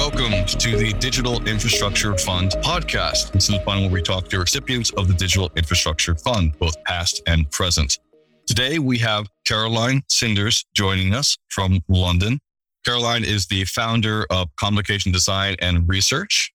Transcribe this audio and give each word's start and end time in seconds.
welcome 0.00 0.46
to 0.46 0.78
the 0.78 0.94
Digital 0.94 1.46
Infrastructure 1.46 2.16
Fund 2.16 2.52
podcast. 2.62 3.32
This 3.32 3.50
is 3.50 3.58
the 3.58 3.60
fund 3.66 3.82
where 3.82 3.90
we 3.90 4.00
talk 4.00 4.28
to 4.28 4.38
recipients 4.38 4.90
of 4.92 5.08
the 5.08 5.12
Digital 5.12 5.50
Infrastructure 5.58 6.14
Fund, 6.14 6.58
both 6.58 6.74
past 6.84 7.20
and 7.26 7.48
present. 7.50 7.98
Today 8.46 8.78
we 8.78 8.96
have 8.96 9.28
Caroline 9.44 10.00
Sinders 10.08 10.64
joining 10.74 11.12
us 11.14 11.36
from 11.48 11.80
London. 11.86 12.38
Caroline 12.82 13.24
is 13.24 13.44
the 13.48 13.66
founder 13.66 14.26
of 14.30 14.48
Convocation 14.56 15.12
Design 15.12 15.54
and 15.60 15.86
Research. 15.86 16.50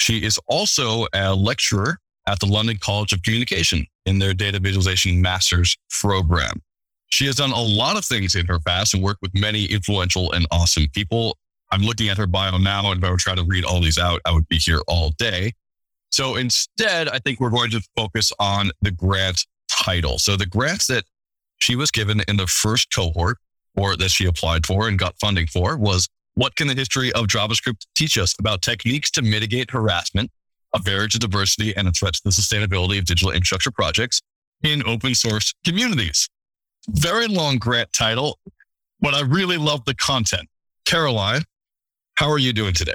She 0.00 0.24
is 0.24 0.40
also 0.48 1.06
a 1.14 1.32
lecturer 1.36 1.98
at 2.26 2.40
the 2.40 2.46
London 2.46 2.78
College 2.82 3.12
of 3.12 3.22
Communication 3.22 3.86
in 4.06 4.18
their 4.18 4.34
data 4.34 4.58
visualization 4.58 5.22
master's 5.22 5.76
program. 6.00 6.60
She 7.10 7.26
has 7.26 7.36
done 7.36 7.52
a 7.52 7.62
lot 7.62 7.96
of 7.96 8.04
things 8.04 8.34
in 8.34 8.46
her 8.46 8.58
past 8.58 8.92
and 8.92 9.04
worked 9.04 9.22
with 9.22 9.34
many 9.34 9.66
influential 9.66 10.32
and 10.32 10.48
awesome 10.50 10.88
people. 10.92 11.36
I'm 11.72 11.80
looking 11.80 12.08
at 12.10 12.18
her 12.18 12.26
bio 12.26 12.58
now, 12.58 12.92
and 12.92 13.02
if 13.02 13.08
I 13.08 13.10
were 13.10 13.16
trying 13.16 13.38
to 13.38 13.44
read 13.44 13.64
all 13.64 13.80
these 13.80 13.98
out, 13.98 14.20
I 14.26 14.32
would 14.32 14.46
be 14.48 14.58
here 14.58 14.80
all 14.86 15.10
day. 15.16 15.52
So 16.10 16.36
instead, 16.36 17.08
I 17.08 17.18
think 17.18 17.40
we're 17.40 17.50
going 17.50 17.70
to 17.70 17.80
focus 17.96 18.32
on 18.38 18.70
the 18.82 18.90
grant 18.90 19.46
title. 19.70 20.18
So 20.18 20.36
the 20.36 20.46
grants 20.46 20.86
that 20.88 21.04
she 21.58 21.74
was 21.74 21.90
given 21.90 22.20
in 22.28 22.36
the 22.36 22.46
first 22.46 22.92
cohort 22.94 23.38
or 23.74 23.96
that 23.96 24.10
she 24.10 24.26
applied 24.26 24.66
for 24.66 24.86
and 24.88 24.98
got 24.98 25.18
funding 25.18 25.46
for 25.46 25.78
was 25.78 26.06
what 26.34 26.54
can 26.56 26.68
the 26.68 26.74
history 26.74 27.10
of 27.12 27.26
JavaScript 27.26 27.86
teach 27.96 28.18
us 28.18 28.34
about 28.38 28.60
techniques 28.60 29.10
to 29.12 29.22
mitigate 29.22 29.70
harassment, 29.70 30.30
a 30.74 30.80
barrier 30.80 31.08
to 31.08 31.18
diversity, 31.18 31.74
and 31.74 31.88
a 31.88 31.92
threat 31.92 32.14
to 32.14 32.20
the 32.24 32.30
sustainability 32.30 32.98
of 32.98 33.06
digital 33.06 33.30
infrastructure 33.30 33.70
projects 33.70 34.20
in 34.62 34.82
open 34.86 35.14
source 35.14 35.54
communities? 35.64 36.28
Very 36.88 37.28
long 37.28 37.56
grant 37.56 37.92
title, 37.94 38.38
but 39.00 39.14
I 39.14 39.20
really 39.20 39.56
love 39.56 39.84
the 39.86 39.94
content. 39.94 40.48
Caroline, 40.84 41.42
how 42.14 42.30
are 42.30 42.38
you 42.38 42.52
doing 42.52 42.74
today? 42.74 42.94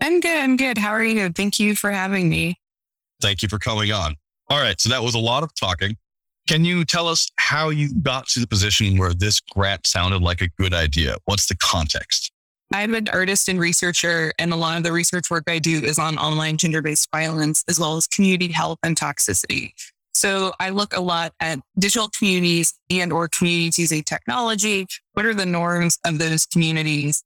I'm 0.00 0.20
good. 0.20 0.38
I'm 0.38 0.56
good. 0.56 0.78
How 0.78 0.90
are 0.90 1.04
you? 1.04 1.30
Thank 1.30 1.58
you 1.58 1.74
for 1.74 1.90
having 1.90 2.28
me. 2.28 2.58
Thank 3.20 3.42
you 3.42 3.48
for 3.48 3.58
coming 3.58 3.92
on. 3.92 4.16
All 4.48 4.60
right. 4.60 4.80
So 4.80 4.88
that 4.90 5.02
was 5.02 5.14
a 5.14 5.18
lot 5.18 5.42
of 5.42 5.54
talking. 5.54 5.96
Can 6.48 6.64
you 6.64 6.84
tell 6.84 7.06
us 7.06 7.30
how 7.36 7.68
you 7.68 7.94
got 8.02 8.26
to 8.28 8.40
the 8.40 8.48
position 8.48 8.98
where 8.98 9.14
this 9.14 9.40
grant 9.40 9.86
sounded 9.86 10.22
like 10.22 10.40
a 10.40 10.48
good 10.58 10.74
idea? 10.74 11.16
What's 11.26 11.46
the 11.46 11.56
context? 11.56 12.32
I'm 12.74 12.94
an 12.94 13.08
artist 13.12 13.48
and 13.48 13.60
researcher, 13.60 14.32
and 14.38 14.52
a 14.52 14.56
lot 14.56 14.78
of 14.78 14.82
the 14.82 14.92
research 14.92 15.30
work 15.30 15.44
I 15.46 15.58
do 15.58 15.82
is 15.84 15.98
on 15.98 16.18
online 16.18 16.56
gender 16.56 16.82
based 16.82 17.08
violence, 17.12 17.62
as 17.68 17.78
well 17.78 17.96
as 17.96 18.06
community 18.06 18.50
health 18.50 18.78
and 18.82 18.96
toxicity. 18.96 19.72
So 20.14 20.52
I 20.58 20.70
look 20.70 20.96
a 20.96 21.00
lot 21.00 21.32
at 21.38 21.60
digital 21.78 22.08
communities 22.16 22.74
and 22.90 23.12
or 23.12 23.28
communities 23.28 23.78
using 23.78 24.02
technology. 24.02 24.86
What 25.12 25.26
are 25.26 25.34
the 25.34 25.46
norms 25.46 25.98
of 26.04 26.18
those 26.18 26.46
communities? 26.46 27.22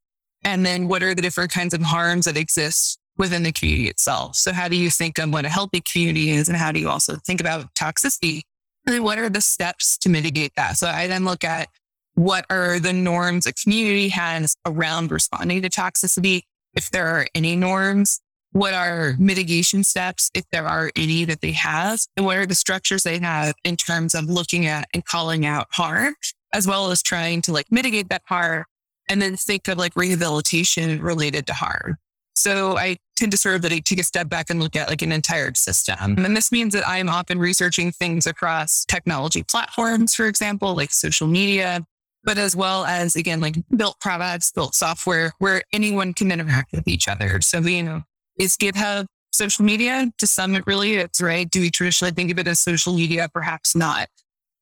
And 0.46 0.64
then 0.64 0.86
what 0.86 1.02
are 1.02 1.12
the 1.12 1.22
different 1.22 1.50
kinds 1.50 1.74
of 1.74 1.82
harms 1.82 2.26
that 2.26 2.36
exist 2.36 3.00
within 3.18 3.42
the 3.42 3.50
community 3.50 3.88
itself? 3.88 4.36
So 4.36 4.52
how 4.52 4.68
do 4.68 4.76
you 4.76 4.90
think 4.90 5.18
of 5.18 5.32
what 5.32 5.44
a 5.44 5.48
healthy 5.48 5.80
community 5.80 6.30
is? 6.30 6.48
And 6.48 6.56
how 6.56 6.70
do 6.70 6.78
you 6.78 6.88
also 6.88 7.16
think 7.16 7.40
about 7.40 7.74
toxicity? 7.74 8.42
And 8.86 9.02
what 9.02 9.18
are 9.18 9.28
the 9.28 9.40
steps 9.40 9.98
to 9.98 10.08
mitigate 10.08 10.52
that? 10.54 10.76
So 10.76 10.86
I 10.86 11.08
then 11.08 11.24
look 11.24 11.42
at 11.42 11.68
what 12.14 12.46
are 12.48 12.78
the 12.78 12.92
norms 12.92 13.44
a 13.46 13.52
community 13.52 14.08
has 14.10 14.56
around 14.64 15.10
responding 15.10 15.62
to 15.62 15.68
toxicity? 15.68 16.42
If 16.76 16.92
there 16.92 17.08
are 17.08 17.26
any 17.34 17.56
norms, 17.56 18.20
what 18.52 18.72
are 18.72 19.16
mitigation 19.18 19.82
steps, 19.82 20.30
if 20.32 20.44
there 20.52 20.68
are 20.68 20.92
any 20.94 21.24
that 21.24 21.40
they 21.40 21.52
have, 21.52 21.98
and 22.16 22.24
what 22.24 22.36
are 22.36 22.46
the 22.46 22.54
structures 22.54 23.02
they 23.02 23.18
have 23.18 23.56
in 23.64 23.76
terms 23.76 24.14
of 24.14 24.26
looking 24.26 24.66
at 24.66 24.86
and 24.94 25.04
calling 25.04 25.44
out 25.44 25.66
harm, 25.72 26.14
as 26.52 26.68
well 26.68 26.92
as 26.92 27.02
trying 27.02 27.42
to 27.42 27.52
like 27.52 27.66
mitigate 27.72 28.10
that 28.10 28.22
harm 28.26 28.64
and 29.08 29.20
then 29.22 29.36
think 29.36 29.68
of 29.68 29.78
like 29.78 29.92
rehabilitation 29.96 31.00
related 31.00 31.46
to 31.46 31.52
harm. 31.52 31.98
So 32.34 32.76
I 32.76 32.98
tend 33.16 33.32
to 33.32 33.38
sort 33.38 33.56
of 33.56 33.70
like 33.70 33.84
take 33.84 33.98
a 33.98 34.04
step 34.04 34.28
back 34.28 34.50
and 34.50 34.60
look 34.60 34.76
at 34.76 34.90
like 34.90 35.00
an 35.00 35.10
entire 35.10 35.54
system. 35.54 35.96
And 36.18 36.36
this 36.36 36.52
means 36.52 36.74
that 36.74 36.86
I'm 36.86 37.08
often 37.08 37.38
researching 37.38 37.92
things 37.92 38.26
across 38.26 38.84
technology 38.84 39.42
platforms, 39.42 40.14
for 40.14 40.26
example, 40.26 40.76
like 40.76 40.92
social 40.92 41.26
media, 41.26 41.86
but 42.24 42.36
as 42.36 42.54
well 42.54 42.84
as 42.84 43.16
again, 43.16 43.40
like 43.40 43.56
built 43.74 43.98
products, 44.00 44.52
built 44.52 44.74
software 44.74 45.32
where 45.38 45.62
anyone 45.72 46.12
can 46.12 46.30
interact 46.30 46.72
with 46.72 46.86
each 46.86 47.08
other. 47.08 47.40
So, 47.40 47.60
you 47.60 47.82
know, 47.82 48.02
is 48.38 48.56
GitHub 48.56 49.06
social 49.32 49.64
media? 49.64 50.12
To 50.18 50.26
some, 50.26 50.54
it 50.54 50.66
really 50.66 50.96
is, 50.96 51.20
right? 51.20 51.50
Do 51.50 51.60
we 51.60 51.70
traditionally 51.70 52.12
think 52.12 52.30
of 52.30 52.38
it 52.38 52.46
as 52.46 52.60
social 52.60 52.94
media? 52.94 53.30
Perhaps 53.32 53.74
not. 53.74 54.08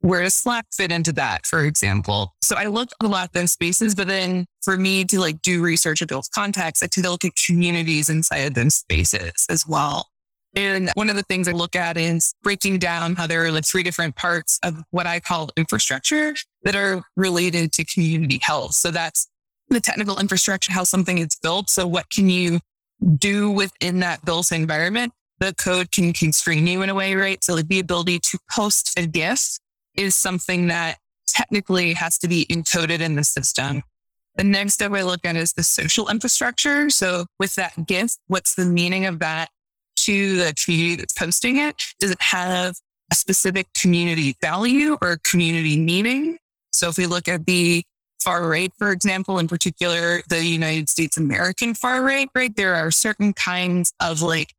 Where 0.05 0.23
does 0.23 0.35
Slack 0.35 0.67
fit 0.71 0.93
into 0.93 1.15
that, 1.15 1.47
for 1.47 1.65
example? 1.65 2.35
So 2.43 2.57
I 2.57 2.67
look 2.67 2.91
a 3.03 3.09
lot 3.09 3.25
at 3.25 3.33
those 3.33 3.53
spaces, 3.53 3.95
but 3.95 4.07
then 4.07 4.45
for 4.63 4.77
me 4.77 5.07
to 5.07 5.19
like 5.19 5.41
do 5.41 5.63
research 5.63 6.03
and 6.03 6.09
build 6.09 6.27
context, 6.35 6.83
I 6.83 6.89
to 6.89 7.01
look 7.01 7.25
at 7.25 7.33
communities 7.47 8.11
inside 8.11 8.41
of 8.41 8.53
those 8.53 8.75
spaces 8.75 9.47
as 9.49 9.67
well. 9.67 10.11
And 10.55 10.91
one 10.93 11.09
of 11.09 11.17
the 11.17 11.23
things 11.23 11.49
I 11.49 11.53
look 11.53 11.75
at 11.75 11.97
is 11.97 12.35
breaking 12.43 12.81
down 12.81 13.17
how 13.17 13.27
there 13.27 13.47
are 13.47 13.51
like 13.51 13.65
three 13.65 13.83
different 13.83 14.15
parts 14.15 14.61
of 14.63 14.83
what 14.91 15.07
I 15.07 15.21
call 15.21 15.49
infrastructure 15.57 16.35
that 16.65 16.77
are 16.77 17.03
related 17.17 17.73
to 17.73 17.85
community 17.87 18.41
health. 18.43 18.75
So 18.75 18.91
that's 18.91 19.27
the 19.71 19.81
technical 19.81 20.21
infrastructure, 20.21 20.71
how 20.71 20.85
something 20.85 21.17
is 21.17 21.39
built. 21.43 21.71
So 21.71 21.87
what 21.87 22.11
can 22.11 22.29
you 22.29 22.61
do 23.17 23.51
within 23.51 24.01
that 24.01 24.23
built 24.27 24.53
environment, 24.53 25.15
the 25.39 25.55
code 25.55 25.93
can 25.93 26.13
constrain 26.13 26.67
you 26.67 26.83
in 26.83 26.91
a 26.91 26.95
way, 26.95 27.15
right? 27.15 27.43
So 27.43 27.55
like 27.55 27.69
the 27.69 27.81
ability 27.81 28.19
to 28.19 28.39
post 28.51 28.99
a 28.99 29.07
GIF 29.07 29.59
is 29.97 30.15
something 30.15 30.69
that 30.69 30.99
technically 31.27 31.95
has 31.95 32.19
to 32.19 32.29
be 32.29 32.47
encoded 32.47 33.01
in 33.01 33.15
the 33.17 33.25
system. 33.25 33.83
The 34.37 34.45
next 34.45 34.75
step 34.75 34.93
I 34.93 35.03
look 35.03 35.25
at 35.25 35.37
is 35.37 35.53
the 35.53 35.63
social 35.63 36.09
infrastructure. 36.09 36.91
So 36.91 37.27
with 37.39 37.55
that 37.55 37.87
GIF, 37.87 38.17
what's 38.27 38.55
the 38.55 38.65
meaning 38.65 39.07
of 39.07 39.21
that 39.21 39.49
to 39.99 40.37
the 40.37 40.55
community 40.65 40.97
that's 40.97 41.13
posting 41.13 41.59
it? 41.59 41.77
Does 42.01 42.11
it 42.11 42.21
have 42.21 42.75
a 43.13 43.15
specific 43.15 43.69
community 43.81 44.37
value 44.41 44.99
or 45.01 45.19
community 45.23 45.79
meaning? 45.79 46.39
So 46.73 46.89
if 46.89 46.99
we 46.99 47.07
look 47.07 47.29
at 47.29 47.47
the 47.47 47.85
far 48.21 48.49
right, 48.49 48.73
for 48.79 48.91
example, 48.91 49.39
in 49.39 49.47
particular, 49.47 50.23
the 50.29 50.45
United 50.45 50.89
States 50.89 51.17
American 51.17 51.75
far 51.75 52.03
right, 52.03 52.29
right? 52.35 52.55
There 52.57 52.75
are 52.75 52.91
certain 52.91 53.35
kinds 53.35 53.93
of 54.01 54.23
like 54.23 54.53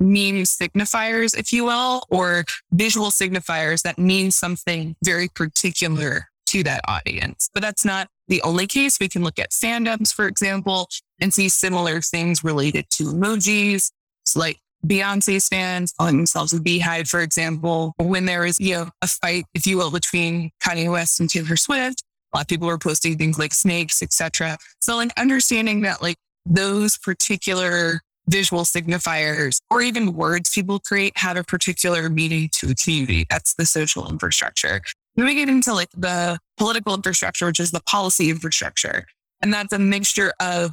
meme 0.00 0.44
signifiers, 0.44 1.38
if 1.38 1.52
you 1.52 1.64
will, 1.64 2.02
or 2.10 2.44
visual 2.72 3.10
signifiers 3.10 3.82
that 3.82 3.98
mean 3.98 4.30
something 4.30 4.96
very 5.04 5.28
particular 5.28 6.28
to 6.46 6.62
that 6.64 6.80
audience. 6.88 7.48
But 7.54 7.62
that's 7.62 7.84
not 7.84 8.08
the 8.26 8.42
only 8.42 8.66
case. 8.66 8.98
We 8.98 9.08
can 9.08 9.22
look 9.22 9.38
at 9.38 9.50
fandoms, 9.50 10.12
for 10.12 10.26
example, 10.26 10.88
and 11.20 11.32
see 11.32 11.48
similar 11.48 12.00
things 12.00 12.42
related 12.42 12.86
to 12.92 13.04
emojis. 13.04 13.92
It's 14.22 14.36
like 14.36 14.58
Beyonce's 14.86 15.46
fans 15.48 15.92
calling 15.96 16.16
themselves 16.16 16.52
a 16.52 16.60
beehive, 16.60 17.08
for 17.08 17.20
example, 17.20 17.94
when 17.98 18.24
there 18.24 18.44
is, 18.46 18.58
you 18.58 18.74
know, 18.74 18.90
a 19.02 19.06
fight, 19.06 19.44
if 19.54 19.66
you 19.66 19.76
will, 19.76 19.90
between 19.90 20.50
Kanye 20.64 20.90
West 20.90 21.20
and 21.20 21.28
Taylor 21.28 21.56
Swift, 21.56 22.02
a 22.32 22.38
lot 22.38 22.42
of 22.42 22.48
people 22.48 22.66
were 22.66 22.78
posting 22.78 23.18
things 23.18 23.38
like 23.38 23.52
snakes, 23.52 24.02
etc. 24.02 24.56
So 24.80 24.96
like 24.96 25.12
understanding 25.18 25.82
that 25.82 26.02
like 26.02 26.16
those 26.46 26.96
particular 26.96 28.00
visual 28.30 28.62
signifiers 28.62 29.60
or 29.70 29.82
even 29.82 30.14
words 30.14 30.50
people 30.50 30.78
create 30.78 31.16
have 31.16 31.36
a 31.36 31.44
particular 31.44 32.08
meaning 32.08 32.48
to 32.52 32.70
a 32.70 32.74
community. 32.74 33.26
That's 33.28 33.54
the 33.54 33.66
social 33.66 34.08
infrastructure. 34.08 34.80
Then 35.16 35.26
we 35.26 35.34
get 35.34 35.48
into 35.48 35.74
like 35.74 35.90
the 35.96 36.38
political 36.56 36.94
infrastructure, 36.94 37.46
which 37.46 37.60
is 37.60 37.72
the 37.72 37.82
policy 37.82 38.30
infrastructure. 38.30 39.06
And 39.42 39.52
that's 39.52 39.72
a 39.72 39.78
mixture 39.78 40.32
of 40.40 40.72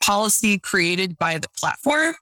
policy 0.00 0.58
created 0.58 1.16
by 1.18 1.38
the 1.38 1.48
platform 1.58 2.14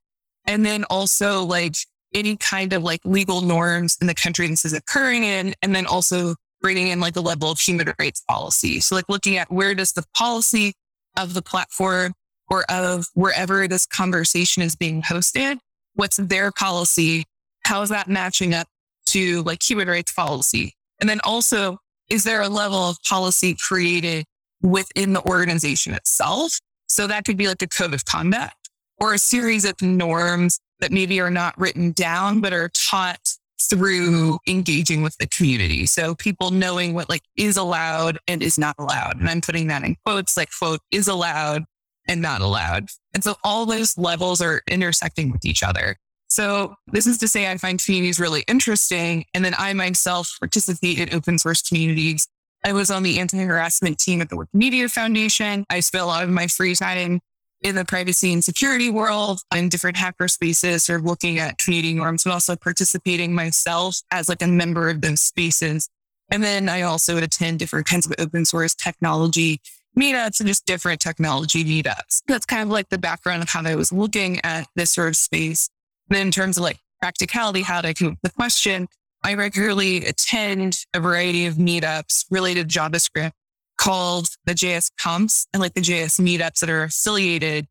and 0.46 0.64
then 0.64 0.84
also 0.84 1.44
like 1.44 1.74
any 2.12 2.36
kind 2.36 2.72
of 2.72 2.82
like 2.82 3.00
legal 3.04 3.40
norms 3.40 3.96
in 4.00 4.06
the 4.06 4.14
country 4.14 4.46
this 4.46 4.64
is 4.64 4.72
occurring 4.72 5.24
in, 5.24 5.54
and 5.62 5.74
then 5.74 5.86
also 5.86 6.36
bringing 6.60 6.88
in 6.88 7.00
like 7.00 7.16
a 7.16 7.20
level 7.20 7.50
of 7.50 7.58
human 7.58 7.92
rights 7.98 8.22
policy. 8.28 8.80
So 8.80 8.94
like 8.94 9.08
looking 9.08 9.36
at 9.36 9.50
where 9.50 9.74
does 9.74 9.92
the 9.92 10.04
policy 10.16 10.74
of 11.16 11.34
the 11.34 11.42
platform 11.42 12.14
or 12.48 12.64
of 12.70 13.06
wherever 13.14 13.66
this 13.68 13.86
conversation 13.86 14.62
is 14.62 14.76
being 14.76 15.02
hosted, 15.02 15.58
what's 15.94 16.16
their 16.16 16.50
policy? 16.52 17.24
How 17.64 17.82
is 17.82 17.88
that 17.90 18.08
matching 18.08 18.54
up 18.54 18.66
to 19.06 19.42
like 19.42 19.62
human 19.62 19.88
rights 19.88 20.12
policy? 20.12 20.74
And 21.00 21.08
then 21.08 21.20
also, 21.24 21.78
is 22.10 22.24
there 22.24 22.42
a 22.42 22.48
level 22.48 22.90
of 22.90 22.98
policy 23.08 23.56
created 23.58 24.24
within 24.60 25.12
the 25.12 25.22
organization 25.22 25.94
itself? 25.94 26.58
So 26.86 27.06
that 27.06 27.24
could 27.24 27.36
be 27.36 27.48
like 27.48 27.62
a 27.62 27.66
code 27.66 27.94
of 27.94 28.04
conduct 28.04 28.68
or 28.98 29.14
a 29.14 29.18
series 29.18 29.64
of 29.64 29.80
norms 29.80 30.60
that 30.80 30.92
maybe 30.92 31.20
are 31.20 31.30
not 31.30 31.58
written 31.58 31.92
down, 31.92 32.40
but 32.40 32.52
are 32.52 32.70
taught 32.90 33.36
through 33.60 34.38
engaging 34.46 35.02
with 35.02 35.16
the 35.18 35.26
community. 35.26 35.86
So 35.86 36.14
people 36.14 36.50
knowing 36.50 36.94
what 36.94 37.08
like 37.08 37.22
is 37.36 37.56
allowed 37.56 38.18
and 38.28 38.42
is 38.42 38.58
not 38.58 38.74
allowed. 38.78 39.18
And 39.18 39.28
I'm 39.28 39.40
putting 39.40 39.68
that 39.68 39.82
in 39.82 39.96
quotes 40.04 40.36
like 40.36 40.50
quote 40.56 40.80
is 40.90 41.08
allowed 41.08 41.64
and 42.06 42.20
not 42.20 42.40
allowed. 42.40 42.88
And 43.12 43.24
so 43.24 43.36
all 43.42 43.66
those 43.66 43.96
levels 43.96 44.40
are 44.40 44.62
intersecting 44.68 45.30
with 45.30 45.44
each 45.44 45.62
other. 45.62 45.96
So 46.28 46.74
this 46.88 47.06
is 47.06 47.18
to 47.18 47.28
say 47.28 47.50
I 47.50 47.56
find 47.58 47.82
communities 47.82 48.18
really 48.18 48.44
interesting. 48.48 49.24
And 49.34 49.44
then 49.44 49.54
I 49.56 49.72
myself 49.72 50.36
participate 50.40 50.98
in 50.98 51.14
open 51.14 51.38
source 51.38 51.62
communities. 51.62 52.26
I 52.64 52.72
was 52.72 52.90
on 52.90 53.02
the 53.02 53.18
anti-harassment 53.18 53.98
team 53.98 54.20
at 54.20 54.30
the 54.30 54.36
Wikimedia 54.36 54.90
Foundation. 54.90 55.64
I 55.70 55.80
spent 55.80 56.02
a 56.02 56.06
lot 56.06 56.24
of 56.24 56.30
my 56.30 56.46
free 56.46 56.74
time 56.74 57.20
in 57.60 57.74
the 57.76 57.84
privacy 57.84 58.32
and 58.32 58.44
security 58.44 58.90
world 58.90 59.40
in 59.54 59.68
different 59.68 59.96
hacker 59.96 60.28
spaces 60.28 60.90
or 60.90 60.98
looking 60.98 61.38
at 61.38 61.58
community 61.58 61.94
norms, 61.94 62.24
but 62.24 62.32
also 62.32 62.56
participating 62.56 63.34
myself 63.34 63.96
as 64.10 64.28
like 64.28 64.42
a 64.42 64.46
member 64.46 64.90
of 64.90 65.00
those 65.00 65.20
spaces. 65.20 65.88
And 66.30 66.42
then 66.42 66.68
I 66.68 66.82
also 66.82 67.16
attend 67.18 67.58
different 67.58 67.86
kinds 67.86 68.06
of 68.06 68.12
open 68.18 68.44
source 68.44 68.74
technology 68.74 69.60
meetups 69.98 70.40
and 70.40 70.48
just 70.48 70.66
different 70.66 71.00
technology 71.00 71.64
meetups. 71.64 72.22
That's 72.26 72.46
kind 72.46 72.62
of 72.62 72.68
like 72.68 72.88
the 72.88 72.98
background 72.98 73.42
of 73.42 73.48
how 73.48 73.62
I 73.64 73.74
was 73.74 73.92
looking 73.92 74.40
at 74.44 74.66
this 74.74 74.90
sort 74.90 75.08
of 75.08 75.16
space. 75.16 75.68
Then 76.08 76.26
in 76.26 76.30
terms 76.30 76.56
of 76.56 76.64
like 76.64 76.78
practicality, 77.00 77.62
how 77.62 77.80
to 77.80 77.94
come 77.94 78.08
up 78.08 78.12
with 78.22 78.32
the 78.32 78.36
question, 78.36 78.88
I 79.22 79.34
regularly 79.34 80.04
attend 80.04 80.78
a 80.92 81.00
variety 81.00 81.46
of 81.46 81.54
meetups 81.54 82.26
related 82.30 82.68
to 82.68 82.78
JavaScript 82.78 83.32
called 83.76 84.28
the 84.44 84.52
JS 84.52 84.90
Comps 85.00 85.46
and 85.52 85.60
like 85.60 85.74
the 85.74 85.80
JS 85.80 86.20
meetups 86.20 86.60
that 86.60 86.70
are 86.70 86.84
affiliated 86.84 87.66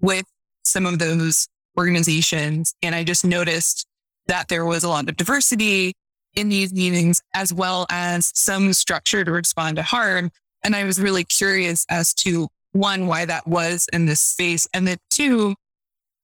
with 0.00 0.26
some 0.64 0.86
of 0.86 0.98
those 0.98 1.48
organizations. 1.76 2.74
And 2.82 2.94
I 2.94 3.04
just 3.04 3.24
noticed 3.24 3.86
that 4.26 4.48
there 4.48 4.64
was 4.64 4.84
a 4.84 4.88
lot 4.88 5.08
of 5.08 5.16
diversity 5.16 5.94
in 6.34 6.48
these 6.50 6.72
meetings, 6.72 7.22
as 7.34 7.52
well 7.52 7.86
as 7.90 8.30
some 8.34 8.72
structure 8.72 9.24
to 9.24 9.32
respond 9.32 9.76
to 9.76 9.82
harm. 9.82 10.30
And 10.62 10.74
I 10.74 10.84
was 10.84 11.00
really 11.00 11.24
curious 11.24 11.84
as 11.88 12.14
to 12.14 12.48
one, 12.72 13.06
why 13.06 13.24
that 13.24 13.46
was 13.46 13.86
in 13.92 14.06
this 14.06 14.20
space. 14.20 14.68
And 14.74 14.86
then 14.86 14.98
two, 15.10 15.54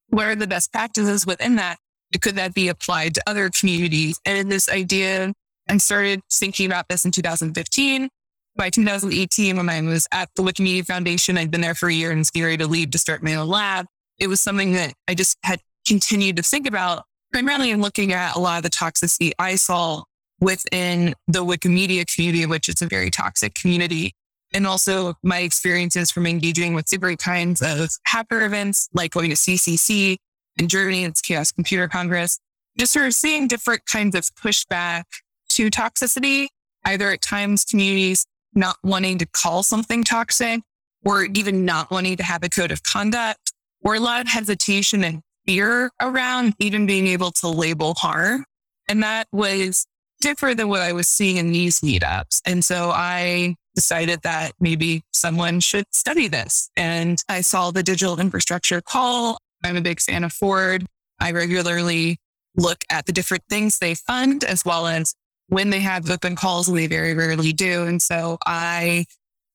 what 0.09 0.27
are 0.27 0.35
the 0.35 0.47
best 0.47 0.73
practices 0.73 1.27
within 1.27 1.57
that? 1.57 1.79
Could 2.21 2.37
that 2.37 2.55
be 2.55 2.69
applied 2.69 3.15
to 3.15 3.23
other 3.27 3.51
communities? 3.51 4.21
And 4.25 4.39
in 4.39 4.49
this 4.49 4.69
idea, 4.69 5.33
I 5.69 5.77
started 5.79 6.21
thinking 6.31 6.67
about 6.67 6.89
this 6.89 7.05
in 7.05 7.11
2015 7.11 8.09
by 8.57 8.71
2018, 8.71 9.57
when 9.57 9.69
I 9.69 9.81
was 9.83 10.07
at 10.13 10.31
the 10.37 10.43
Wikimedia 10.43 10.87
Foundation, 10.87 11.37
I'd 11.37 11.51
been 11.51 11.61
there 11.61 11.75
for 11.75 11.89
a 11.89 11.93
year 11.93 12.11
and 12.11 12.19
was 12.19 12.31
getting 12.31 12.47
ready 12.47 12.59
to 12.59 12.67
leave 12.67 12.91
to 12.93 12.99
start 12.99 13.23
my 13.23 13.35
own 13.35 13.49
lab. 13.49 13.87
It 14.19 14.29
was 14.29 14.41
something 14.41 14.73
that 14.73 14.95
I 15.09 15.15
just 15.15 15.37
had 15.43 15.61
continued 15.87 16.37
to 16.37 16.43
think 16.43 16.67
about, 16.67 17.05
primarily 17.33 17.71
in 17.71 17.81
looking 17.81 18.13
at 18.13 18.37
a 18.37 18.39
lot 18.39 18.59
of 18.59 18.63
the 18.63 18.71
toxicity 18.71 19.33
I 19.39 19.57
saw 19.57 20.05
within 20.41 21.15
the 21.27 21.45
Wikimedia 21.45 22.07
community, 22.13 22.47
which 22.47 22.69
is 22.69 22.81
a 22.81 22.87
very 22.87 23.11
toxic 23.11 23.55
community. 23.55 24.13
And 24.55 24.67
also 24.67 25.15
my 25.23 25.41
experiences 25.41 26.11
from 26.11 26.27
engaging 26.27 26.75
with 26.75 26.87
different 26.87 27.19
kinds 27.19 27.61
of 27.61 27.91
hacker 28.07 28.45
events, 28.45 28.89
like 28.95 29.11
going 29.11 29.31
to 29.31 29.37
CCC 29.37 30.17
in 30.57 30.69
Germany, 30.69 31.05
it's 31.05 31.21
Chaos 31.21 31.51
Computer 31.51 31.89
Congress, 31.89 32.39
just 32.79 32.93
sort 32.93 33.07
of 33.07 33.15
seeing 33.15 33.49
different 33.49 33.85
kinds 33.87 34.15
of 34.15 34.25
pushback 34.37 35.03
to 35.51 35.71
toxicity, 35.71 36.47
either 36.85 37.11
at 37.11 37.21
times 37.21 37.65
communities 37.65 38.27
not 38.55 38.77
wanting 38.85 39.19
to 39.19 39.27
call 39.27 39.65
something 39.65 40.05
toxic 40.05 40.61
or 41.05 41.25
even 41.25 41.65
not 41.65 41.91
wanting 41.91 42.17
to 42.17 42.23
have 42.23 42.43
a 42.45 42.49
code 42.49 42.71
of 42.71 42.83
conduct 42.85 43.53
or 43.83 43.97
a 43.97 44.01
lot 44.01 44.21
of 44.21 44.29
hesitation 44.29 45.03
and 45.03 45.21
fear 45.47 45.91
around 46.01 46.55
even 46.59 46.87
being 46.87 47.09
able 47.09 47.31
to 47.33 47.49
label 47.49 47.95
harm. 47.95 48.45
And 48.89 49.03
that 49.03 49.27
was 49.33 49.87
different 50.21 50.57
than 50.57 50.69
what 50.69 50.81
I 50.81 50.93
was 50.93 51.09
seeing 51.09 51.37
in 51.37 51.53
these 51.53 51.81
meetups. 51.81 52.41
And 52.47 52.65
so 52.65 52.91
I 52.91 53.57
decided 53.75 54.23
that 54.23 54.53
maybe 54.61 55.03
someone 55.13 55.61
should 55.61 55.85
study 55.93 56.29
this. 56.29 56.71
And 56.77 57.23
I 57.29 57.41
saw 57.41 57.71
the 57.71 57.83
digital 57.83 58.21
infrastructure 58.21 58.81
call. 58.81 59.39
I'm 59.65 59.77
a 59.77 59.81
big 59.81 60.01
fan 60.01 60.25
of 60.25 60.33
Ford. 60.33 60.87
I 61.21 61.33
regularly 61.33 62.19
look 62.57 62.85
at 62.91 63.07
the 63.07 63.13
different 63.13 63.45
things 63.49 63.79
they 63.79 63.95
fund 63.95 64.45
as 64.45 64.65
well 64.65 64.87
as 64.87 65.15
when 65.49 65.71
they 65.71 65.81
have 65.81 66.11
open 66.11 66.37
calls, 66.37 66.69
and 66.69 66.77
they 66.77 66.87
very 66.87 67.15
rarely 67.15 67.53
do. 67.53 67.85
And 67.85 68.01
so 68.01 68.39
I 68.47 69.07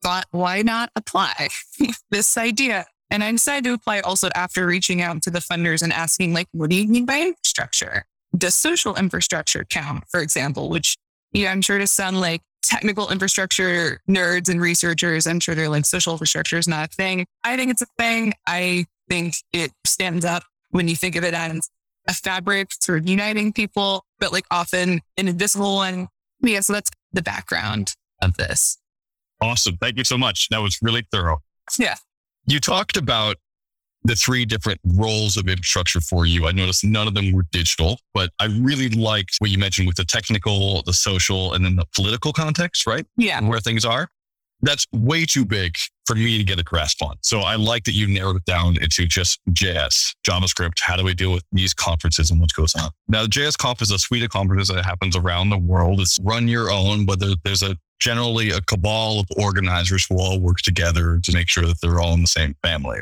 thought, 0.04 0.26
why 0.32 0.62
not 0.62 0.92
apply 0.96 1.50
this 2.12 2.38
idea? 2.38 2.86
And 3.10 3.24
I 3.24 3.32
decided 3.32 3.64
to 3.66 3.74
apply 3.74 4.02
also 4.02 4.30
after 4.36 4.66
reaching 4.68 5.02
out 5.02 5.24
to 5.24 5.32
the 5.32 5.40
funders 5.40 5.82
and 5.82 5.92
asking, 5.92 6.34
like, 6.34 6.48
what 6.52 6.70
do 6.70 6.76
you 6.76 6.88
mean 6.88 7.06
by 7.06 7.20
infrastructure? 7.22 8.06
Does 8.38 8.56
social 8.56 8.96
infrastructure 8.96 9.66
count, 9.66 10.04
for 10.10 10.20
example, 10.20 10.70
which, 10.70 10.96
you 11.32 11.46
know, 11.46 11.52
I'm 11.52 11.62
sure 11.62 11.80
to 11.80 11.88
sound 11.88 12.22
like 12.22 12.42
technical 12.64 13.10
infrastructure 13.10 14.02
nerds 14.10 14.50
and 14.50 14.62
researchers, 14.62 15.28
I'm 15.28 15.40
sure 15.40 15.56
they're 15.56 15.70
like 15.70 15.86
social 15.86 16.14
infrastructure 16.14 16.58
is 16.58 16.68
not 16.68 16.90
a 16.90 16.94
thing. 16.94 17.26
I 17.44 17.58
think 17.58 17.72
it's 17.72 17.82
a 17.82 17.88
thing. 17.98 18.34
I 18.48 18.86
think 19.10 19.36
it 19.54 19.72
stands 19.86 20.26
up 20.26 20.44
when 20.70 20.88
you 20.88 20.96
think 20.96 21.16
of 21.16 21.24
it 21.24 21.34
as 21.34 21.70
a 22.08 22.14
fabric 22.14 22.70
sort 22.80 23.00
of 23.00 23.10
uniting 23.10 23.54
people, 23.54 24.04
but 24.20 24.32
like 24.32 24.46
often 24.52 25.02
an 25.18 25.28
invisible 25.28 25.76
one. 25.76 26.08
Yeah, 26.42 26.62
so 26.62 26.74
that's 26.74 26.92
the 27.12 27.22
background 27.22 27.94
of 28.22 28.38
this. 28.38 28.78
Awesome. 29.42 29.78
Thank 29.78 29.98
you 29.98 30.04
so 30.04 30.18
much. 30.18 30.50
That 30.50 30.62
was 30.62 30.78
really 30.82 31.06
thorough. 31.12 31.40
Yeah. 31.78 31.96
You 32.46 32.60
talked 32.60 32.98
about 32.98 33.38
the 34.04 34.16
three 34.16 34.46
different 34.46 34.80
roles 34.86 35.38
of 35.38 35.48
infrastructure 35.48 36.02
for 36.02 36.26
you. 36.26 36.48
I 36.48 36.52
noticed 36.52 36.84
none 36.84 37.08
of 37.08 37.14
them 37.14 37.32
were 37.32 37.46
digital, 37.52 38.00
but 38.14 38.30
I 38.40 38.46
really 38.46 38.90
liked 38.90 39.36
what 39.40 39.52
you 39.52 39.58
mentioned 39.58 39.88
with 39.88 39.98
the 39.98 40.06
technical, 40.06 40.82
the 40.84 40.94
social, 40.94 41.54
and 41.54 41.66
then 41.66 41.76
the 41.76 41.86
political 41.96 42.32
context, 42.32 42.88
right? 42.88 43.06
Yeah. 43.18 43.42
Where 43.42 43.60
things 43.60 43.86
are 43.86 44.10
that's 44.62 44.86
way 44.92 45.26
too 45.26 45.46
big 45.46 45.76
for 46.06 46.16
me 46.16 46.38
to 46.38 46.44
get 46.44 46.60
a 46.60 46.64
grasp 46.64 47.04
on. 47.04 47.18
So 47.22 47.42
I 47.42 47.56
like 47.56 47.84
that 47.86 47.94
you 47.94 48.08
narrowed 48.08 48.38
it 48.38 48.46
down 48.46 48.78
into 48.82 49.06
just 49.06 49.40
JS, 49.52 50.16
JavaScript. 50.28 50.80
How 50.82 50.96
do 50.96 51.04
we 51.04 51.14
deal 51.14 51.32
with 51.32 51.44
these 51.52 51.74
conferences 51.74 52.32
and 52.32 52.40
what 52.40 52.54
goes 52.54 52.76
on? 52.76 52.90
Now, 53.08 53.24
the 53.24 53.30
JS 53.30 53.58
Conf 53.58 53.82
is 53.82 53.92
a 53.92 54.00
suite 54.00 54.24
of 54.24 54.30
conferences 54.30 54.74
that 54.74 54.84
happens 54.84 55.16
around 55.16 55.50
the 55.50 55.58
world. 55.58 56.02
It's 56.02 56.20
run 56.22 56.48
your 56.48 56.72
own, 56.72 57.06
but 57.06 57.20
there, 57.20 57.36
there's 57.44 57.64
a 57.64 57.78
generally 58.00 58.50
a 58.52 58.62
cabal 58.62 59.20
of 59.20 59.28
organizers 59.38 60.06
who 60.10 60.18
all 60.18 60.40
work 60.40 60.58
together 60.60 61.20
to 61.22 61.34
make 61.34 61.50
sure 61.50 61.66
that 61.66 61.82
they're 61.82 62.00
all 62.00 62.14
in 62.14 62.22
the 62.22 62.28
same 62.28 62.56
family. 62.64 63.00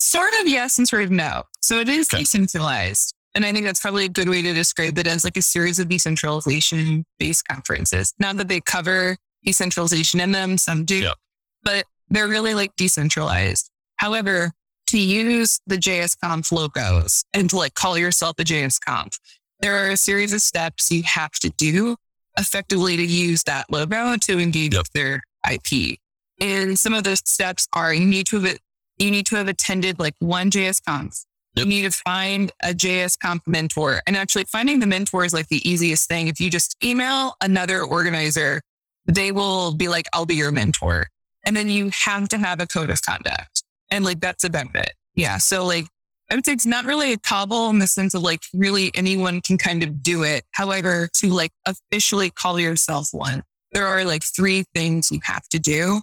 Sort 0.00 0.32
of 0.40 0.48
yes 0.48 0.78
and 0.78 0.88
sort 0.88 1.02
of 1.02 1.10
no. 1.10 1.44
So 1.60 1.80
it 1.80 1.88
is 1.88 2.08
okay. 2.12 2.22
decentralized. 2.22 3.14
And 3.34 3.44
I 3.44 3.52
think 3.52 3.64
that's 3.66 3.80
probably 3.80 4.04
a 4.04 4.08
good 4.08 4.28
way 4.28 4.42
to 4.42 4.52
describe 4.52 4.98
it 4.98 5.06
as 5.06 5.24
like 5.24 5.36
a 5.36 5.42
series 5.42 5.78
of 5.78 5.88
decentralization 5.88 7.04
based 7.18 7.46
conferences. 7.46 8.14
Not 8.18 8.36
that 8.38 8.48
they 8.48 8.60
cover 8.60 9.16
decentralization 9.44 10.20
in 10.20 10.32
them, 10.32 10.58
some 10.58 10.84
do, 10.84 10.96
yep. 10.96 11.16
but 11.62 11.84
they're 12.08 12.28
really 12.28 12.54
like 12.54 12.74
decentralized. 12.76 13.70
However, 13.96 14.52
to 14.88 14.98
use 14.98 15.60
the 15.66 15.76
JSConf 15.76 16.50
logos 16.50 17.24
and 17.34 17.50
to 17.50 17.56
like 17.56 17.74
call 17.74 17.98
yourself 17.98 18.36
a 18.38 18.44
JSConf, 18.44 19.18
there 19.60 19.76
are 19.76 19.90
a 19.90 19.96
series 19.96 20.32
of 20.32 20.40
steps 20.40 20.90
you 20.90 21.02
have 21.02 21.32
to 21.32 21.50
do 21.50 21.96
effectively 22.38 22.96
to 22.96 23.04
use 23.04 23.42
that 23.44 23.66
logo 23.70 24.16
to 24.16 24.38
engage 24.38 24.74
yep. 24.74 24.80
with 24.80 24.92
their 24.92 25.22
IP. 25.50 25.98
And 26.40 26.78
some 26.78 26.94
of 26.94 27.04
those 27.04 27.20
steps 27.28 27.66
are 27.72 27.92
you 27.92 28.06
need 28.06 28.26
to 28.28 28.40
have, 28.40 28.58
you 28.98 29.10
need 29.10 29.26
to 29.26 29.36
have 29.36 29.48
attended 29.48 29.98
like 29.98 30.14
one 30.18 30.50
JSConf. 30.50 31.24
Yep. 31.54 31.64
You 31.64 31.70
need 31.70 31.82
to 31.82 31.90
find 31.90 32.52
a 32.62 32.68
JSConf 32.68 33.40
mentor. 33.46 34.00
And 34.06 34.16
actually 34.16 34.44
finding 34.44 34.80
the 34.80 34.86
mentor 34.86 35.24
is 35.24 35.32
like 35.32 35.48
the 35.48 35.68
easiest 35.68 36.08
thing. 36.08 36.28
If 36.28 36.40
you 36.40 36.50
just 36.50 36.76
email 36.84 37.34
another 37.40 37.82
organizer 37.82 38.60
they 39.08 39.32
will 39.32 39.74
be 39.74 39.88
like, 39.88 40.06
I'll 40.12 40.26
be 40.26 40.36
your 40.36 40.52
mentor. 40.52 41.08
And 41.44 41.56
then 41.56 41.68
you 41.68 41.90
have 42.04 42.28
to 42.28 42.38
have 42.38 42.60
a 42.60 42.66
code 42.66 42.90
of 42.90 43.02
conduct. 43.02 43.64
And 43.90 44.04
like, 44.04 44.20
that's 44.20 44.44
about 44.44 44.76
it. 44.76 44.92
Yeah. 45.14 45.38
So 45.38 45.64
like, 45.64 45.86
I 46.30 46.34
would 46.34 46.44
say 46.44 46.52
it's 46.52 46.66
not 46.66 46.84
really 46.84 47.14
a 47.14 47.16
cabal 47.16 47.70
in 47.70 47.78
the 47.78 47.86
sense 47.86 48.12
of 48.12 48.22
like 48.22 48.42
really 48.52 48.90
anyone 48.94 49.40
can 49.40 49.56
kind 49.56 49.82
of 49.82 50.02
do 50.02 50.24
it. 50.24 50.44
However, 50.50 51.08
to 51.16 51.30
like 51.30 51.52
officially 51.64 52.30
call 52.30 52.60
yourself 52.60 53.08
one, 53.12 53.42
there 53.72 53.86
are 53.86 54.04
like 54.04 54.22
three 54.22 54.64
things 54.74 55.10
you 55.10 55.20
have 55.24 55.48
to 55.48 55.58
do. 55.58 56.02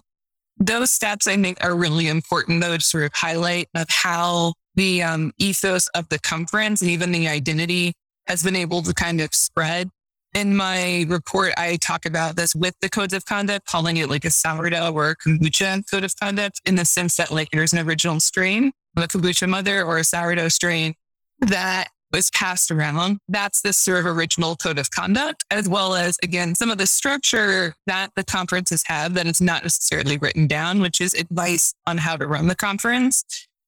Those 0.58 0.90
steps 0.90 1.26
I 1.26 1.36
think 1.36 1.62
are 1.62 1.74
really 1.74 2.08
important 2.08 2.62
though 2.62 2.76
to 2.76 2.82
sort 2.82 3.04
of 3.04 3.12
highlight 3.14 3.68
of 3.74 3.86
how 3.88 4.54
the 4.74 5.02
um, 5.02 5.32
ethos 5.38 5.88
of 5.88 6.08
the 6.08 6.18
conference 6.18 6.82
and 6.82 6.90
even 6.90 7.12
the 7.12 7.28
identity 7.28 7.94
has 8.26 8.42
been 8.42 8.56
able 8.56 8.82
to 8.82 8.94
kind 8.94 9.20
of 9.20 9.34
spread. 9.34 9.90
In 10.34 10.54
my 10.54 11.06
report, 11.08 11.54
I 11.56 11.76
talk 11.76 12.04
about 12.04 12.36
this 12.36 12.54
with 12.54 12.74
the 12.82 12.90
codes 12.90 13.14
of 13.14 13.24
conduct, 13.24 13.66
calling 13.66 13.96
it 13.96 14.10
like 14.10 14.24
a 14.24 14.30
sourdough 14.30 14.92
or 14.92 15.10
a 15.10 15.16
kombucha 15.16 15.82
code 15.90 16.04
of 16.04 16.14
conduct 16.20 16.60
in 16.66 16.74
the 16.74 16.84
sense 16.84 17.16
that 17.16 17.30
like 17.30 17.48
there's 17.52 17.72
an 17.72 17.86
original 17.86 18.20
strain, 18.20 18.72
a 18.96 19.02
kombucha 19.02 19.48
mother 19.48 19.82
or 19.82 19.98
a 19.98 20.04
sourdough 20.04 20.48
strain 20.48 20.94
that 21.40 21.88
was 22.16 22.30
passed 22.30 22.70
around. 22.70 23.18
That's 23.28 23.60
the 23.60 23.72
sort 23.72 24.00
of 24.00 24.06
original 24.06 24.56
code 24.56 24.78
of 24.78 24.90
conduct, 24.90 25.44
as 25.50 25.68
well 25.68 25.94
as, 25.94 26.16
again, 26.22 26.54
some 26.54 26.70
of 26.70 26.78
the 26.78 26.86
structure 26.86 27.74
that 27.86 28.10
the 28.16 28.24
conferences 28.24 28.82
have 28.86 29.14
that 29.14 29.26
is 29.26 29.40
not 29.40 29.62
necessarily 29.62 30.16
written 30.16 30.46
down, 30.46 30.80
which 30.80 31.00
is 31.00 31.14
advice 31.14 31.74
on 31.86 31.98
how 31.98 32.16
to 32.16 32.26
run 32.26 32.48
the 32.48 32.56
conference. 32.56 33.22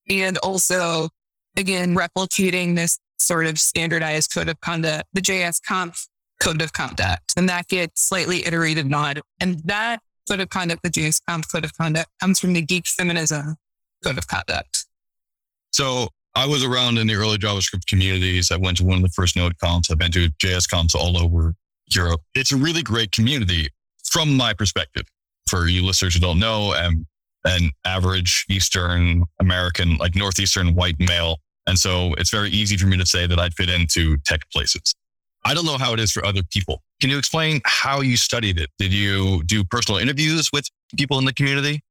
And 0.09 0.37
also, 0.39 1.09
again, 1.55 1.95
replicating 1.95 2.75
this 2.75 2.97
sort 3.19 3.45
of 3.45 3.59
standardized 3.59 4.33
code 4.33 4.49
of 4.49 4.59
conduct. 4.61 5.07
The 5.13 5.21
JS 5.21 5.61
Conf 5.65 6.07
code 6.41 6.61
of 6.61 6.73
conduct. 6.73 7.33
And 7.37 7.47
that 7.49 7.67
gets 7.67 8.01
slightly 8.01 8.45
iterated 8.45 8.91
on. 8.91 9.15
And 9.39 9.59
that 9.65 9.99
code 10.27 10.39
of 10.39 10.49
conduct, 10.49 10.81
the 10.83 10.89
JSConf 10.89 11.51
code 11.51 11.65
of 11.65 11.77
conduct, 11.77 12.09
comes 12.19 12.39
from 12.39 12.53
the 12.53 12.61
geek 12.61 12.87
feminism 12.87 13.57
code 14.03 14.17
of 14.17 14.27
conduct. 14.27 14.85
So 15.71 16.09
I 16.35 16.45
was 16.45 16.63
around 16.63 16.97
in 16.97 17.07
the 17.07 17.15
early 17.15 17.37
JavaScript 17.37 17.87
communities. 17.87 18.51
I 18.51 18.57
went 18.57 18.77
to 18.77 18.85
one 18.85 18.97
of 18.97 19.03
the 19.03 19.09
first 19.09 19.35
NodeConfs. 19.35 19.91
I've 19.91 19.97
been 19.97 20.11
to 20.11 20.29
JSConfs 20.43 20.95
all 20.95 21.17
over 21.17 21.55
Europe. 21.93 22.21
It's 22.35 22.51
a 22.51 22.57
really 22.57 22.83
great 22.83 23.11
community 23.11 23.67
from 24.09 24.35
my 24.37 24.53
perspective. 24.53 25.03
For 25.49 25.67
you 25.67 25.83
listeners 25.83 26.13
who 26.13 26.19
don't 26.19 26.39
know, 26.39 26.73
um, 26.75 27.07
an 27.45 27.71
average 27.85 28.45
Eastern 28.49 29.23
American, 29.39 29.97
like 29.97 30.15
Northeastern 30.15 30.75
white 30.75 30.99
male. 30.99 31.37
And 31.67 31.77
so 31.77 32.13
it's 32.17 32.29
very 32.29 32.49
easy 32.49 32.77
for 32.77 32.85
me 32.85 32.97
to 32.97 33.05
say 33.05 33.25
that 33.25 33.39
I'd 33.39 33.53
fit 33.53 33.69
into 33.69 34.17
tech 34.25 34.41
places. 34.51 34.93
I 35.45 35.53
don't 35.53 35.65
know 35.65 35.77
how 35.77 35.93
it 35.93 35.99
is 35.99 36.11
for 36.11 36.23
other 36.25 36.43
people. 36.43 36.83
Can 37.01 37.09
you 37.09 37.17
explain 37.17 37.61
how 37.65 38.01
you 38.01 38.17
studied 38.17 38.59
it? 38.59 38.69
Did 38.77 38.93
you 38.93 39.41
do 39.45 39.63
personal 39.63 39.99
interviews 39.99 40.49
with 40.51 40.65
people 40.97 41.17
in 41.17 41.25
the 41.25 41.33
community? 41.33 41.81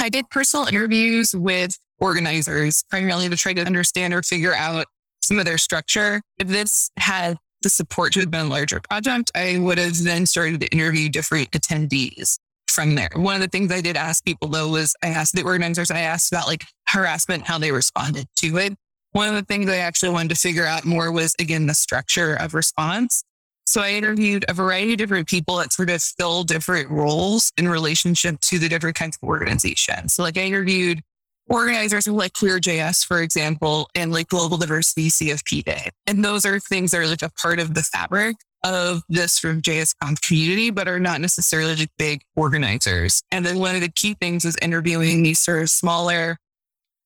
I 0.00 0.08
did 0.08 0.28
personal 0.28 0.66
interviews 0.66 1.34
with 1.34 1.78
organizers, 2.04 2.84
primarily 2.90 3.28
to 3.30 3.36
try 3.36 3.54
to 3.54 3.64
understand 3.64 4.12
or 4.12 4.22
figure 4.22 4.54
out 4.54 4.86
some 5.22 5.38
of 5.38 5.46
their 5.46 5.58
structure. 5.58 6.20
If 6.38 6.48
this 6.48 6.90
had 6.98 7.38
the 7.62 7.70
support 7.70 8.12
to 8.12 8.20
have 8.20 8.30
been 8.30 8.46
a 8.46 8.50
larger 8.50 8.80
project, 8.80 9.32
I 9.34 9.58
would 9.58 9.78
have 9.78 9.96
then 10.04 10.26
started 10.26 10.60
to 10.60 10.68
interview 10.68 11.08
different 11.08 11.50
attendees 11.52 12.38
from 12.68 12.94
there. 12.94 13.08
One 13.14 13.36
of 13.36 13.40
the 13.40 13.48
things 13.48 13.72
I 13.72 13.80
did 13.80 13.96
ask 13.96 14.22
people 14.24 14.48
though 14.48 14.68
was 14.68 14.94
I 15.02 15.08
asked 15.08 15.34
the 15.34 15.44
organizers, 15.44 15.90
I 15.90 16.00
asked 16.00 16.30
about 16.30 16.46
like 16.46 16.64
harassment, 16.88 17.46
how 17.46 17.58
they 17.58 17.72
responded 17.72 18.26
to 18.36 18.58
it. 18.58 18.74
One 19.12 19.28
of 19.28 19.34
the 19.34 19.44
things 19.44 19.70
I 19.70 19.76
actually 19.76 20.10
wanted 20.10 20.30
to 20.30 20.34
figure 20.34 20.66
out 20.66 20.84
more 20.84 21.10
was 21.10 21.34
again 21.38 21.66
the 21.66 21.74
structure 21.74 22.34
of 22.34 22.52
response. 22.52 23.24
So 23.66 23.80
I 23.80 23.92
interviewed 23.92 24.44
a 24.48 24.52
variety 24.52 24.92
of 24.92 24.98
different 24.98 25.26
people 25.26 25.56
that 25.56 25.72
sort 25.72 25.88
of 25.88 26.02
fill 26.02 26.44
different 26.44 26.90
roles 26.90 27.50
in 27.56 27.66
relationship 27.66 28.40
to 28.40 28.58
the 28.58 28.68
different 28.68 28.96
kinds 28.96 29.16
of 29.16 29.26
organizations. 29.26 30.12
So 30.14 30.22
like 30.22 30.36
I 30.36 30.42
interviewed 30.42 31.00
organizers 31.48 32.06
like 32.06 32.32
Queer.js, 32.32 33.04
for 33.04 33.20
example, 33.20 33.88
and 33.94 34.12
like 34.12 34.28
Global 34.28 34.56
Diversity 34.56 35.08
CFP 35.08 35.64
Day. 35.64 35.90
And 36.06 36.24
those 36.24 36.44
are 36.44 36.58
things 36.58 36.90
that 36.90 36.98
are 36.98 37.06
like 37.06 37.22
a 37.22 37.30
part 37.30 37.58
of 37.58 37.74
the 37.74 37.82
fabric 37.82 38.36
of 38.64 39.02
this 39.08 39.34
sort 39.34 39.56
of 39.56 39.62
JSConf 39.62 40.26
community, 40.26 40.70
but 40.70 40.88
are 40.88 40.98
not 40.98 41.20
necessarily 41.20 41.76
like 41.76 41.90
big 41.98 42.22
organizers. 42.34 43.22
And 43.30 43.44
then 43.44 43.58
one 43.58 43.74
of 43.74 43.82
the 43.82 43.90
key 43.90 44.14
things 44.14 44.44
is 44.44 44.56
interviewing 44.62 45.22
these 45.22 45.38
sort 45.38 45.62
of 45.62 45.70
smaller 45.70 46.38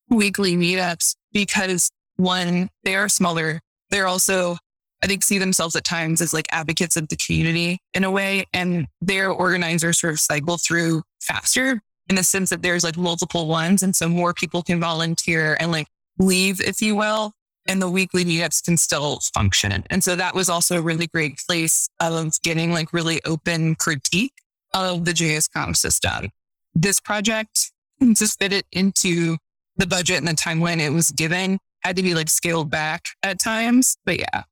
weekly 0.09 0.57
meetups 0.57 1.17
because 1.33 1.91
one, 2.17 2.71
they 2.85 2.95
are 2.95 3.09
smaller. 3.09 3.61
They're 3.91 4.07
also, 4.07 4.57
I 5.03 5.09
think, 5.09 5.25
see 5.25 5.39
themselves 5.39 5.75
at 5.75 5.85
times 5.85 6.21
as 6.21 6.33
like 6.33 6.47
advocates 6.53 6.97
of 6.97 7.09
the 7.09 7.17
community 7.17 7.79
in 7.93 8.05
a 8.05 8.11
way. 8.11 8.45
And 8.53 8.87
their 9.01 9.31
organizers 9.31 10.01
sort 10.01 10.13
of 10.13 10.21
cycle 10.21 10.59
through 10.59 11.03
faster 11.21 11.83
in 12.09 12.17
the 12.17 12.23
sense 12.23 12.51
that 12.51 12.63
there's 12.63 12.85
like 12.85 12.97
multiple 12.97 13.47
ones. 13.47 13.83
And 13.83 13.95
so 13.95 14.09
more 14.09 14.33
people 14.35 14.63
can 14.63 14.81
volunteer 14.81 15.57
and 15.61 15.71
like 15.71 15.89
leave, 16.19 16.61
if 16.61 16.81
you 16.81 16.97
will, 16.97 17.33
and 17.67 17.83
the 17.83 17.91
weekly 17.91 18.25
meetups 18.25 18.65
can 18.65 18.77
still 18.77 19.21
function. 19.35 19.85
And 19.91 20.03
so 20.03 20.17
that 20.17 20.35
was 20.35 20.49
also 20.49 20.79
a 20.79 20.83
really 20.83 21.07
great 21.07 21.39
place 21.47 21.89
of 22.01 22.33
getting 22.43 22.73
like 22.73 22.93
really 22.93 23.21
open 23.25 23.75
critique 23.75 24.33
of 24.75 25.05
the 25.05 25.13
JSConf 25.13 25.77
system. 25.77 26.31
This 26.75 27.01
project 27.01 27.73
just 28.15 28.39
fit 28.39 28.53
it 28.53 28.67
into 28.73 29.37
the 29.77 29.87
budget 29.87 30.19
and 30.19 30.29
the 30.29 30.33
timeline 30.33 30.81
it 30.81 30.91
was 30.91 31.11
given 31.13 31.59
had 31.83 31.97
to 31.97 32.03
be 32.03 32.15
like 32.15 32.29
scaled 32.29 32.71
back 32.71 33.05
at 33.23 33.39
times. 33.39 33.97
But 34.05 34.19
yeah. 34.19 34.43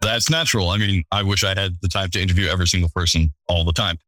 That's 0.00 0.28
natural. 0.28 0.70
I 0.70 0.78
mean, 0.78 1.04
I 1.12 1.22
wish 1.22 1.44
I 1.44 1.50
had 1.58 1.76
the 1.80 1.88
time 1.88 2.10
to 2.10 2.20
interview 2.20 2.48
every 2.48 2.66
single 2.66 2.90
person 2.94 3.32
all 3.48 3.64
the 3.64 3.72
time. 3.72 3.98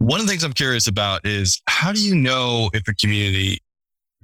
One 0.00 0.18
of 0.18 0.24
the 0.24 0.32
things 0.32 0.44
I'm 0.44 0.54
curious 0.54 0.86
about 0.86 1.26
is 1.26 1.60
how 1.66 1.92
do 1.92 2.00
you 2.02 2.14
know 2.14 2.70
if 2.72 2.88
a 2.88 2.94
community 2.94 3.58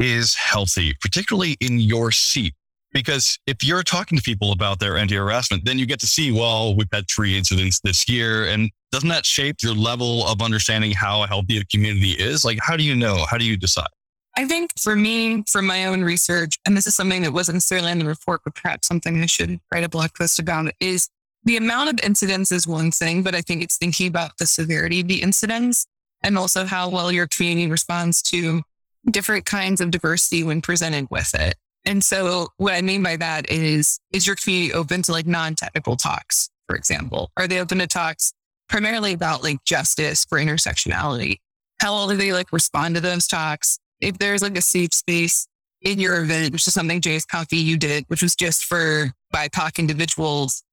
is 0.01 0.35
healthy, 0.35 0.95
particularly 1.03 1.59
in 1.61 1.79
your 1.79 2.11
seat? 2.13 2.55
Because 2.95 3.39
if 3.47 3.63
you're 3.63 3.83
talking 3.83 4.17
to 4.17 4.25
people 4.25 4.53
about 4.53 4.81
their 4.81 4.97
anti 4.97 5.17
harassment, 5.17 5.67
then 5.67 5.79
you 5.79 5.85
get 5.85 6.01
to 6.01 6.07
see, 6.07 6.33
well, 6.33 6.75
we've 6.75 6.89
had 6.91 7.05
three 7.15 7.37
incidents 7.37 7.81
this 7.81 8.09
year. 8.09 8.47
And 8.47 8.71
doesn't 8.91 9.11
that 9.11 9.27
shape 9.27 9.57
your 9.63 9.75
level 9.75 10.27
of 10.27 10.41
understanding 10.41 10.93
how 10.93 11.27
healthy 11.27 11.59
a 11.59 11.65
community 11.67 12.13
is? 12.13 12.43
Like, 12.43 12.59
how 12.63 12.79
do 12.79 12.83
you 12.83 12.95
know? 12.95 13.27
How 13.31 13.37
do 13.37 13.45
you 13.45 13.59
decide? 13.59 13.89
I 14.35 14.47
think 14.47 14.71
for 14.81 14.97
me, 14.97 15.45
from 15.47 15.67
my 15.67 15.85
own 15.85 16.03
research, 16.05 16.59
and 16.65 16.75
this 16.75 16.87
is 16.87 16.95
something 16.95 17.21
that 17.21 17.35
wasn't 17.35 17.57
necessarily 17.57 17.93
in 17.93 17.99
the 17.99 18.07
report, 18.07 18.41
but 18.45 18.55
perhaps 18.55 18.89
something 18.89 19.23
I 19.23 19.27
should 19.27 19.61
write 19.71 19.85
a 19.85 19.91
blog 19.91 20.15
post 20.15 20.39
about, 20.39 20.73
is 20.81 21.11
the 21.47 21.57
amount 21.57 21.89
of 21.89 22.05
incidents 22.05 22.51
is 22.51 22.67
one 22.67 22.91
thing, 22.91 23.23
but 23.23 23.35
I 23.35 23.41
think 23.41 23.63
it's 23.63 23.79
thinking 23.79 24.09
about 24.09 24.37
the 24.39 24.47
severity 24.47 25.01
of 25.01 25.09
the 25.09 25.23
incidents 25.23 25.87
and 26.23 26.37
also 26.37 26.65
how 26.65 26.91
well 26.91 27.13
your 27.13 27.29
community 27.29 27.71
responds 27.71 28.21
to 28.23 28.63
different 29.09 29.45
kinds 29.45 29.81
of 29.81 29.93
diversity 29.93 30.43
when 30.43 30.61
presented 30.61 31.07
with 31.09 31.33
it. 31.35 31.55
And 31.85 32.03
so 32.03 32.49
what 32.57 32.75
I 32.75 32.83
mean 32.83 33.05
by 33.05 33.17
that 33.19 33.49
is, 33.49 34.01
is 34.13 34.27
your 34.27 34.35
community 34.35 34.73
open 34.73 35.03
to 35.03 35.13
like 35.13 35.29
non-technical 35.29 35.97
talks, 35.97 36.51
for 36.67 36.75
example? 36.75 37.31
Are 37.37 37.47
they 37.47 37.61
open 37.61 37.79
to 37.79 37.87
talks 37.87 38.33
primarily 38.69 39.13
about 39.13 39.45
like 39.45 39.63
justice 39.65 40.25
for 40.25 40.39
intersectionality? 40.39 41.37
How 41.81 41.93
well 41.93 42.09
do 42.09 42.17
they 42.17 42.33
like 42.33 42.53
respond 42.53 42.97
to 42.97 43.01
those 43.01 43.29
talks? 43.29 43.79
If 44.01 44.19
there's 44.19 44.43
like 44.43 44.59
a 44.59 44.63
safe 44.63 44.93
space 44.93 45.47
in 45.81 46.01
your 46.01 46.21
event, 46.21 46.53
which 46.53 46.67
is 46.67 46.75
something 46.75 47.01
JSConf 47.01 47.53
EU 47.53 47.77
did, 47.77 48.05
which 48.09 48.23
was 48.23 48.35
just 48.35 48.65
for 48.65 49.13
BIPOC 49.33 49.79
individuals, 49.79 50.65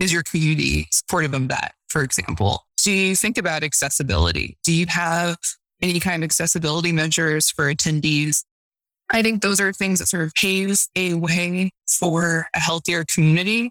is 0.00 0.12
your 0.12 0.22
community 0.22 0.88
supportive 0.90 1.34
of 1.34 1.48
that, 1.48 1.74
for 1.88 2.02
example? 2.02 2.66
Do 2.82 2.90
you 2.90 3.14
think 3.14 3.36
about 3.38 3.62
accessibility? 3.62 4.56
Do 4.64 4.72
you 4.72 4.86
have 4.88 5.36
any 5.82 6.00
kind 6.00 6.22
of 6.22 6.28
accessibility 6.28 6.92
measures 6.92 7.50
for 7.50 7.72
attendees? 7.72 8.44
I 9.10 9.22
think 9.22 9.42
those 9.42 9.60
are 9.60 9.72
things 9.72 9.98
that 9.98 10.06
sort 10.06 10.24
of 10.24 10.34
paves 10.34 10.88
a 10.96 11.14
way 11.14 11.70
for 11.86 12.46
a 12.54 12.60
healthier 12.60 13.04
community. 13.04 13.70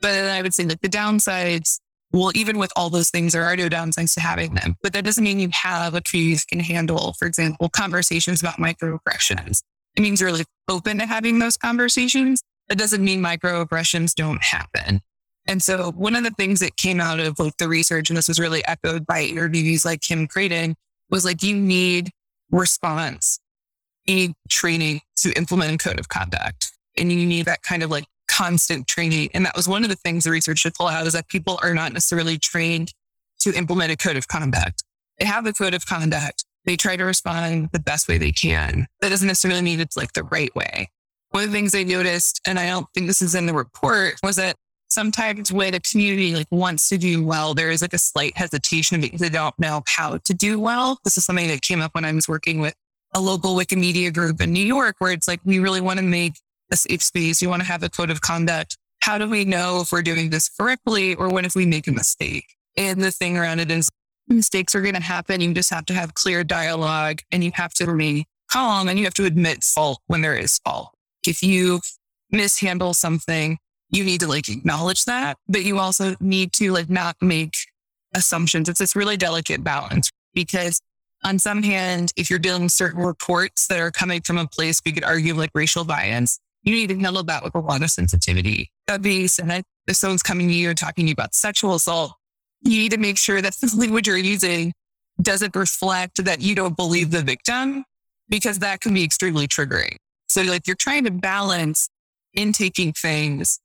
But 0.00 0.10
I 0.10 0.42
would 0.42 0.52
say 0.52 0.64
that 0.64 0.82
the 0.82 0.88
downsides, 0.88 1.78
well, 2.10 2.32
even 2.34 2.58
with 2.58 2.72
all 2.76 2.90
those 2.90 3.08
things, 3.08 3.32
there 3.32 3.44
are 3.44 3.56
no 3.56 3.68
downsides 3.68 4.14
to 4.14 4.20
having 4.20 4.54
them. 4.54 4.76
But 4.82 4.92
that 4.92 5.04
doesn't 5.04 5.22
mean 5.22 5.38
you 5.38 5.50
have 5.52 5.94
a 5.94 6.00
community 6.02 6.34
that 6.34 6.46
can 6.48 6.60
handle, 6.60 7.14
for 7.18 7.26
example, 7.26 7.68
conversations 7.68 8.40
about 8.40 8.56
microaggressions. 8.56 9.62
It 9.96 10.00
means 10.00 10.20
you're 10.20 10.30
really 10.30 10.44
open 10.68 10.98
to 10.98 11.06
having 11.06 11.38
those 11.38 11.56
conversations. 11.56 12.42
That 12.68 12.78
doesn't 12.78 13.04
mean 13.04 13.22
microaggressions 13.22 14.14
don't 14.14 14.42
happen. 14.42 15.00
And 15.46 15.62
so 15.62 15.92
one 15.92 16.14
of 16.14 16.24
the 16.24 16.30
things 16.30 16.60
that 16.60 16.76
came 16.76 17.00
out 17.00 17.20
of 17.20 17.38
like 17.38 17.56
the 17.56 17.68
research, 17.68 18.10
and 18.10 18.16
this 18.16 18.28
was 18.28 18.38
really 18.38 18.64
echoed 18.66 19.06
by 19.06 19.24
interviewees 19.24 19.84
like 19.84 20.00
Kim 20.00 20.26
Crayton, 20.26 20.76
was 21.10 21.24
like 21.24 21.42
you 21.42 21.56
need 21.56 22.10
response, 22.50 23.40
you 24.06 24.14
need 24.14 24.34
training 24.48 25.00
to 25.16 25.32
implement 25.32 25.74
a 25.74 25.78
code 25.78 25.98
of 25.98 26.08
conduct. 26.08 26.70
And 26.96 27.10
you 27.10 27.26
need 27.26 27.46
that 27.46 27.62
kind 27.62 27.82
of 27.82 27.90
like 27.90 28.04
constant 28.28 28.86
training. 28.86 29.30
And 29.34 29.44
that 29.46 29.56
was 29.56 29.68
one 29.68 29.82
of 29.82 29.88
the 29.88 29.96
things 29.96 30.24
the 30.24 30.30
research 30.30 30.58
should 30.58 30.74
pull 30.74 30.88
out 30.88 31.06
is 31.06 31.14
that 31.14 31.28
people 31.28 31.58
are 31.62 31.74
not 31.74 31.92
necessarily 31.92 32.38
trained 32.38 32.92
to 33.40 33.52
implement 33.54 33.92
a 33.92 33.96
code 33.96 34.16
of 34.16 34.28
conduct. 34.28 34.84
They 35.18 35.24
have 35.24 35.46
a 35.46 35.52
code 35.52 35.74
of 35.74 35.86
conduct. 35.86 36.44
They 36.64 36.76
try 36.76 36.96
to 36.96 37.04
respond 37.04 37.70
the 37.72 37.80
best 37.80 38.08
way 38.08 38.18
they 38.18 38.32
can. 38.32 38.86
That 39.00 39.08
doesn't 39.08 39.26
necessarily 39.26 39.62
mean 39.62 39.80
it's 39.80 39.96
like 39.96 40.12
the 40.12 40.24
right 40.24 40.54
way. 40.54 40.90
One 41.30 41.44
of 41.44 41.50
the 41.50 41.56
things 41.56 41.74
I 41.74 41.82
noticed, 41.82 42.40
and 42.46 42.58
I 42.58 42.66
don't 42.66 42.86
think 42.94 43.06
this 43.06 43.22
is 43.22 43.34
in 43.34 43.46
the 43.46 43.54
report, 43.54 44.14
was 44.22 44.36
that 44.36 44.56
sometimes 44.92 45.50
when 45.50 45.74
a 45.74 45.80
community 45.80 46.34
like 46.34 46.46
wants 46.50 46.88
to 46.90 46.98
do 46.98 47.24
well, 47.24 47.54
there 47.54 47.70
is 47.70 47.82
like 47.82 47.94
a 47.94 47.98
slight 47.98 48.36
hesitation 48.36 49.00
because 49.00 49.20
they 49.20 49.28
don't 49.28 49.58
know 49.58 49.82
how 49.86 50.18
to 50.18 50.34
do 50.34 50.60
well. 50.60 50.98
This 51.04 51.16
is 51.16 51.24
something 51.24 51.48
that 51.48 51.62
came 51.62 51.80
up 51.80 51.94
when 51.94 52.04
I 52.04 52.12
was 52.12 52.28
working 52.28 52.60
with 52.60 52.74
a 53.14 53.20
local 53.20 53.56
Wikimedia 53.56 54.12
group 54.12 54.40
in 54.40 54.52
New 54.52 54.64
York, 54.64 54.96
where 54.98 55.12
it's 55.12 55.28
like, 55.28 55.40
we 55.44 55.58
really 55.58 55.80
want 55.80 55.98
to 55.98 56.04
make 56.04 56.34
a 56.70 56.76
safe 56.76 57.02
space. 57.02 57.40
We 57.42 57.48
want 57.48 57.62
to 57.62 57.68
have 57.68 57.82
a 57.82 57.88
code 57.88 58.10
of 58.10 58.20
conduct. 58.20 58.76
How 59.00 59.18
do 59.18 59.28
we 59.28 59.44
know 59.44 59.80
if 59.82 59.92
we're 59.92 60.02
doing 60.02 60.30
this 60.30 60.48
correctly 60.48 61.14
or 61.14 61.28
what 61.28 61.44
if 61.44 61.54
we 61.54 61.66
make 61.66 61.88
a 61.88 61.92
mistake? 61.92 62.46
And 62.76 63.02
the 63.02 63.10
thing 63.10 63.36
around 63.36 63.60
it 63.60 63.70
is 63.70 63.90
mistakes 64.28 64.74
are 64.74 64.80
going 64.80 64.94
to 64.94 65.02
happen. 65.02 65.40
You 65.40 65.52
just 65.52 65.70
have 65.70 65.84
to 65.86 65.94
have 65.94 66.14
clear 66.14 66.44
dialogue 66.44 67.20
and 67.30 67.42
you 67.42 67.50
have 67.54 67.74
to 67.74 67.86
remain 67.86 68.24
calm 68.50 68.88
and 68.88 68.98
you 68.98 69.04
have 69.04 69.14
to 69.14 69.24
admit 69.24 69.64
fault 69.64 70.00
when 70.06 70.22
there 70.22 70.36
is 70.36 70.58
fault. 70.64 70.94
If 71.26 71.42
you 71.42 71.80
mishandle 72.30 72.94
something, 72.94 73.58
you 73.92 74.04
need 74.04 74.20
to 74.20 74.26
like 74.26 74.48
acknowledge 74.48 75.04
that, 75.04 75.36
but 75.48 75.64
you 75.64 75.78
also 75.78 76.16
need 76.20 76.52
to 76.54 76.72
like 76.72 76.90
not 76.90 77.16
make 77.20 77.54
assumptions. 78.14 78.68
It's 78.68 78.78
this 78.78 78.96
really 78.96 79.16
delicate 79.16 79.62
balance 79.62 80.10
because 80.34 80.80
on 81.24 81.38
some 81.38 81.62
hand, 81.62 82.10
if 82.16 82.30
you're 82.30 82.38
dealing 82.38 82.64
with 82.64 82.72
certain 82.72 83.02
reports 83.02 83.68
that 83.68 83.78
are 83.78 83.92
coming 83.92 84.22
from 84.22 84.38
a 84.38 84.46
place 84.46 84.80
we 84.84 84.92
could 84.92 85.04
argue 85.04 85.34
like 85.34 85.50
racial 85.54 85.84
bias, 85.84 86.40
you 86.62 86.74
need 86.74 86.88
to 86.88 86.98
handle 86.98 87.22
that 87.24 87.44
with 87.44 87.54
a 87.54 87.60
lot 87.60 87.82
of 87.82 87.90
sensitivity. 87.90 88.72
That 88.88 89.02
being 89.02 89.28
said, 89.28 89.62
if 89.86 89.96
someone's 89.96 90.22
coming 90.22 90.48
to 90.48 90.54
you 90.54 90.70
and 90.70 90.78
talking 90.78 91.04
to 91.04 91.08
you 91.10 91.12
about 91.12 91.34
sexual 91.34 91.74
assault, 91.74 92.12
you 92.62 92.78
need 92.78 92.92
to 92.92 92.98
make 92.98 93.18
sure 93.18 93.40
that 93.40 93.54
the 93.54 93.72
language 93.78 94.08
you're 94.08 94.16
using 94.16 94.72
doesn't 95.20 95.54
reflect 95.54 96.24
that 96.24 96.40
you 96.40 96.54
don't 96.54 96.76
believe 96.76 97.10
the 97.10 97.22
victim, 97.22 97.84
because 98.28 98.60
that 98.60 98.80
can 98.80 98.94
be 98.94 99.04
extremely 99.04 99.46
triggering. 99.46 99.96
So 100.28 100.42
like 100.42 100.66
you're 100.66 100.76
trying 100.76 101.04
to 101.04 101.10
balance 101.10 101.90
intaking 102.34 102.92
things 102.94 103.60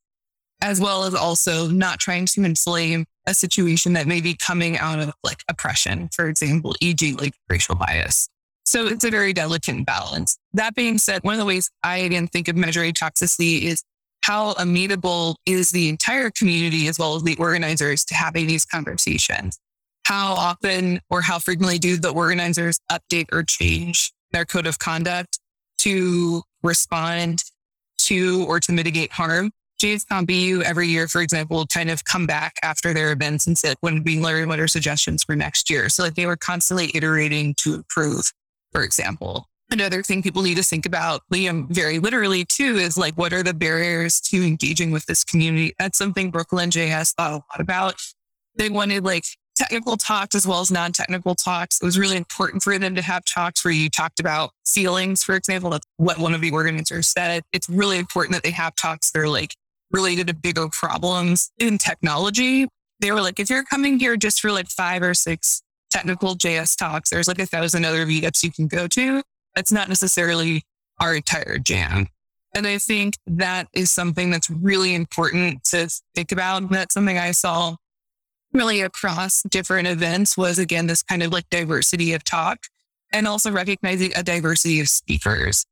as 0.62 0.80
well 0.80 1.04
as 1.04 1.14
also 1.14 1.68
not 1.68 2.00
trying 2.00 2.26
to 2.26 2.44
inflame 2.44 3.06
a 3.26 3.34
situation 3.34 3.94
that 3.94 4.08
may 4.08 4.22
be 4.22 4.36
coming 4.36 4.78
out 4.78 5.00
of 5.00 5.14
like 5.24 5.40
oppression, 5.50 6.10
for 6.14 6.28
example, 6.28 6.76
e.g., 6.82 7.14
like 7.14 7.34
racial 7.50 7.76
bias. 7.76 8.30
So 8.66 8.86
it's 8.86 9.04
a 9.04 9.12
very 9.12 9.34
delicate 9.34 9.86
balance. 9.86 10.38
That 10.54 10.76
being 10.76 10.98
said, 10.98 11.24
one 11.24 11.34
of 11.34 11.40
the 11.40 11.46
ways 11.46 11.70
I 11.84 11.98
again 11.98 12.28
think 12.28 12.48
of 12.48 12.56
measuring 12.56 12.94
toxicity 12.94 13.64
is 13.64 13.84
how 14.24 14.54
amenable 14.54 15.38
is 15.46 15.72
the 15.72 15.88
entire 15.88 16.32
community 16.32 16.88
as 16.88 17.00
well 17.00 17.16
as 17.16 17.24
the 17.24 17.38
organizers 17.38 18.04
to 18.06 18.16
having 18.16 18.48
these 18.48 18.66
conversations? 18.66 19.58
How 20.06 20.34
often 20.34 21.02
or 21.10 21.22
how 21.22 21.40
frequently 21.40 21.80
do 21.80 21.98
the 21.98 22.10
organizers 22.10 22.80
update 22.92 23.28
or 23.32 23.44
change 23.44 24.12
their 24.32 24.46
code 24.46 24.68
of 24.68 24.80
conduct 24.80 25.40
to 25.80 26.42
respond 26.64 27.44
to 28.00 28.46
or 28.48 28.60
to 28.60 28.72
mitigate 28.72 29.12
harm. 29.12 29.52
JSConf 29.78 30.30
EU 30.32 30.62
every 30.62 30.88
year, 30.88 31.08
for 31.08 31.22
example, 31.22 31.66
kind 31.68 31.90
of 31.90 32.04
come 32.04 32.26
back 32.26 32.56
after 32.64 32.94
their 32.94 33.12
events 33.12 33.48
and 33.48 33.58
say, 33.58 33.76
when 33.82 34.04
we 34.04 34.20
learn 34.20 34.50
what 34.50 34.60
are 34.60 34.68
suggestions 34.68 35.24
for 35.24 35.36
next 35.36 35.70
year. 35.70 35.90
So 35.90 36.04
like 36.04 36.16
they 36.16 36.26
were 36.26 36.38
constantly 36.38 36.92
iterating 36.96 37.54
to 37.60 37.76
improve, 37.76 38.32
for 38.72 38.84
example. 38.84 39.48
Another 39.70 40.02
thing 40.02 40.24
people 40.24 40.44
need 40.44 40.56
to 40.56 40.64
think 40.64 40.86
about, 40.86 41.22
Liam, 41.32 41.68
very 41.70 42.00
literally 42.00 42.46
too, 42.46 42.78
is 42.78 42.98
like, 42.98 43.18
what 43.18 43.34
are 43.34 43.44
the 43.44 43.54
barriers 43.54 44.22
to 44.22 44.46
engaging 44.46 44.92
with 44.92 45.06
this 45.08 45.26
community? 45.26 45.74
That's 45.78 45.98
something 45.98 46.32
Brooklyn 46.32 46.70
JS 46.70 47.16
thought 47.16 47.32
a 47.32 47.36
lot 47.36 47.60
about. 47.60 47.96
They 48.56 48.70
wanted 48.70 49.04
like 49.04 49.26
technical 49.58 49.98
talks 49.98 50.36
as 50.36 50.48
well 50.48 50.62
as 50.62 50.72
non-technical 50.72 51.36
talks. 51.36 51.82
It 51.82 51.86
was 51.86 52.00
really 52.00 52.16
important 52.16 52.64
for 52.64 52.78
them 52.80 52.96
to 52.96 53.02
have 53.02 53.26
talks 53.26 53.66
where 53.66 53.74
you 53.74 53.90
talked 53.90 54.20
about 54.20 54.52
feelings, 54.66 55.24
for 55.24 55.36
example. 55.36 55.72
That's 55.72 55.86
what 55.98 56.18
one 56.18 56.34
of 56.34 56.42
the 56.42 56.52
organizers 56.52 57.08
said. 57.08 57.44
It's 57.52 57.68
really 57.68 57.98
important 57.98 58.36
that 58.36 58.44
they 58.44 58.52
have 58.52 58.76
talks 58.76 59.12
that 59.12 59.20
are 59.20 59.28
like 59.28 59.54
related 59.92 60.28
to 60.28 60.34
bigger 60.34 60.68
problems 60.70 61.52
in 61.58 61.78
technology. 61.78 62.68
They 63.00 63.12
were 63.12 63.22
like, 63.22 63.40
if 63.40 63.50
you're 63.50 63.64
coming 63.64 64.00
here 64.00 64.18
just 64.18 64.42
for 64.42 64.52
like 64.52 64.68
five 64.68 65.02
or 65.02 65.14
six 65.14 65.62
technical 65.90 66.36
JS 66.36 66.78
talks, 66.78 67.10
there's 67.10 67.28
like 67.28 67.40
a 67.40 67.46
thousand 67.46 67.86
other 67.86 68.06
meetups 68.06 68.44
you 68.44 68.52
can 68.52 68.68
go 68.68 68.88
to. 68.88 69.22
That's 69.56 69.72
not 69.72 69.90
necessarily 69.90 70.64
our 71.00 71.16
entire 71.16 71.58
jam. 71.58 72.08
And 72.56 72.66
I 72.66 72.78
think 72.80 73.18
that 73.28 73.68
is 73.74 73.92
something 73.92 74.32
that's 74.32 74.50
really 74.50 74.96
important 74.96 75.64
to 75.66 75.90
think 76.16 76.32
about. 76.32 76.70
That's 76.70 76.94
something 76.94 77.18
I 77.18 77.32
saw 77.32 77.76
really 78.54 78.82
across 78.82 79.44
different 79.44 79.88
events 79.88 80.38
was 80.38 80.58
again, 80.58 80.88
this 80.88 81.04
kind 81.04 81.22
of 81.22 81.32
like 81.32 81.50
diversity 81.50 82.14
of 82.14 82.24
talk 82.24 82.66
and 83.14 83.28
also 83.28 83.52
recognizing 83.52 84.12
a 84.16 84.24
diversity 84.24 84.80
of 84.80 84.90
speakers. 84.90 85.66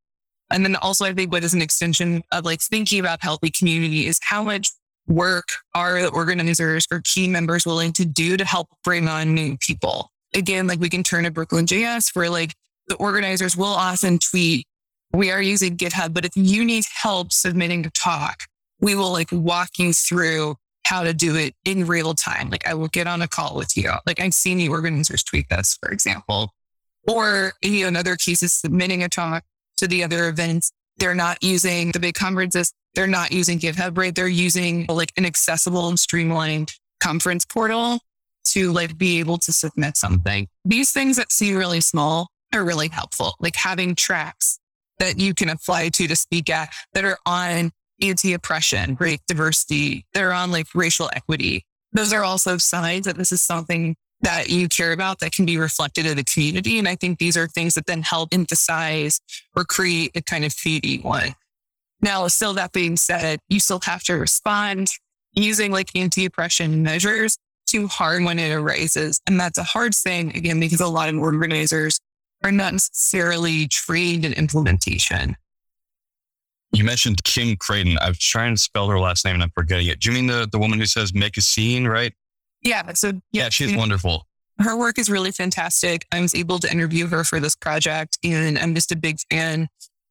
And 0.52 0.64
then 0.64 0.75
also, 0.75 1.06
I 1.06 1.14
think 1.14 1.32
what 1.32 1.44
is 1.44 1.54
an 1.54 1.62
extension 1.62 2.24
of 2.32 2.46
like 2.46 2.62
thinking 2.62 3.00
about 3.00 3.24
healthy 3.24 3.50
community 3.50 4.06
is 4.06 4.20
how 4.22 4.44
much 4.44 4.70
work 5.08 5.50
are 5.74 6.02
the 6.02 6.10
organizers 6.10 6.86
or 6.92 7.02
key 7.04 7.28
members 7.28 7.66
willing 7.66 7.94
to 7.94 8.06
do 8.06 8.38
to 8.38 8.46
help 8.46 8.70
bring 8.84 9.08
on 9.08 9.34
new 9.34 9.58
people? 9.58 10.12
Again, 10.36 10.68
like 10.68 10.80
we 10.80 10.90
can 10.90 11.04
turn 11.04 11.24
to 11.24 11.32
Brooklyn 11.32 11.66
JS 11.66 12.16
where 12.16 12.30
like 12.30 12.54
the 12.88 12.96
organizers 12.96 13.58
will 13.58 13.66
often 13.66 14.20
tweet, 14.20 14.68
we 15.14 15.32
are 15.32 15.42
using 15.42 15.78
GitHub, 15.78 16.14
but 16.14 16.25
if 16.25 16.32
you 16.36 16.64
need 16.64 16.84
help 16.94 17.32
submitting 17.32 17.86
a 17.86 17.90
talk, 17.92 18.44
we 18.80 18.96
will 18.96 19.12
like 19.12 19.30
walk 19.32 19.70
you 19.78 19.94
through 19.94 20.56
how 20.86 21.04
to 21.04 21.14
do 21.14 21.36
it 21.36 21.56
in 21.66 21.88
real 21.88 22.14
time. 22.14 22.50
Like 22.50 22.68
I 22.68 22.75
will 22.75 22.88
get 22.88 23.08
on 23.08 23.22
a 23.22 23.28
call 23.28 23.56
with 23.56 23.75
you. 23.75 23.92
Like 24.06 24.20
I've 24.20 24.34
seen 24.34 24.58
the 24.58 24.70
organizers 24.70 25.24
tweet 25.24 25.50
this, 25.50 25.78
for 25.82 25.90
example. 25.90 26.52
Or 27.08 27.54
you 27.62 27.82
know, 27.82 27.88
in 27.88 27.96
other 27.96 28.16
cases, 28.16 28.54
submitting 28.54 29.04
a 29.04 29.10
talk 29.10 29.44
to 29.77 29.88
the 29.88 30.03
other 30.03 30.27
events. 30.27 30.72
They're 30.98 31.15
not 31.15 31.44
using 31.44 31.91
the 31.91 32.00
big 32.00 32.15
conferences. 32.15 32.72
They're 32.94 33.08
not 33.08 33.32
using 33.32 33.60
GitHub, 33.60 33.98
right? 33.98 34.15
They're 34.15 34.27
using 34.27 34.86
like 34.88 35.12
an 35.17 35.25
accessible 35.25 35.89
and 35.89 36.00
streamlined 36.00 36.72
conference 37.01 37.46
portal 37.46 38.00
to 38.46 38.72
like 38.72 38.98
be 38.98 39.20
able 39.20 39.38
to 39.39 39.51
submit 39.51 39.98
something. 39.98 40.48
These 40.63 40.91
things 40.91 41.17
that 41.17 41.32
seem 41.32 41.58
really 41.58 41.82
small 41.82 42.29
are 42.53 42.63
really 42.63 42.88
helpful. 42.88 43.34
Like 43.39 43.55
having 43.55 43.96
tracks 43.96 44.60
that 45.00 45.20
you 45.20 45.34
can 45.34 45.50
apply 45.50 45.89
to 45.89 46.08
to 46.08 46.15
speak 46.15 46.50
at 46.50 46.74
that 46.94 47.03
are 47.03 47.17
on 47.25 47.72
anti-oppression, 48.01 48.96
race 49.00 49.20
diversity, 49.27 50.05
they're 50.13 50.32
on 50.32 50.51
like 50.51 50.67
racial 50.74 51.10
equity. 51.13 51.65
Those 51.91 52.13
are 52.13 52.24
also 52.24 52.58
signs 52.58 53.05
that 53.05 53.17
this 53.17 53.32
is 53.32 53.41
something 53.41 53.96
that 54.25 54.50
you 54.50 54.67
care 54.67 54.91
about 54.91 55.20
that 55.20 55.32
can 55.32 55.46
be 55.46 55.55
reflected 55.55 56.08
in 56.08 56.17
the 56.17 56.24
community. 56.24 56.79
And 56.79 56.88
I 56.88 56.96
think 56.96 57.20
these 57.20 57.38
are 57.38 57.48
things 57.48 57.75
that 57.75 57.85
then 57.85 58.01
help 58.01 58.29
emphasize 58.33 59.22
or 59.55 59.64
create 59.64 60.11
a 60.16 60.22
kind 60.22 60.44
of 60.44 60.51
feeding 60.51 61.03
one. 61.03 61.35
Now, 62.01 62.27
still 62.27 62.55
that 62.55 62.72
being 62.72 62.98
said, 62.98 63.40
you 63.50 63.59
still 63.59 63.79
have 63.85 64.03
to 64.05 64.14
respond 64.14 64.88
using 65.33 65.72
like 65.72 65.92
anti-oppression 65.96 66.81
measures 66.81 67.38
to 67.68 67.88
harm 67.88 68.25
when 68.25 68.40
it 68.40 68.51
arises. 68.51 69.22
And 69.27 69.40
that's 69.40 69.59
a 69.59 69.64
hard 69.64 69.94
thing, 69.94 70.35
again, 70.35 70.59
because 70.59 70.81
a 70.81 70.88
lot 70.88 71.09
of 71.09 71.20
organizers 71.20 72.00
are 72.44 72.51
not 72.51 72.74
necessarily 72.74 73.68
trained 73.68 74.25
in 74.25 74.33
implementation. 74.33 75.35
You 76.72 76.83
mentioned 76.83 77.24
Kim 77.24 77.57
Crayton. 77.57 77.98
I 78.01 78.09
was 78.09 78.20
trying 78.20 78.55
to 78.55 78.61
spell 78.61 78.90
her 78.90 79.00
last 79.00 79.24
name 79.24 79.35
and 79.35 79.44
I'm 79.44 79.51
forgetting 79.53 79.85
it. 79.85 80.00
Do 80.00 80.09
you 80.09 80.16
mean 80.16 80.25
the, 80.25 80.48
the 80.51 80.57
woman 80.57 80.79
who 80.79 80.88
says 80.88 81.14
make 81.14 81.38
a 81.38 81.42
scene, 81.42 81.88
right? 81.88 82.14
Yeah. 82.66 82.94
So 82.94 83.08
yeah, 83.32 83.44
yeah 83.44 83.50
she's 83.50 83.75
wonderful. 83.75 84.25
Her 84.60 84.78
work 84.78 84.98
is 84.98 85.10
really 85.10 85.32
fantastic. 85.32 86.06
I 86.12 86.20
was 86.20 86.34
able 86.34 86.60
to 86.60 86.72
interview 86.72 87.08
her 87.08 87.24
for 87.24 87.40
this 87.40 87.56
project 87.56 88.18
and 88.24 88.58
I'm 88.58 88.74
just 88.74 88.92
a 88.92 88.96
big 88.96 89.18
fan 89.30 89.68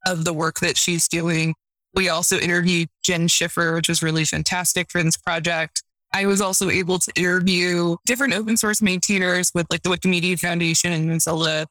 of 0.07 0.25
the 0.25 0.33
work 0.33 0.61
that 0.61 0.77
she's 0.77 1.09
doing. 1.09 1.55
We 1.95 2.09
also 2.09 2.38
interviewed 2.38 2.88
Jenn 3.03 3.29
Schiffer, 3.29 3.75
which 3.75 3.88
was 3.88 4.03
really 4.03 4.25
fantastic 4.25 4.90
for 4.90 5.03
this 5.03 5.17
project. 5.17 5.83
I 6.12 6.27
was 6.27 6.40
also 6.40 6.71
able 6.71 6.99
to 7.01 7.12
interview 7.17 7.97
different 8.07 8.35
open 8.35 8.57
source 8.57 8.81
maintainers 8.81 9.51
with 9.55 9.67
like 9.71 9.83
the 9.83 9.90
Wikimedia 9.90 10.38
Foundation 10.38 10.93
and 10.93 11.11
Mozilla 11.11 11.67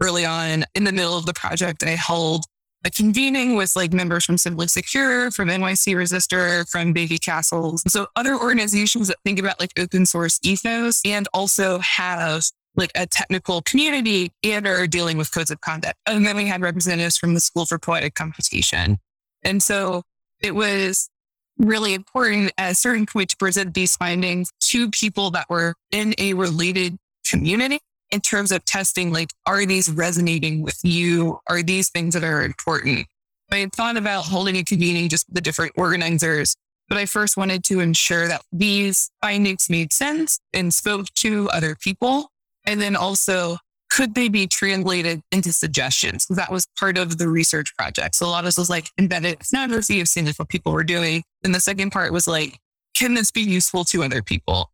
early 0.00 0.24
on 0.24 0.64
in 0.74 0.84
the 0.84 0.92
middle 0.92 1.16
of 1.16 1.26
the 1.26 1.34
project. 1.34 1.82
I 1.82 1.90
held 1.90 2.44
a 2.84 2.90
convening 2.90 3.56
with 3.56 3.74
like 3.74 3.92
members 3.92 4.24
from 4.24 4.38
Simply 4.38 4.68
Secure, 4.68 5.30
from 5.30 5.48
NYC 5.48 5.94
Resistor, 5.94 6.68
from 6.70 6.94
Babycastles. 6.94 7.80
So 7.88 8.06
other 8.16 8.36
organizations 8.36 9.08
that 9.08 9.16
think 9.24 9.38
about 9.38 9.58
like 9.60 9.72
open 9.78 10.06
source 10.06 10.38
ethos 10.42 11.00
and 11.04 11.28
also 11.34 11.78
have 11.80 12.44
like 12.76 12.92
a 12.94 13.06
technical 13.06 13.62
community 13.62 14.30
and 14.44 14.66
are 14.66 14.86
dealing 14.86 15.18
with 15.18 15.32
codes 15.32 15.50
of 15.50 15.60
conduct. 15.60 15.96
And 16.06 16.24
then 16.24 16.36
we 16.36 16.46
had 16.46 16.62
representatives 16.62 17.18
from 17.18 17.34
the 17.34 17.40
School 17.40 17.66
for 17.66 17.78
Poetic 17.78 18.14
Computation. 18.14 18.98
And 19.42 19.62
so 19.62 20.02
it 20.40 20.54
was 20.54 21.10
really 21.58 21.94
important 21.94 22.52
at 22.56 22.72
a 22.72 22.74
certain 22.74 23.04
point 23.04 23.30
to 23.30 23.36
present 23.36 23.74
these 23.74 23.96
findings 23.96 24.52
to 24.60 24.90
people 24.90 25.32
that 25.32 25.46
were 25.50 25.74
in 25.90 26.14
a 26.18 26.34
related 26.34 26.96
community 27.28 27.80
in 28.10 28.20
terms 28.20 28.52
of 28.52 28.64
testing, 28.64 29.12
like, 29.12 29.30
are 29.46 29.66
these 29.66 29.90
resonating 29.90 30.62
with 30.62 30.78
you? 30.82 31.40
Are 31.48 31.62
these 31.62 31.90
things 31.90 32.14
that 32.14 32.24
are 32.24 32.42
important? 32.42 33.06
I 33.50 33.56
had 33.56 33.72
thought 33.72 33.96
about 33.96 34.24
holding 34.24 34.56
a 34.56 34.64
convening 34.64 35.08
just 35.08 35.26
with 35.28 35.34
the 35.34 35.40
different 35.40 35.72
organizers, 35.76 36.54
but 36.88 36.98
I 36.98 37.06
first 37.06 37.36
wanted 37.36 37.64
to 37.64 37.80
ensure 37.80 38.28
that 38.28 38.42
these 38.52 39.10
findings 39.22 39.68
made 39.70 39.92
sense 39.92 40.40
and 40.52 40.72
spoke 40.72 41.06
to 41.16 41.48
other 41.50 41.74
people. 41.74 42.30
And 42.66 42.80
then 42.80 42.96
also, 42.96 43.56
could 43.90 44.14
they 44.14 44.28
be 44.28 44.46
translated 44.46 45.22
into 45.32 45.52
suggestions? 45.52 46.26
That 46.28 46.52
was 46.52 46.66
part 46.78 46.98
of 46.98 47.16
the 47.18 47.28
research 47.28 47.74
project. 47.76 48.14
So 48.14 48.26
a 48.26 48.28
lot 48.28 48.40
of 48.40 48.44
this 48.44 48.58
was 48.58 48.68
like 48.68 48.90
embedded 48.98 49.40
ethnography 49.40 50.00
of 50.00 50.08
seeing 50.08 50.26
what 50.26 50.48
people 50.48 50.72
were 50.72 50.84
doing. 50.84 51.24
And 51.42 51.54
the 51.54 51.60
second 51.60 51.90
part 51.90 52.12
was 52.12 52.26
like, 52.26 52.58
can 52.94 53.14
this 53.14 53.30
be 53.30 53.40
useful 53.40 53.84
to 53.86 54.02
other 54.02 54.22
people? 54.22 54.70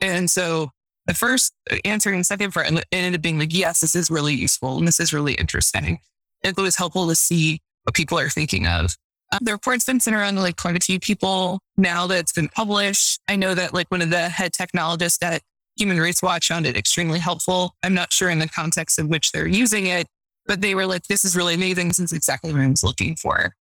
And 0.00 0.28
so 0.28 0.70
the 1.06 1.14
first 1.14 1.52
answer 1.84 2.10
and 2.10 2.26
second 2.26 2.52
part 2.52 2.66
ended 2.92 3.14
up 3.14 3.22
being 3.22 3.38
like, 3.38 3.54
yes, 3.54 3.80
this 3.80 3.94
is 3.94 4.10
really 4.10 4.34
useful 4.34 4.78
and 4.78 4.86
this 4.86 5.00
is 5.00 5.12
really 5.12 5.34
interesting. 5.34 6.00
It 6.42 6.56
was 6.56 6.76
helpful 6.76 7.08
to 7.08 7.14
see 7.14 7.60
what 7.84 7.94
people 7.94 8.18
are 8.18 8.28
thinking 8.28 8.66
of. 8.66 8.96
Um, 9.32 9.40
the 9.42 9.52
report's 9.52 9.84
been 9.84 10.00
sent 10.00 10.16
around 10.16 10.34
to 10.34 10.40
like 10.40 10.56
quite 10.56 10.76
a 10.76 10.80
few 10.80 11.00
people 11.00 11.60
now 11.76 12.06
that 12.06 12.18
it's 12.18 12.32
been 12.32 12.48
published. 12.48 13.20
I 13.28 13.36
know 13.36 13.54
that 13.54 13.74
like 13.74 13.90
one 13.90 14.02
of 14.02 14.10
the 14.10 14.28
head 14.28 14.52
technologists 14.52 15.22
at 15.22 15.42
Human 15.76 16.00
Rights 16.00 16.22
Watch 16.22 16.48
found 16.48 16.66
it 16.66 16.76
extremely 16.76 17.18
helpful. 17.18 17.74
I'm 17.82 17.94
not 17.94 18.12
sure 18.12 18.30
in 18.30 18.38
the 18.38 18.48
context 18.48 18.98
in 18.98 19.08
which 19.08 19.32
they're 19.32 19.48
using 19.48 19.86
it, 19.86 20.06
but 20.46 20.60
they 20.60 20.74
were 20.74 20.86
like, 20.86 21.02
this 21.04 21.24
is 21.24 21.36
really 21.36 21.54
amazing. 21.54 21.88
This 21.88 21.98
is 21.98 22.12
exactly 22.12 22.52
what 22.52 22.62
I 22.62 22.68
was 22.68 22.84
looking 22.84 23.16
for. 23.16 23.54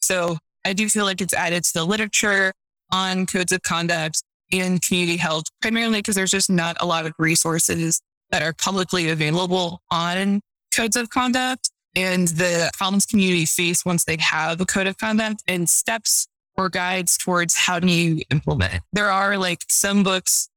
So 0.00 0.38
I 0.64 0.72
do 0.72 0.88
feel 0.88 1.04
like 1.04 1.20
it's 1.20 1.34
added 1.34 1.64
to 1.64 1.74
the 1.74 1.84
literature 1.84 2.52
on 2.90 3.26
codes 3.26 3.52
of 3.52 3.62
conduct 3.62 4.22
in 4.50 4.78
community 4.78 5.16
health, 5.16 5.44
primarily 5.60 5.98
because 5.98 6.14
there's 6.14 6.30
just 6.30 6.50
not 6.50 6.76
a 6.80 6.86
lot 6.86 7.06
of 7.06 7.12
resources 7.18 8.00
that 8.30 8.42
are 8.42 8.52
publicly 8.52 9.08
available 9.08 9.82
on 9.90 10.40
codes 10.74 10.96
of 10.96 11.10
conduct 11.10 11.70
and 11.96 12.28
the 12.28 12.70
problems 12.74 13.06
community 13.06 13.44
face 13.44 13.84
once 13.84 14.04
they 14.04 14.16
have 14.20 14.60
a 14.60 14.66
code 14.66 14.86
of 14.86 14.96
conduct 14.98 15.42
and 15.48 15.68
steps 15.68 16.28
or 16.56 16.68
guides 16.68 17.16
towards 17.16 17.56
how 17.56 17.80
do 17.80 17.88
you 17.88 18.22
implement. 18.30 18.82
There 18.92 19.10
are 19.10 19.36
like 19.36 19.64
some 19.68 20.02
books, 20.02 20.48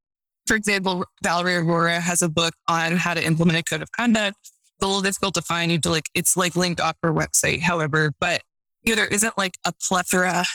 for 0.45 0.55
example, 0.55 1.05
Valerie 1.23 1.55
Aurora 1.55 1.99
has 1.99 2.21
a 2.21 2.29
book 2.29 2.53
on 2.67 2.97
how 2.97 3.13
to 3.13 3.25
implement 3.25 3.57
a 3.59 3.63
code 3.63 3.81
of 3.81 3.91
conduct. 3.91 4.37
It's 4.41 4.83
a 4.83 4.85
little 4.85 5.01
difficult 5.01 5.33
to 5.35 5.41
find. 5.41 5.71
You 5.71 5.79
to 5.79 5.89
like, 5.89 6.09
it's 6.13 6.37
like 6.37 6.55
linked 6.55 6.81
off 6.81 6.97
her 7.01 7.13
website, 7.13 7.61
however, 7.61 8.11
but 8.19 8.41
you 8.83 8.91
know, 8.91 8.97
there 8.97 9.07
isn't 9.07 9.37
like 9.37 9.57
a 9.65 9.73
plethora 9.87 10.45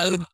of 0.00 0.26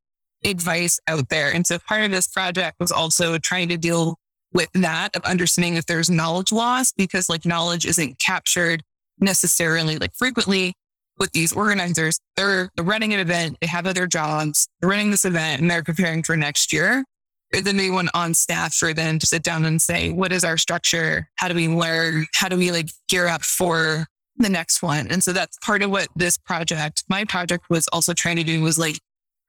advice 0.44 1.00
out 1.06 1.28
there. 1.28 1.52
And 1.52 1.66
so 1.66 1.78
part 1.78 2.02
of 2.02 2.10
this 2.10 2.28
project 2.28 2.78
was 2.80 2.92
also 2.92 3.38
trying 3.38 3.68
to 3.68 3.76
deal 3.76 4.18
with 4.52 4.68
that 4.74 5.16
of 5.16 5.22
understanding 5.24 5.74
if 5.74 5.86
there's 5.86 6.10
knowledge 6.10 6.52
loss 6.52 6.92
because 6.92 7.28
like 7.28 7.46
knowledge 7.46 7.86
isn't 7.86 8.18
captured 8.18 8.82
necessarily 9.18 9.98
like 9.98 10.12
frequently 10.14 10.74
with 11.18 11.32
these 11.32 11.52
organizers. 11.52 12.18
They're, 12.36 12.70
running 12.78 13.14
an 13.14 13.20
event, 13.20 13.58
they 13.60 13.66
have 13.66 13.86
other 13.86 14.06
jobs, 14.06 14.68
they're 14.80 14.90
running 14.90 15.10
this 15.10 15.24
event 15.24 15.62
and 15.62 15.70
they're 15.70 15.82
preparing 15.82 16.22
for 16.22 16.36
next 16.36 16.72
year. 16.72 17.04
Is 17.52 17.64
then 17.64 17.78
anyone 17.78 18.08
on 18.14 18.32
staff 18.34 18.74
for 18.74 18.94
them 18.94 19.18
to 19.18 19.26
sit 19.26 19.42
down 19.42 19.66
and 19.66 19.80
say, 19.80 20.10
what 20.10 20.32
is 20.32 20.42
our 20.42 20.56
structure? 20.56 21.28
How 21.36 21.48
do 21.48 21.54
we 21.54 21.68
learn? 21.68 22.26
How 22.34 22.48
do 22.48 22.56
we 22.56 22.70
like 22.72 22.88
gear 23.08 23.28
up 23.28 23.42
for 23.42 24.06
the 24.36 24.48
next 24.48 24.82
one. 24.82 25.08
And 25.08 25.22
so 25.22 25.32
that's 25.32 25.56
part 25.58 25.82
of 25.82 25.90
what 25.90 26.08
this 26.16 26.38
project, 26.38 27.04
my 27.08 27.24
project 27.24 27.66
was 27.70 27.88
also 27.88 28.12
trying 28.12 28.36
to 28.36 28.44
do 28.44 28.62
was 28.62 28.78
like 28.78 28.98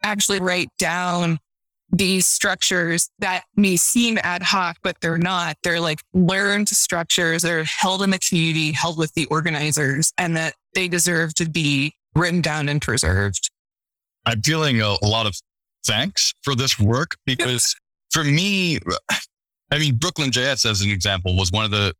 actually 0.03 0.39
write 0.39 0.69
down 0.77 1.39
these 1.91 2.25
structures 2.25 3.09
that 3.19 3.43
may 3.55 3.77
seem 3.77 4.17
ad 4.23 4.41
hoc, 4.41 4.77
but 4.81 4.97
they're 4.99 5.17
not. 5.17 5.57
They're 5.63 5.79
like 5.79 6.01
learned 6.13 6.69
structures. 6.69 7.43
They're 7.43 7.63
held 7.63 8.01
in 8.01 8.09
the 8.09 8.19
community, 8.19 8.71
held 8.71 8.97
with 8.97 9.13
the 9.13 9.25
organizers, 9.25 10.11
and 10.17 10.35
that 10.35 10.55
they 10.73 10.87
deserve 10.87 11.35
to 11.35 11.49
be 11.49 11.93
written 12.15 12.41
down 12.41 12.67
and 12.67 12.81
preserved. 12.81 13.49
I'm 14.25 14.41
feeling 14.41 14.81
a, 14.81 14.95
a 15.01 15.07
lot 15.07 15.27
of 15.27 15.35
thanks 15.85 16.33
for 16.41 16.55
this 16.55 16.79
work 16.79 17.15
because 17.25 17.75
for 18.11 18.23
me, 18.23 18.79
I 19.71 19.79
mean, 19.79 19.95
Brooklyn 19.95 20.31
JS 20.31 20.69
as 20.69 20.81
an 20.81 20.89
example 20.89 21.35
was 21.35 21.51
one 21.51 21.65
of 21.65 21.71
the 21.71 21.93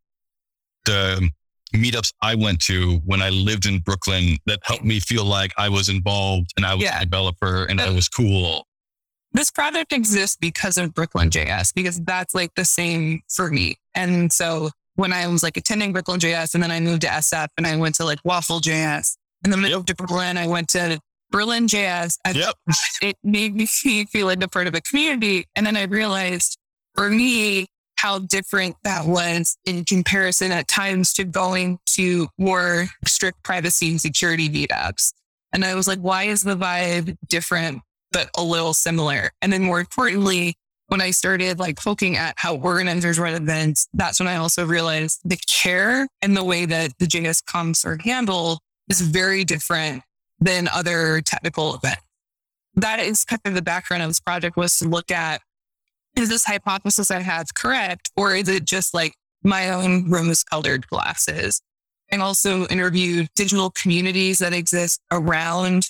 the 0.85 1.29
meetups 1.73 2.13
I 2.21 2.35
went 2.35 2.59
to 2.61 3.01
when 3.05 3.21
I 3.21 3.29
lived 3.29 3.65
in 3.65 3.79
Brooklyn 3.79 4.37
that 4.45 4.59
helped 4.63 4.83
me 4.83 4.99
feel 4.99 5.25
like 5.25 5.51
I 5.57 5.69
was 5.69 5.89
involved 5.89 6.51
and 6.55 6.65
I 6.65 6.75
was 6.75 6.83
yeah. 6.83 7.01
a 7.01 7.05
developer 7.05 7.65
and 7.65 7.81
I 7.81 7.89
was 7.89 8.07
cool. 8.07 8.65
This 9.31 9.49
project 9.49 9.91
exists 9.91 10.37
because 10.39 10.77
of 10.77 10.93
Brooklyn 10.93 11.29
JS, 11.29 11.73
because 11.73 11.99
that's 12.01 12.35
like 12.35 12.53
the 12.55 12.65
same 12.65 13.21
for 13.33 13.49
me. 13.49 13.77
And 13.95 14.31
so 14.31 14.69
when 14.95 15.11
I 15.11 15.27
was 15.27 15.41
like 15.41 15.57
attending 15.57 15.91
Brooklyn 15.91 16.19
JS 16.19 16.53
and 16.53 16.61
then 16.61 16.69
I 16.69 16.79
moved 16.79 17.01
to 17.01 17.07
SF 17.07 17.47
and 17.57 17.65
I 17.65 17.75
went 17.75 17.95
to 17.95 18.05
like 18.05 18.19
Waffle 18.23 18.59
JS 18.59 19.17
and 19.43 19.51
then 19.51 19.59
moved 19.59 19.87
to 19.87 19.95
Berlin, 19.95 20.37
I 20.37 20.47
went 20.47 20.69
to 20.69 20.99
Berlin 21.31 21.67
JS. 21.67 22.17
I, 22.23 22.31
yep. 22.31 22.55
It 23.01 23.17
made 23.23 23.55
me 23.55 23.65
feel 24.11 24.27
like 24.27 24.43
a 24.43 24.47
part 24.47 24.67
of 24.67 24.75
a 24.75 24.81
community. 24.81 25.45
And 25.55 25.65
then 25.65 25.75
I 25.75 25.83
realized 25.83 26.57
for 26.95 27.09
me, 27.09 27.65
how 28.03 28.19
different 28.19 28.75
that 28.83 29.05
was 29.05 29.57
in 29.63 29.85
comparison 29.85 30.51
at 30.51 30.67
times 30.67 31.13
to 31.13 31.23
going 31.23 31.79
to 31.85 32.27
more 32.37 32.85
strict 33.07 33.41
privacy 33.43 33.91
and 33.91 34.01
security 34.01 34.49
meetups. 34.49 35.13
And 35.53 35.63
I 35.63 35.73
was 35.73 35.87
like, 35.87 35.99
why 35.99 36.23
is 36.23 36.41
the 36.41 36.57
vibe 36.57 37.15
different, 37.29 37.81
but 38.11 38.29
a 38.37 38.43
little 38.43 38.73
similar? 38.73 39.31
And 39.41 39.53
then 39.53 39.63
more 39.63 39.79
importantly, 39.79 40.55
when 40.87 40.99
I 40.99 41.11
started 41.11 41.59
like 41.59 41.85
looking 41.85 42.17
at 42.17 42.33
how 42.35 42.57
organizers 42.57 43.17
run 43.17 43.35
events, 43.35 43.87
that's 43.93 44.19
when 44.19 44.27
I 44.27 44.35
also 44.35 44.65
realized 44.65 45.21
the 45.23 45.37
care 45.47 46.09
and 46.21 46.35
the 46.35 46.43
way 46.43 46.65
that 46.65 46.91
the 46.99 47.05
JSConfs 47.05 47.85
are 47.85 47.97
handled 48.03 48.59
is 48.89 48.99
very 48.99 49.45
different 49.45 50.03
than 50.41 50.67
other 50.67 51.21
technical 51.21 51.73
events. 51.73 52.01
That 52.75 52.99
is 52.99 53.23
kind 53.23 53.39
of 53.45 53.53
the 53.53 53.61
background 53.61 54.03
of 54.03 54.09
this 54.09 54.19
project 54.19 54.57
was 54.57 54.77
to 54.79 54.89
look 54.89 55.09
at 55.09 55.39
is 56.15 56.29
this 56.29 56.45
hypothesis 56.45 57.11
I 57.11 57.19
have 57.19 57.53
correct? 57.53 58.11
Or 58.15 58.35
is 58.35 58.47
it 58.47 58.65
just 58.65 58.93
like 58.93 59.13
my 59.43 59.69
own 59.69 60.09
rose 60.09 60.43
colored 60.43 60.87
glasses? 60.87 61.61
And 62.09 62.21
also 62.21 62.67
interviewed 62.67 63.29
digital 63.35 63.71
communities 63.71 64.39
that 64.39 64.53
exist 64.53 65.01
around 65.11 65.87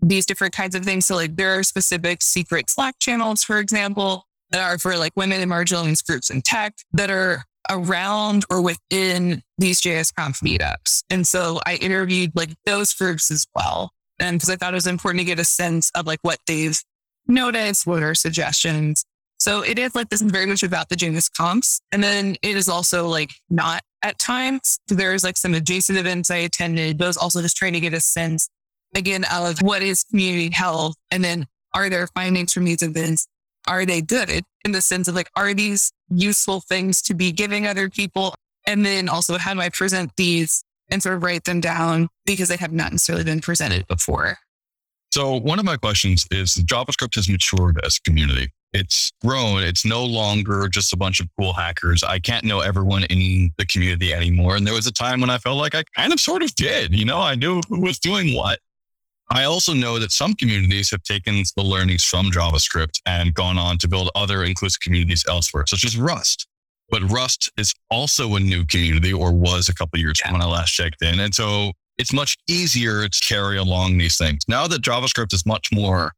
these 0.00 0.26
different 0.26 0.54
kinds 0.54 0.74
of 0.74 0.84
things. 0.84 1.06
So 1.06 1.14
like 1.14 1.36
there 1.36 1.58
are 1.58 1.62
specific 1.62 2.22
secret 2.22 2.68
Slack 2.68 2.96
channels, 2.98 3.44
for 3.44 3.58
example, 3.58 4.26
that 4.50 4.62
are 4.62 4.78
for 4.78 4.96
like 4.96 5.12
women 5.16 5.40
and 5.40 5.50
marginalized 5.50 6.06
groups 6.06 6.28
in 6.28 6.42
tech 6.42 6.74
that 6.92 7.10
are 7.10 7.44
around 7.70 8.44
or 8.50 8.60
within 8.60 9.42
these 9.56 9.80
JSConf 9.80 10.42
meetups. 10.42 11.04
And 11.08 11.26
so 11.26 11.60
I 11.64 11.76
interviewed 11.76 12.32
like 12.34 12.50
those 12.66 12.92
groups 12.92 13.30
as 13.30 13.46
well. 13.54 13.92
And 14.18 14.36
because 14.36 14.50
I 14.50 14.56
thought 14.56 14.74
it 14.74 14.76
was 14.76 14.86
important 14.86 15.20
to 15.20 15.24
get 15.24 15.38
a 15.38 15.44
sense 15.44 15.90
of 15.94 16.06
like 16.06 16.18
what 16.22 16.38
they've 16.46 16.80
noticed, 17.26 17.86
what 17.86 18.02
are 18.02 18.14
suggestions. 18.14 19.04
So 19.42 19.62
it 19.62 19.76
is 19.76 19.96
like 19.96 20.08
this 20.08 20.22
is 20.22 20.30
very 20.30 20.46
much 20.46 20.62
about 20.62 20.88
the 20.88 20.94
JSConfs. 20.94 21.80
And 21.90 22.00
then 22.00 22.36
it 22.42 22.56
is 22.56 22.68
also 22.68 23.08
like 23.08 23.32
not 23.50 23.82
at 24.04 24.16
times. 24.20 24.78
There's 24.86 25.24
like 25.24 25.36
some 25.36 25.52
adjacent 25.52 25.98
events 25.98 26.30
I 26.30 26.36
attended, 26.36 27.00
was 27.00 27.16
also 27.16 27.42
just 27.42 27.56
trying 27.56 27.72
to 27.72 27.80
get 27.80 27.92
a 27.92 27.98
sense 27.98 28.48
again 28.94 29.24
of 29.32 29.58
what 29.60 29.82
is 29.82 30.04
community 30.04 30.50
health. 30.50 30.94
And 31.10 31.24
then 31.24 31.46
are 31.74 31.90
there 31.90 32.06
findings 32.06 32.52
from 32.52 32.66
these 32.66 32.82
events? 32.82 33.26
Are 33.66 33.84
they 33.84 34.00
good 34.00 34.44
in 34.64 34.70
the 34.70 34.80
sense 34.80 35.08
of 35.08 35.16
like, 35.16 35.28
are 35.34 35.54
these 35.54 35.90
useful 36.08 36.60
things 36.60 37.02
to 37.02 37.12
be 37.12 37.32
giving 37.32 37.66
other 37.66 37.90
people? 37.90 38.36
And 38.64 38.86
then 38.86 39.08
also, 39.08 39.38
how 39.38 39.54
do 39.54 39.60
I 39.60 39.70
present 39.70 40.12
these 40.16 40.62
and 40.88 41.02
sort 41.02 41.16
of 41.16 41.24
write 41.24 41.42
them 41.42 41.60
down 41.60 42.06
because 42.26 42.48
they 42.48 42.58
have 42.58 42.72
not 42.72 42.92
necessarily 42.92 43.24
been 43.24 43.40
presented 43.40 43.88
before? 43.88 44.38
So, 45.10 45.34
one 45.34 45.58
of 45.58 45.64
my 45.64 45.78
questions 45.78 46.28
is 46.30 46.54
JavaScript 46.58 47.16
has 47.16 47.28
matured 47.28 47.84
as 47.84 47.96
a 47.96 48.08
community 48.08 48.52
it's 48.72 49.12
grown. 49.22 49.62
It's 49.62 49.84
no 49.84 50.04
longer 50.04 50.68
just 50.68 50.92
a 50.92 50.96
bunch 50.96 51.20
of 51.20 51.28
cool 51.38 51.52
hackers. 51.52 52.02
I 52.02 52.18
can't 52.18 52.44
know 52.44 52.60
everyone 52.60 53.04
in 53.04 53.50
the 53.58 53.66
community 53.66 54.14
anymore. 54.14 54.56
And 54.56 54.66
there 54.66 54.74
was 54.74 54.86
a 54.86 54.92
time 54.92 55.20
when 55.20 55.30
I 55.30 55.38
felt 55.38 55.58
like 55.58 55.74
I 55.74 55.84
kind 55.96 56.12
of 56.12 56.20
sort 56.20 56.42
of 56.42 56.54
did. 56.54 56.98
You 56.98 57.04
know, 57.04 57.20
I 57.20 57.34
knew 57.34 57.60
who 57.68 57.80
was 57.80 57.98
doing 57.98 58.34
what. 58.34 58.58
I 59.30 59.44
also 59.44 59.72
know 59.72 59.98
that 59.98 60.12
some 60.12 60.34
communities 60.34 60.90
have 60.90 61.02
taken 61.02 61.42
the 61.56 61.62
learnings 61.62 62.04
from 62.04 62.26
JavaScript 62.26 63.00
and 63.06 63.32
gone 63.32 63.56
on 63.56 63.78
to 63.78 63.88
build 63.88 64.10
other 64.14 64.44
inclusive 64.44 64.80
communities 64.80 65.24
elsewhere, 65.28 65.64
such 65.66 65.84
as 65.84 65.96
Rust. 65.96 66.46
But 66.90 67.02
Rust 67.10 67.50
is 67.56 67.72
also 67.90 68.34
a 68.34 68.40
new 68.40 68.66
community, 68.66 69.12
or 69.12 69.32
was 69.32 69.70
a 69.70 69.74
couple 69.74 69.98
years 69.98 70.20
yeah. 70.22 70.32
when 70.32 70.42
I 70.42 70.44
last 70.44 70.72
checked 70.72 71.00
in. 71.00 71.20
And 71.20 71.34
so 71.34 71.72
it's 71.96 72.12
much 72.12 72.36
easier 72.46 73.08
to 73.08 73.20
carry 73.20 73.56
along 73.56 73.96
these 73.96 74.18
things. 74.18 74.42
Now 74.48 74.66
that 74.66 74.82
JavaScript 74.82 75.32
is 75.32 75.46
much 75.46 75.68
more 75.72 76.12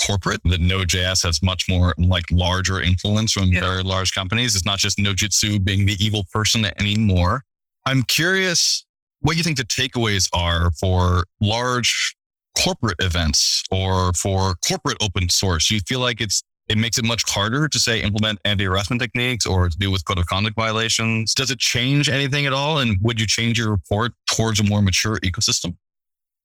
corporate 0.00 0.40
that 0.44 0.60
Node.js 0.60 1.22
has 1.24 1.42
much 1.42 1.66
more 1.68 1.94
like 1.98 2.24
larger 2.30 2.80
influence 2.80 3.32
from 3.32 3.52
yeah. 3.52 3.60
very 3.60 3.82
large 3.82 4.14
companies. 4.14 4.54
It's 4.54 4.64
not 4.64 4.78
just 4.78 4.98
Nodejitsu 4.98 5.64
being 5.64 5.86
the 5.86 5.96
evil 6.04 6.24
person 6.32 6.66
anymore. 6.78 7.42
I'm 7.86 8.02
curious 8.02 8.84
what 9.20 9.36
you 9.36 9.42
think 9.42 9.56
the 9.56 9.64
takeaways 9.64 10.28
are 10.32 10.70
for 10.72 11.24
large 11.40 12.14
corporate 12.62 12.96
events 13.00 13.62
or 13.70 14.12
for 14.12 14.54
corporate 14.66 14.98
open 15.00 15.28
source. 15.28 15.68
Do 15.68 15.74
you 15.74 15.80
feel 15.86 16.00
like 16.00 16.20
it's 16.20 16.42
it 16.68 16.78
makes 16.78 16.96
it 16.96 17.04
much 17.04 17.28
harder 17.28 17.68
to 17.68 17.78
say 17.78 18.00
implement 18.00 18.38
anti-harassment 18.44 19.00
techniques 19.00 19.44
or 19.44 19.68
to 19.68 19.76
deal 19.76 19.92
with 19.92 20.04
code 20.06 20.18
of 20.18 20.26
conduct 20.26 20.56
violations. 20.56 21.34
Does 21.34 21.50
it 21.50 21.58
change 21.58 22.08
anything 22.08 22.46
at 22.46 22.54
all? 22.54 22.78
And 22.78 22.96
would 23.02 23.20
you 23.20 23.26
change 23.26 23.58
your 23.58 23.70
report 23.70 24.12
towards 24.30 24.60
a 24.60 24.64
more 24.64 24.80
mature 24.80 25.18
ecosystem? 25.18 25.76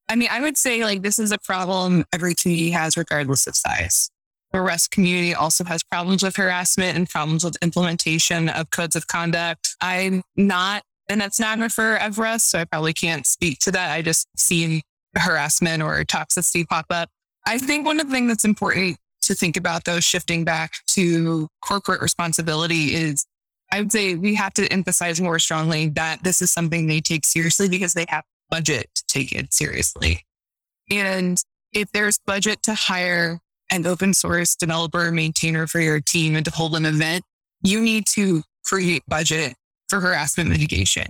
I 0.09 0.15
mean, 0.15 0.29
I 0.31 0.41
would 0.41 0.57
say 0.57 0.83
like 0.83 1.03
this 1.03 1.19
is 1.19 1.31
a 1.31 1.37
problem 1.37 2.03
every 2.11 2.33
community 2.33 2.71
has, 2.71 2.97
regardless 2.97 3.45
of 3.45 3.55
size. 3.55 4.09
The 4.51 4.61
Rust 4.61 4.89
community 4.89 5.35
also 5.35 5.63
has 5.65 5.83
problems 5.83 6.23
with 6.23 6.35
harassment 6.35 6.97
and 6.97 7.07
problems 7.07 7.43
with 7.43 7.55
implementation 7.61 8.49
of 8.49 8.71
codes 8.71 8.95
of 8.95 9.05
conduct. 9.05 9.75
I'm 9.79 10.23
not 10.35 10.81
an 11.07 11.19
ethnographer 11.19 12.03
of 12.03 12.17
Rust, 12.17 12.49
so 12.49 12.59
I 12.59 12.65
probably 12.65 12.93
can't 12.93 13.27
speak 13.27 13.59
to 13.59 13.71
that. 13.71 13.91
I 13.91 14.01
just 14.01 14.27
see 14.35 14.81
harassment 15.15 15.83
or 15.83 16.03
toxicity 16.03 16.67
pop 16.67 16.87
up. 16.89 17.09
I 17.45 17.59
think 17.59 17.85
one 17.85 17.99
of 17.99 18.07
the 18.07 18.13
things 18.13 18.29
that's 18.29 18.45
important 18.45 18.97
to 19.23 19.35
think 19.35 19.55
about, 19.55 19.85
though, 19.85 19.99
shifting 19.99 20.43
back 20.43 20.73
to 20.87 21.47
corporate 21.61 22.01
responsibility 22.01 22.95
is 22.95 23.25
I 23.71 23.81
would 23.81 23.91
say 23.91 24.15
we 24.15 24.33
have 24.35 24.53
to 24.55 24.65
emphasize 24.73 25.21
more 25.21 25.37
strongly 25.37 25.89
that 25.89 26.23
this 26.23 26.41
is 26.41 26.51
something 26.51 26.87
they 26.87 27.01
take 27.01 27.23
seriously 27.23 27.69
because 27.69 27.93
they 27.93 28.05
have 28.09 28.23
budget 28.49 28.89
to 28.95 29.03
take 29.07 29.31
it 29.31 29.53
seriously. 29.53 30.25
And 30.91 31.41
if 31.71 31.91
there's 31.91 32.19
budget 32.25 32.63
to 32.63 32.73
hire 32.73 33.39
an 33.71 33.85
open 33.85 34.13
source 34.13 34.55
developer 34.55 35.11
maintainer 35.11 35.67
for 35.67 35.79
your 35.79 35.99
team 35.99 36.35
and 36.35 36.45
to 36.45 36.51
hold 36.51 36.75
an 36.75 36.85
event, 36.85 37.23
you 37.61 37.81
need 37.81 38.05
to 38.07 38.43
create 38.63 39.03
budget 39.07 39.55
for 39.87 39.99
harassment 39.99 40.49
mitigation. 40.49 41.07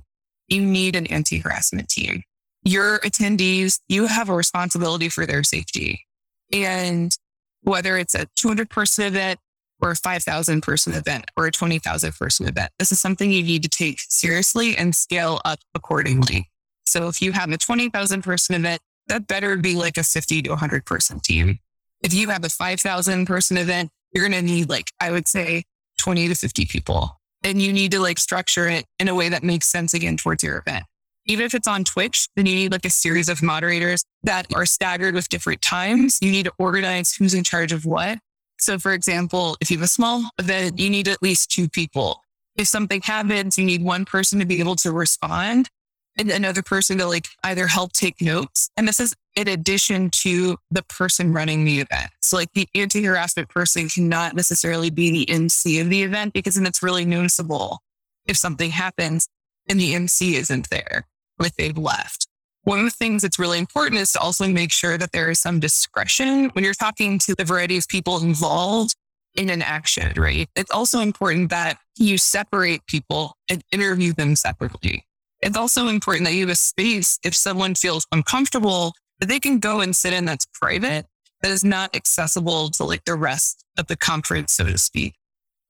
You 0.47 0.62
need 0.62 0.95
an 0.95 1.08
anti 1.08 1.39
harassment 1.39 1.89
team. 1.89 2.23
Your 2.63 2.99
attendees, 2.99 3.80
you 3.88 4.08
have 4.08 4.30
a 4.30 4.36
responsibility 4.36 5.10
for 5.10 5.25
their 5.25 5.43
safety. 5.43 6.06
And 6.52 7.15
whether 7.62 7.97
it's 7.97 8.15
a 8.15 8.28
200 8.36 8.69
person 8.69 9.06
event 9.06 9.39
or 9.82 9.91
a 9.91 9.95
5,000 9.95 10.62
person 10.62 10.93
event 10.93 11.25
or 11.38 11.45
a 11.45 11.52
20,000 11.52 12.13
person 12.13 12.47
event, 12.47 12.71
this 12.80 12.91
is 12.91 12.99
something 12.99 13.32
you 13.32 13.43
need 13.43 13.63
to 13.63 13.69
take 13.69 13.99
seriously 13.99 14.75
and 14.75 14.95
scale 14.95 15.39
up 15.45 15.60
accordingly. 15.75 16.49
So 16.89 17.08
if 17.08 17.21
you 17.21 17.32
have 17.34 17.52
a 17.52 17.58
20,000 17.58 18.23
person 18.23 18.56
event, 18.56 18.82
that 19.08 19.28
better 19.28 19.56
be 19.58 19.75
like 19.75 19.97
a 19.97 20.04
50 20.04 20.43
to 20.43 20.49
100 20.52 20.86
person 20.86 21.19
team. 21.19 21.60
If 22.02 22.13
you 22.13 22.30
have 22.30 22.43
a 22.43 22.49
5,000 22.49 23.25
person 23.25 23.58
event, 23.58 23.89
you're 24.13 24.28
going 24.28 24.39
to 24.39 24.45
need 24.45 24.69
like, 24.69 24.91
I 24.99 25.12
would 25.12 25.28
say 25.28 25.63
20 25.99 26.30
to 26.30 26.36
50 26.36 26.65
people. 26.65 27.19
And 27.43 27.62
you 27.62 27.71
need 27.71 27.91
to 27.91 27.99
like 27.99 28.19
structure 28.19 28.67
it 28.67 28.86
in 28.99 29.08
a 29.08 29.15
way 29.15 29.30
that 29.30 29.43
makes 29.43 29.67
sense 29.67 29.93
again 29.93 30.17
towards 30.17 30.43
your 30.43 30.58
event. 30.58 30.86
Even 31.25 31.45
if 31.45 31.54
it's 31.54 31.67
on 31.67 31.84
Twitch, 31.84 32.28
then 32.36 32.45
you 32.45 32.56
need 32.56 32.71
like 32.71 32.86
a 32.86 32.89
series 32.89 33.30
of 33.30 33.43
moderators 33.43 34.04
that 34.23 34.47
are 34.56 34.65
staggered 34.65 35.13
with 35.13 35.30
different 35.30 35.62
times. 35.62 36.17
You 36.21 36.32
need 36.32 36.45
to 36.45 36.54
organize 36.58 37.13
who's 37.13 37.34
in 37.34 37.43
charge 37.43 37.71
of 37.71 37.86
what. 37.86 38.19
So, 38.60 38.80
for 38.80 38.93
example, 38.93 39.56
if 39.62 39.69
you 39.69 39.78
have 39.78 39.86
a 39.86 39.88
small 39.88 40.30
event, 40.38 40.80
you 40.80 40.89
need 40.89 41.08
at 41.08 41.21
least 41.21 41.52
two 41.52 41.69
people. 41.69 42.23
If 42.58 42.67
something 42.67 43.02
happens, 43.02 43.58
you 43.58 43.63
need 43.63 43.84
one 43.84 44.06
person 44.06 44.39
to 44.39 44.45
be 44.45 44.60
able 44.60 44.75
to 44.78 44.91
respond 44.91 45.69
and 46.17 46.30
another 46.30 46.62
person 46.62 46.98
to 46.98 47.06
like 47.06 47.28
either 47.43 47.67
help 47.67 47.93
take 47.93 48.22
notes. 48.22 48.69
And 48.76 48.88
this 48.88 49.00
is 49.00 49.15
in 49.36 49.48
addition 49.48 50.10
to 50.10 50.58
the 50.69 50.84
person 50.84 51.32
running 51.32 51.63
the 51.63 51.80
event. 51.80 52.12
So 52.22 52.36
like 52.38 52.52
the 52.54 52.67
anti-harassment 52.76 53.50
person 53.50 53.88
cannot 53.88 54.36
necessarily 54.36 54.89
be 54.89 55.12
the 55.12 55.30
MC 55.30 55.80
of 55.80 55.89
the 55.89 56.04
event 56.04 56.34
because 56.34 56.56
then 56.56 56.65
it's 56.65 56.84
really 56.84 57.06
noticeable 57.06 57.80
if 58.26 58.36
something 58.36 58.72
happens 58.72 59.30
and 59.69 59.80
the 59.80 59.93
MC 59.95 60.36
isn't 60.36 60.69
there. 60.69 61.06
like 61.39 61.56
they've 61.56 61.78
left. 61.78 62.28
One 62.63 62.80
of 62.80 62.86
the 62.86 62.91
things 62.91 63.22
that's 63.22 63.39
really 63.39 63.58
important 63.58 64.00
is 64.02 64.12
to 64.12 64.19
also 64.19 64.48
make 64.48 64.72
sure 64.72 64.98
that 64.98 65.12
there 65.12 65.32
is 65.32 65.39
some 65.39 65.60
discretion 65.60 66.50
when 66.50 66.63
you're 66.63 66.74
talking 66.74 67.17
to 67.19 67.34
the 67.34 67.45
variety 67.45 67.78
of 67.78 67.88
people 67.88 68.22
involved 68.22 68.95
in 69.36 69.50
an 69.50 69.62
action, 69.62 70.13
right? 70.17 70.50
It's 70.56 70.72
also 70.72 71.00
important 71.00 71.50
that 71.50 71.78
you 71.98 72.17
separate 72.17 72.86
people 72.86 73.38
and 73.50 73.63
interview 73.72 74.13
them 74.13 74.36
separately. 74.36 75.06
It's 75.41 75.58
also 75.58 75.88
important 75.88 76.25
that 76.25 76.34
you 76.34 76.41
have 76.41 76.49
a 76.49 76.56
space 76.56 77.19
if 77.23 77.36
someone 77.36 77.75
feels 77.75 78.06
uncomfortable 78.12 78.93
that 79.19 79.28
they 79.28 79.39
can 79.39 79.60
go 79.60 79.82
and 79.82 79.95
sit 79.95 80.13
in 80.13 80.25
that's 80.25 80.45
private, 80.54 81.06
that 81.41 81.52
is 81.52 81.63
not 81.63 81.95
accessible 81.95 82.69
to 82.71 82.84
like 82.84 83.06
the 83.06 83.15
rest 83.15 83.63
of 83.78 83.88
the 83.88 83.95
conference, 83.95 84.54
so 84.54 84.65
to 84.65 84.78
speak. 84.78 85.15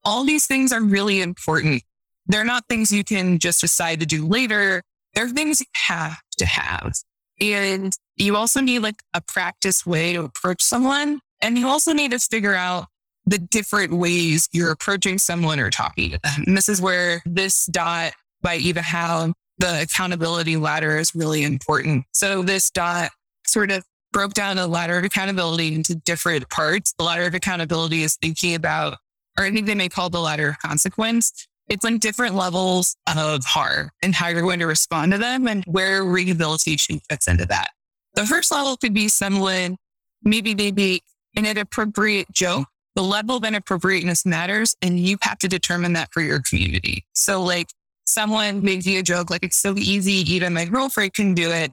All 0.04 0.24
these 0.24 0.46
things 0.46 0.72
are 0.72 0.82
really 0.82 1.20
important. 1.20 1.82
They're 2.26 2.44
not 2.44 2.64
things 2.68 2.92
you 2.92 3.04
can 3.04 3.38
just 3.38 3.60
decide 3.60 4.00
to 4.00 4.06
do 4.06 4.26
later. 4.26 4.82
They're 5.14 5.28
things 5.28 5.60
you 5.60 5.66
have 5.74 6.18
to 6.38 6.46
have. 6.46 6.94
And 7.40 7.92
you 8.16 8.36
also 8.36 8.60
need 8.60 8.80
like 8.80 9.02
a 9.14 9.20
practice 9.20 9.86
way 9.86 10.12
to 10.12 10.24
approach 10.24 10.62
someone. 10.62 11.20
And 11.40 11.58
you 11.58 11.68
also 11.68 11.92
need 11.92 12.10
to 12.10 12.18
figure 12.18 12.54
out 12.54 12.86
the 13.26 13.38
different 13.38 13.92
ways 13.92 14.48
you're 14.52 14.70
approaching 14.70 15.18
someone 15.18 15.60
or 15.60 15.70
talking 15.70 16.10
to 16.10 16.18
them. 16.22 16.44
And 16.46 16.56
this 16.56 16.68
is 16.68 16.80
where 16.80 17.22
this 17.24 17.66
dot 17.66 18.12
by 18.42 18.56
Eva 18.56 18.82
Howe, 18.82 19.32
the 19.60 19.82
accountability 19.82 20.56
ladder 20.56 20.96
is 20.96 21.14
really 21.14 21.44
important. 21.44 22.06
So 22.12 22.42
this 22.42 22.70
dot 22.70 23.10
sort 23.46 23.70
of 23.70 23.84
broke 24.12 24.32
down 24.32 24.58
a 24.58 24.66
ladder 24.66 24.98
of 24.98 25.04
accountability 25.04 25.74
into 25.74 25.94
different 25.94 26.48
parts. 26.48 26.94
The 26.98 27.04
ladder 27.04 27.26
of 27.26 27.34
accountability 27.34 28.02
is 28.02 28.16
thinking 28.16 28.54
about, 28.54 28.96
or 29.38 29.44
I 29.44 29.52
think 29.52 29.66
they 29.66 29.74
may 29.74 29.88
call 29.88 30.10
the 30.10 30.18
ladder 30.18 30.48
of 30.48 30.58
consequence. 30.58 31.46
It's 31.68 31.84
on 31.84 31.98
different 31.98 32.34
levels 32.34 32.96
of 33.06 33.44
harm 33.44 33.90
and 34.02 34.14
how 34.14 34.28
you're 34.28 34.42
going 34.42 34.58
to 34.58 34.66
respond 34.66 35.12
to 35.12 35.18
them 35.18 35.46
and 35.46 35.62
where 35.66 36.02
rehabilitation 36.04 37.00
fits 37.08 37.28
into 37.28 37.46
that. 37.46 37.68
The 38.14 38.26
first 38.26 38.50
level 38.50 38.76
could 38.76 38.94
be 38.94 39.08
someone, 39.08 39.76
maybe 40.24 40.54
they 40.54 41.00
an 41.36 41.46
inappropriate 41.46 42.32
joke. 42.32 42.66
The 42.96 43.02
level 43.02 43.36
of 43.36 43.44
inappropriateness 43.44 44.26
matters 44.26 44.74
and 44.82 44.98
you 44.98 45.16
have 45.22 45.38
to 45.38 45.48
determine 45.48 45.92
that 45.92 46.08
for 46.12 46.22
your 46.22 46.40
community. 46.40 47.04
So 47.14 47.40
like 47.40 47.68
someone 48.10 48.62
makes 48.62 48.86
you 48.86 49.00
a 49.00 49.02
joke, 49.02 49.30
like 49.30 49.42
it's 49.42 49.56
so 49.56 49.74
easy, 49.76 50.32
even 50.32 50.54
my 50.54 50.64
girlfriend 50.64 51.14
can 51.14 51.34
do 51.34 51.50
it, 51.50 51.72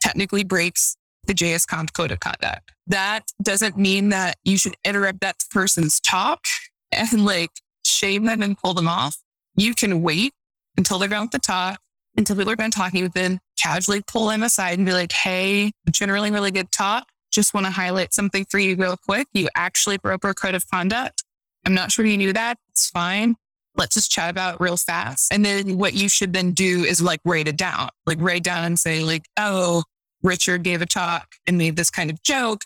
technically 0.00 0.44
breaks 0.44 0.96
the 1.26 1.34
JSConf 1.34 1.92
code 1.92 2.10
of 2.10 2.20
conduct. 2.20 2.72
That 2.86 3.22
doesn't 3.42 3.76
mean 3.76 4.10
that 4.10 4.36
you 4.44 4.58
should 4.58 4.76
interrupt 4.84 5.20
that 5.20 5.36
person's 5.50 6.00
talk 6.00 6.44
and 6.92 7.24
like 7.24 7.50
shame 7.84 8.24
them 8.24 8.42
and 8.42 8.56
pull 8.56 8.74
them 8.74 8.88
off. 8.88 9.16
You 9.56 9.74
can 9.74 10.02
wait 10.02 10.32
until 10.76 10.98
they're 10.98 11.08
done 11.08 11.22
with 11.22 11.30
the 11.30 11.38
talk, 11.38 11.80
until 12.16 12.36
people 12.36 12.52
are 12.52 12.56
done 12.56 12.70
talking 12.70 13.02
with 13.02 13.14
them, 13.14 13.40
casually 13.58 14.02
pull 14.06 14.26
them 14.26 14.42
aside 14.42 14.78
and 14.78 14.86
be 14.86 14.92
like, 14.92 15.12
Hey, 15.12 15.72
generally 15.90 16.30
really 16.30 16.50
good 16.50 16.70
talk. 16.72 17.06
Just 17.32 17.54
want 17.54 17.66
to 17.66 17.72
highlight 17.72 18.14
something 18.14 18.44
for 18.48 18.58
you 18.58 18.76
real 18.76 18.96
quick. 18.96 19.26
You 19.32 19.48
actually 19.56 19.98
broke 19.98 20.24
our 20.24 20.34
code 20.34 20.54
of 20.54 20.68
conduct. 20.70 21.24
I'm 21.64 21.74
not 21.74 21.90
sure 21.90 22.04
you 22.04 22.16
knew 22.16 22.32
that. 22.32 22.58
It's 22.68 22.90
fine. 22.90 23.36
Let's 23.76 23.94
just 23.94 24.10
chat 24.10 24.30
about 24.30 24.60
real 24.60 24.76
fast. 24.76 25.32
And 25.32 25.44
then 25.44 25.78
what 25.78 25.94
you 25.94 26.08
should 26.08 26.32
then 26.32 26.52
do 26.52 26.84
is 26.84 27.02
like 27.02 27.20
write 27.24 27.48
it 27.48 27.56
down, 27.56 27.88
like 28.06 28.18
write 28.20 28.44
down 28.44 28.64
and 28.64 28.78
say 28.78 29.02
like, 29.02 29.24
Oh, 29.36 29.82
Richard 30.22 30.62
gave 30.62 30.80
a 30.80 30.86
talk 30.86 31.34
and 31.46 31.58
made 31.58 31.76
this 31.76 31.90
kind 31.90 32.10
of 32.10 32.22
joke, 32.22 32.62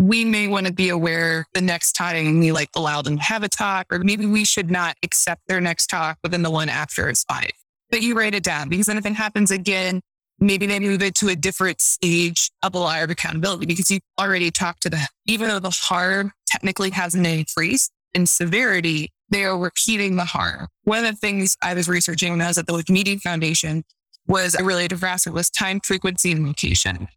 we 0.00 0.24
may 0.24 0.48
want 0.48 0.66
to 0.66 0.72
be 0.72 0.88
aware 0.88 1.46
the 1.52 1.60
next 1.60 1.92
time 1.92 2.40
we 2.40 2.52
like 2.52 2.70
allow 2.74 3.02
them 3.02 3.18
to 3.18 3.22
have 3.22 3.42
a 3.42 3.48
talk, 3.48 3.86
or 3.90 3.98
maybe 3.98 4.24
we 4.24 4.44
should 4.46 4.70
not 4.70 4.96
accept 5.02 5.42
their 5.46 5.60
next 5.60 5.88
talk 5.88 6.18
within 6.22 6.42
the 6.42 6.50
one 6.50 6.70
after 6.70 7.08
is 7.10 7.24
fine. 7.24 7.50
But 7.90 8.00
you 8.00 8.14
write 8.16 8.34
it 8.34 8.42
down 8.42 8.70
because 8.70 8.88
it 8.88 9.04
happens 9.04 9.50
again, 9.50 10.00
maybe 10.38 10.66
they 10.66 10.80
move 10.80 11.02
it 11.02 11.14
to 11.16 11.28
a 11.28 11.36
different 11.36 11.82
stage 11.82 12.50
of 12.62 12.74
a 12.74 12.78
layer 12.78 13.04
of 13.04 13.10
accountability 13.10 13.66
because 13.66 13.90
you 13.90 14.00
already 14.18 14.50
talked 14.50 14.82
to 14.82 14.90
them. 14.90 15.06
Even 15.26 15.48
though 15.48 15.58
the 15.58 15.70
harm 15.70 16.32
technically 16.46 16.90
hasn't 16.90 17.26
increased 17.26 17.92
in 18.14 18.26
severity, 18.26 19.12
they 19.30 19.44
are 19.44 19.56
repeating 19.56 20.16
the 20.16 20.24
harm. 20.24 20.66
One 20.84 21.04
of 21.04 21.10
the 21.10 21.16
things 21.16 21.56
I 21.62 21.74
was 21.74 21.88
researching 21.88 22.32
when 22.32 22.40
I 22.40 22.48
was 22.48 22.58
at 22.58 22.66
the 22.66 22.72
Wikimedia 22.72 23.20
Foundation 23.20 23.84
was 24.26 24.56
related 24.60 24.90
to 24.90 24.96
harassment 24.96 25.34
was 25.34 25.50
time, 25.50 25.80
frequency, 25.80 26.32
and 26.32 26.46
location. 26.46 27.08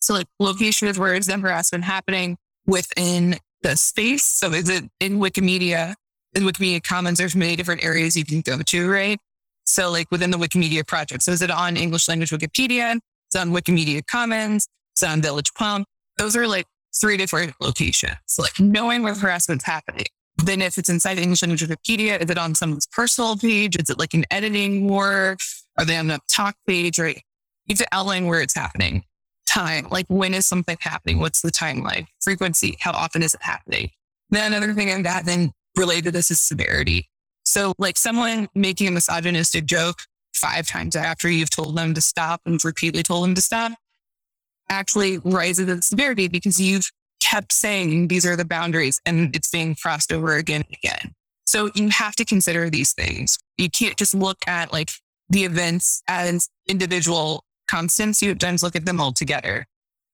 So 0.00 0.14
like 0.14 0.26
location 0.38 0.88
is 0.88 0.98
where 0.98 1.14
is 1.14 1.26
the 1.26 1.38
harassment 1.38 1.84
happening 1.84 2.38
within 2.66 3.36
the 3.62 3.76
space. 3.76 4.24
So 4.24 4.52
is 4.52 4.68
it 4.68 4.84
in 5.00 5.18
Wikimedia? 5.18 5.94
In 6.34 6.44
Wikimedia 6.44 6.82
Commons, 6.82 7.18
there's 7.18 7.34
many 7.34 7.56
different 7.56 7.84
areas 7.84 8.16
you 8.16 8.24
can 8.24 8.40
go 8.40 8.58
to, 8.58 8.90
right? 8.90 9.18
So 9.64 9.90
like 9.90 10.10
within 10.10 10.30
the 10.30 10.38
Wikimedia 10.38 10.86
project. 10.86 11.22
So 11.24 11.32
is 11.32 11.42
it 11.42 11.50
on 11.50 11.76
English 11.76 12.08
language 12.08 12.30
Wikipedia? 12.30 12.98
It's 13.28 13.36
on 13.36 13.50
Wikimedia 13.50 14.06
Commons. 14.06 14.68
It's 14.92 15.02
on 15.02 15.22
Village 15.22 15.52
Pump. 15.54 15.86
Those 16.18 16.36
are 16.36 16.46
like 16.46 16.66
three 17.00 17.16
different 17.16 17.54
locations. 17.60 18.16
Like 18.38 18.58
knowing 18.58 19.02
where 19.02 19.14
harassment's 19.14 19.64
happening. 19.64 20.06
Then 20.44 20.62
if 20.62 20.78
it's 20.78 20.88
inside 20.88 21.18
English 21.18 21.42
language 21.42 21.62
Wikipedia, 21.62 22.20
is 22.22 22.30
it 22.30 22.38
on 22.38 22.54
someone's 22.54 22.86
personal 22.86 23.36
page? 23.36 23.76
Is 23.76 23.90
it 23.90 23.98
like 23.98 24.14
an 24.14 24.24
editing 24.30 24.88
war? 24.88 25.36
Are 25.78 25.84
they 25.84 25.96
on 25.96 26.06
the 26.06 26.20
talk 26.28 26.56
page? 26.66 26.98
Right. 26.98 27.22
You 27.66 27.74
have 27.74 27.78
to 27.78 27.88
outline 27.92 28.26
where 28.26 28.40
it's 28.40 28.54
happening. 28.54 29.04
Time, 29.46 29.88
like 29.90 30.06
when 30.08 30.32
is 30.32 30.46
something 30.46 30.76
happening? 30.80 31.18
What's 31.18 31.42
the 31.42 31.50
timeline? 31.50 32.06
Frequency, 32.20 32.76
how 32.80 32.92
often 32.92 33.22
is 33.22 33.34
it 33.34 33.42
happening? 33.42 33.90
Then 34.30 34.52
another 34.52 34.72
thing 34.74 34.88
in 34.88 35.02
that 35.02 35.26
then 35.26 35.52
related 35.76 36.04
to 36.04 36.10
this 36.12 36.30
is 36.30 36.40
severity. 36.40 37.08
So 37.44 37.74
like 37.78 37.96
someone 37.96 38.48
making 38.54 38.88
a 38.88 38.92
misogynistic 38.92 39.66
joke 39.66 40.02
five 40.32 40.66
times 40.66 40.94
after 40.94 41.28
you've 41.28 41.50
told 41.50 41.76
them 41.76 41.94
to 41.94 42.00
stop 42.00 42.40
and 42.46 42.64
repeatedly 42.64 43.02
told 43.02 43.24
them 43.24 43.34
to 43.34 43.42
stop 43.42 43.72
actually 44.68 45.18
rises 45.18 45.68
in 45.68 45.82
severity 45.82 46.28
because 46.28 46.60
you've 46.60 46.90
kept 47.20 47.52
saying 47.52 48.08
these 48.08 48.26
are 48.26 48.36
the 48.36 48.44
boundaries 48.44 49.00
and 49.06 49.34
it's 49.36 49.50
being 49.50 49.74
crossed 49.74 50.12
over 50.12 50.34
again 50.34 50.64
and 50.66 50.76
again. 50.82 51.14
So 51.46 51.70
you 51.74 51.88
have 51.90 52.16
to 52.16 52.24
consider 52.24 52.70
these 52.70 52.92
things. 52.92 53.38
You 53.58 53.70
can't 53.70 53.96
just 53.96 54.14
look 54.14 54.38
at 54.46 54.72
like 54.72 54.90
the 55.28 55.44
events 55.44 56.02
as 56.08 56.48
individual 56.68 57.44
constants. 57.70 58.22
You 58.22 58.30
have 58.30 58.38
to 58.38 58.58
look 58.62 58.76
at 58.76 58.84
them 58.84 59.00
all 59.00 59.12
together. 59.12 59.66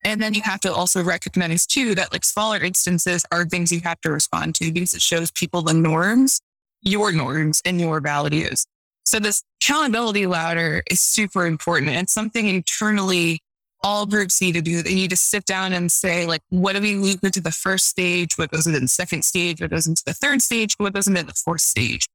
And 0.04 0.22
then 0.22 0.34
you 0.34 0.42
have 0.42 0.60
to 0.60 0.72
also 0.72 1.02
recognize 1.02 1.66
too 1.66 1.94
that 1.96 2.12
like 2.12 2.24
smaller 2.24 2.58
instances 2.58 3.24
are 3.32 3.44
things 3.44 3.72
you 3.72 3.80
have 3.80 4.00
to 4.02 4.10
respond 4.10 4.54
to 4.56 4.72
because 4.72 4.94
it 4.94 5.02
shows 5.02 5.30
people 5.30 5.62
the 5.62 5.74
norms, 5.74 6.40
your 6.82 7.12
norms 7.12 7.60
and 7.64 7.80
your 7.80 8.00
values. 8.00 8.66
So 9.04 9.18
this 9.18 9.42
accountability 9.60 10.26
ladder 10.26 10.82
is 10.90 11.00
super 11.00 11.46
important 11.46 11.90
and 11.90 12.08
something 12.08 12.46
internally 12.48 13.40
all 13.82 14.06
groups 14.06 14.40
need 14.40 14.52
to 14.52 14.62
do. 14.62 14.82
They 14.82 14.94
need 14.94 15.10
to 15.10 15.16
sit 15.16 15.44
down 15.44 15.72
and 15.72 15.90
say, 15.90 16.26
like, 16.26 16.42
what 16.48 16.74
do 16.74 16.80
we 16.80 16.94
move 16.94 17.18
into 17.22 17.40
the 17.40 17.52
first 17.52 17.86
stage? 17.86 18.36
What 18.36 18.50
goes 18.50 18.66
into 18.66 18.80
the 18.80 18.88
second 18.88 19.24
stage? 19.24 19.60
What 19.60 19.70
goes 19.70 19.86
into 19.86 20.02
the 20.04 20.14
third 20.14 20.42
stage? 20.42 20.74
What 20.78 20.94
goes 20.94 21.06
into 21.06 21.22
the 21.22 21.34
fourth 21.34 21.60
stage? 21.60 22.06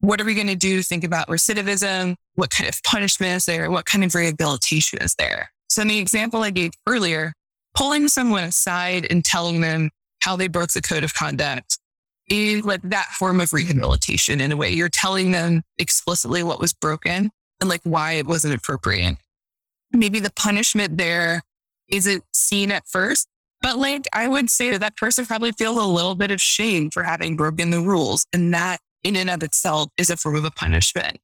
What 0.00 0.20
are 0.20 0.24
we 0.24 0.34
going 0.34 0.46
to 0.46 0.54
do? 0.54 0.82
Think 0.82 1.04
about 1.04 1.28
recidivism. 1.28 2.14
What 2.34 2.50
kind 2.50 2.68
of 2.68 2.80
punishment 2.84 3.36
is 3.36 3.46
there? 3.46 3.70
What 3.70 3.84
kind 3.84 4.04
of 4.04 4.14
rehabilitation 4.14 5.00
is 5.02 5.14
there? 5.18 5.50
So 5.68 5.82
in 5.82 5.88
the 5.88 5.98
example 5.98 6.42
I 6.42 6.50
gave 6.50 6.70
earlier, 6.86 7.32
pulling 7.74 8.08
someone 8.08 8.44
aside 8.44 9.06
and 9.10 9.24
telling 9.24 9.60
them 9.60 9.90
how 10.22 10.36
they 10.36 10.48
broke 10.48 10.70
the 10.70 10.82
code 10.82 11.04
of 11.04 11.14
conduct 11.14 11.78
is 12.28 12.64
like 12.64 12.82
that 12.82 13.08
form 13.18 13.40
of 13.40 13.52
rehabilitation 13.52 14.40
in 14.40 14.52
a 14.52 14.56
way. 14.56 14.70
You're 14.70 14.88
telling 14.88 15.32
them 15.32 15.62
explicitly 15.78 16.42
what 16.42 16.60
was 16.60 16.72
broken 16.72 17.30
and 17.60 17.68
like 17.68 17.80
why 17.84 18.12
it 18.12 18.26
wasn't 18.26 18.54
appropriate. 18.54 19.16
Maybe 19.92 20.20
the 20.20 20.32
punishment 20.32 20.98
there 20.98 21.42
isn't 21.88 22.24
seen 22.32 22.70
at 22.70 22.86
first, 22.86 23.26
but 23.62 23.78
like 23.78 24.06
I 24.12 24.28
would 24.28 24.50
say 24.50 24.70
that 24.70 24.80
that 24.80 24.96
person 24.96 25.26
probably 25.26 25.52
feels 25.52 25.78
a 25.78 25.84
little 25.84 26.14
bit 26.14 26.30
of 26.30 26.40
shame 26.40 26.90
for 26.90 27.02
having 27.02 27.36
broken 27.36 27.70
the 27.70 27.80
rules. 27.80 28.26
And 28.32 28.52
that 28.54 28.78
in 29.02 29.16
and 29.16 29.30
of 29.30 29.42
itself 29.42 29.90
is 29.96 30.10
a 30.10 30.16
form 30.16 30.36
of 30.36 30.44
a 30.44 30.50
punishment. 30.50 31.18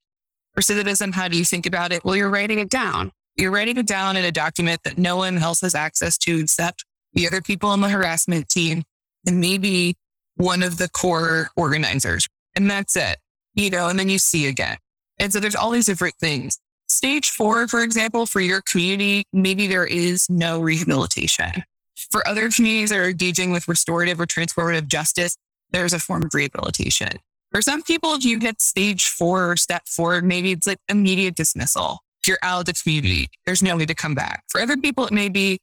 Recidivism, 0.59 1.15
how 1.15 1.29
do 1.29 1.37
you 1.37 1.45
think 1.45 1.67
about 1.67 1.93
it? 1.93 2.05
Well, 2.05 2.17
you're 2.17 2.31
writing 2.31 2.59
it 2.59 2.71
down. 2.71 3.13
You're 3.37 3.51
writing 3.51 3.77
it 3.77 3.87
down 3.87 4.17
in 4.17 4.25
a 4.25 4.31
document 4.31 4.83
that 4.85 4.97
no 4.97 5.17
one 5.17 5.39
else 5.39 5.61
has 5.63 5.75
access 5.75 6.17
to 6.19 6.39
except 6.39 6.85
the 7.13 7.27
other 7.27 7.43
people 7.43 7.69
on 7.69 7.81
the 7.81 7.89
harassment 7.89 8.49
team 8.49 8.85
and 9.27 9.41
maybe 9.41 9.97
one 10.37 10.63
of 10.63 10.79
the 10.79 10.89
core 10.89 11.51
organizers. 11.57 12.29
And 12.55 12.71
that's 12.71 12.97
it, 12.97 13.19
you 13.55 13.71
know, 13.71 13.89
and 13.89 13.99
then 13.99 14.09
you 14.09 14.19
see 14.19 14.47
again. 14.47 14.79
And 15.19 15.33
so 15.33 15.41
there's 15.41 15.57
all 15.57 15.71
these 15.71 15.87
different 15.87 16.15
things. 16.21 16.59
Stage 16.89 17.31
four, 17.31 17.67
for 17.67 17.83
example, 17.83 18.27
for 18.27 18.41
your 18.41 18.61
community, 18.63 19.25
maybe 19.33 19.67
there 19.67 19.87
is 19.87 20.29
no 20.29 20.61
rehabilitation. 20.61 21.65
For 22.11 22.27
other 22.29 22.51
communities 22.51 22.91
that 22.91 22.99
are 22.99 23.09
engaging 23.09 23.53
with 23.53 23.67
restorative 23.69 24.21
or 24.21 24.27
transformative 24.27 24.87
justice, 24.87 25.37
there's 25.71 25.93
a 25.93 25.99
form 25.99 26.25
of 26.25 26.35
rehabilitation. 26.35 27.09
For 27.51 27.63
some 27.63 27.83
people, 27.83 28.15
if 28.15 28.25
you 28.25 28.39
hit 28.39 28.61
stage 28.61 29.07
four 29.07 29.51
or 29.51 29.57
step 29.57 29.83
four, 29.87 30.21
maybe 30.21 30.53
it's 30.53 30.67
like 30.67 30.79
immediate 30.89 31.37
dismissal. 31.37 32.01
If 32.23 32.29
you're 32.29 32.39
out 32.43 32.61
of 32.61 32.67
the 32.67 32.75
community, 32.75 33.29
there's 33.47 33.63
no 33.63 33.77
need 33.77 33.89
to 33.89 33.95
come 33.95 34.15
back. 34.15 34.45
For 34.49 34.61
other 34.61 34.77
people, 34.77 35.07
it 35.07 35.13
may 35.13 35.29
be 35.29 35.59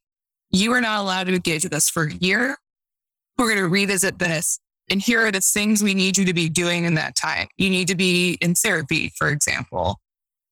you 0.51 0.71
are 0.73 0.81
not 0.81 1.01
allowed 1.01 1.27
to 1.27 1.33
engage 1.33 1.63
with 1.63 1.73
us 1.73 1.89
for 1.89 2.03
a 2.03 2.13
year. 2.13 2.57
We're 3.37 3.47
going 3.47 3.57
to 3.57 3.67
revisit 3.67 4.19
this. 4.19 4.59
And 4.89 5.01
here 5.01 5.25
are 5.25 5.31
the 5.31 5.41
things 5.41 5.81
we 5.81 5.93
need 5.93 6.17
you 6.17 6.25
to 6.25 6.33
be 6.33 6.49
doing 6.49 6.85
in 6.85 6.95
that 6.95 7.15
time. 7.15 7.47
You 7.57 7.69
need 7.69 7.87
to 7.87 7.95
be 7.95 8.37
in 8.41 8.55
therapy, 8.55 9.11
for 9.15 9.29
example. 9.29 9.97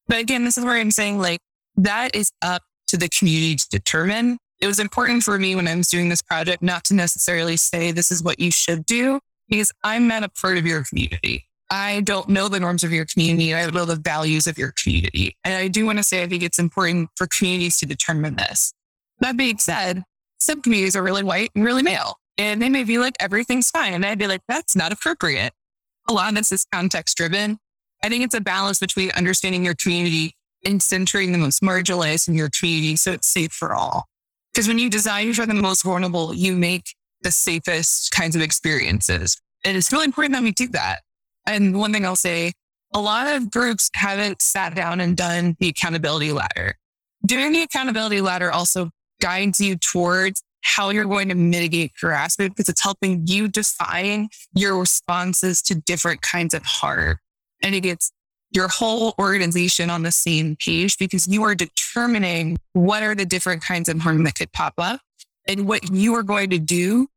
But 0.10 0.19
again, 0.19 0.43
this 0.43 0.58
is 0.58 0.65
where 0.65 0.76
I'm 0.76 0.91
saying 0.91 1.19
like 1.19 1.39
that 1.78 2.15
is 2.15 2.32
up 2.41 2.63
to 2.88 2.98
the 2.98 3.08
community 3.08 3.56
to 3.56 3.69
determine. 3.69 4.39
It 4.60 4.67
was 4.67 4.80
important 4.80 5.24
for 5.24 5.39
me 5.39 5.56
when 5.56 5.67
I 5.67 5.76
was 5.76 5.88
doing 5.88 6.10
this 6.10 6.22
project 6.22 6.62
not 6.62 6.84
to 6.86 6.93
necessarily 6.93 7.56
say 7.56 7.93
this 7.93 8.12
is 8.12 8.22
what 8.22 8.39
you 8.39 8.52
should 8.52 8.86
do 8.86 9.22
because 9.48 9.72
I'm 9.84 10.08
not 10.08 10.24
a 10.24 10.30
part 10.30 10.58
of 10.58 10.65
your 10.65 10.84
community. 10.84 11.45
I 11.72 12.02
don't 12.02 12.28
know 12.30 12.48
the 12.48 12.60
norms 12.60 12.84
of 12.84 12.91
your 12.91 13.06
community. 13.06 13.54
I 13.54 13.63
don't 13.63 13.76
know 13.76 13.86
the 13.86 13.95
values 13.95 14.48
of 14.48 14.58
your 14.58 14.74
community. 14.82 15.38
And 15.43 15.54
I 15.54 15.67
do 15.67 15.86
want 15.86 16.00
to 16.00 16.04
say, 16.04 16.24
I 16.24 16.28
think 16.28 16.41
it's 16.41 16.60
important 16.60 17.10
for 17.15 17.28
communities 17.28 17.78
to 17.78 17.86
determine 17.86 18.36
this. 18.36 18.74
That 19.19 19.38
being 19.38 19.60
said, 19.60 20.04
some 20.39 20.62
communities 20.62 20.95
are 20.95 21.04
really 21.04 21.24
white 21.24 21.52
and 21.54 21.63
really 21.63 21.84
male, 21.84 22.15
and 22.38 22.62
they 22.62 22.69
may 22.69 22.86
be 22.86 22.98
like, 22.98 23.15
everything's 23.19 23.69
fine. 23.69 23.93
And 23.93 24.06
I'd 24.06 24.17
be 24.17 24.28
like, 24.28 24.41
that's 24.48 24.76
not 24.76 24.91
appropriate. 24.91 25.54
A 26.08 26.13
lot 26.13 26.30
of 26.30 26.36
this 26.36 26.52
is 26.52 26.65
context 26.72 27.17
driven. 27.17 27.60
I 28.04 28.10
think 28.10 28.24
it's 28.24 28.36
a 28.36 28.42
balance 28.42 28.80
between 28.80 29.12
understanding 29.12 29.66
your 29.66 29.76
community 29.76 30.34
and 30.66 30.82
centering 30.82 31.32
the 31.32 31.38
most 31.38 31.62
marginalized 31.62 32.28
in 32.28 32.34
your 32.34 32.50
community 32.50 32.96
so 32.96 33.14
it's 33.14 33.28
safe 33.28 33.52
for 33.52 33.74
all. 33.74 34.06
Because 34.54 34.68
when 34.68 34.80
you 34.80 34.90
design 34.90 35.34
for 35.34 35.46
the 35.46 35.54
most 35.54 35.84
vulnerable, 35.84 36.34
you 36.34 36.56
make 36.56 36.96
the 37.22 37.32
safest 37.32 38.12
kinds 38.12 38.36
of 38.36 38.42
experiences. 38.42 39.40
And 39.64 39.78
it's 39.78 39.92
really 39.92 40.06
important 40.06 40.34
that 40.34 40.44
we 40.44 40.52
do 40.52 40.68
that. 40.70 41.02
And 41.46 41.78
one 41.78 41.94
thing 41.94 42.06
I'll 42.06 42.16
say, 42.16 42.54
a 42.94 43.00
lot 43.00 43.28
of 43.28 43.52
groups 43.52 43.90
haven't 43.94 44.42
sat 44.42 44.76
down 44.76 45.00
and 45.00 45.16
done 45.16 45.56
the 45.60 45.70
accountability 45.70 46.32
ladder. 46.32 46.76
Doing 47.26 47.52
the 47.52 47.62
accountability 47.62 48.22
ladder 48.22 48.52
also 48.52 48.90
guides 49.22 49.60
you 49.60 49.76
towards 49.76 50.42
how 50.62 50.90
you're 50.90 51.06
going 51.06 51.30
to 51.30 51.36
mitigate 51.36 51.92
harassment 52.00 52.56
because 52.56 52.70
it's 52.70 52.82
helping 52.82 53.28
you 53.28 53.48
define 53.48 54.30
your 54.54 54.78
responses 54.80 55.62
to 55.64 55.76
different 55.76 56.22
kinds 56.22 56.54
of 56.54 56.64
harm. 56.66 57.18
And 57.63 57.76
it 57.76 57.82
gets 57.82 58.12
your 58.52 58.67
whole 58.67 59.13
organization 59.19 59.89
on 59.89 60.04
the 60.04 60.12
same 60.12 60.56
page 60.56 60.98
because 60.98 61.28
you 61.28 61.43
are 61.43 61.56
determining 61.56 62.58
what 62.74 63.04
are 63.04 63.15
the 63.15 63.26
different 63.26 63.63
kinds 63.63 63.89
of 63.89 64.00
harm 64.00 64.24
that 64.24 64.36
could 64.36 64.52
pop 64.52 64.74
up 64.78 65.02
and 65.48 65.67
what 65.67 65.91
you 65.91 66.15
are 66.15 66.24
going 66.24 66.50
to 66.50 66.60
do. 66.60 67.08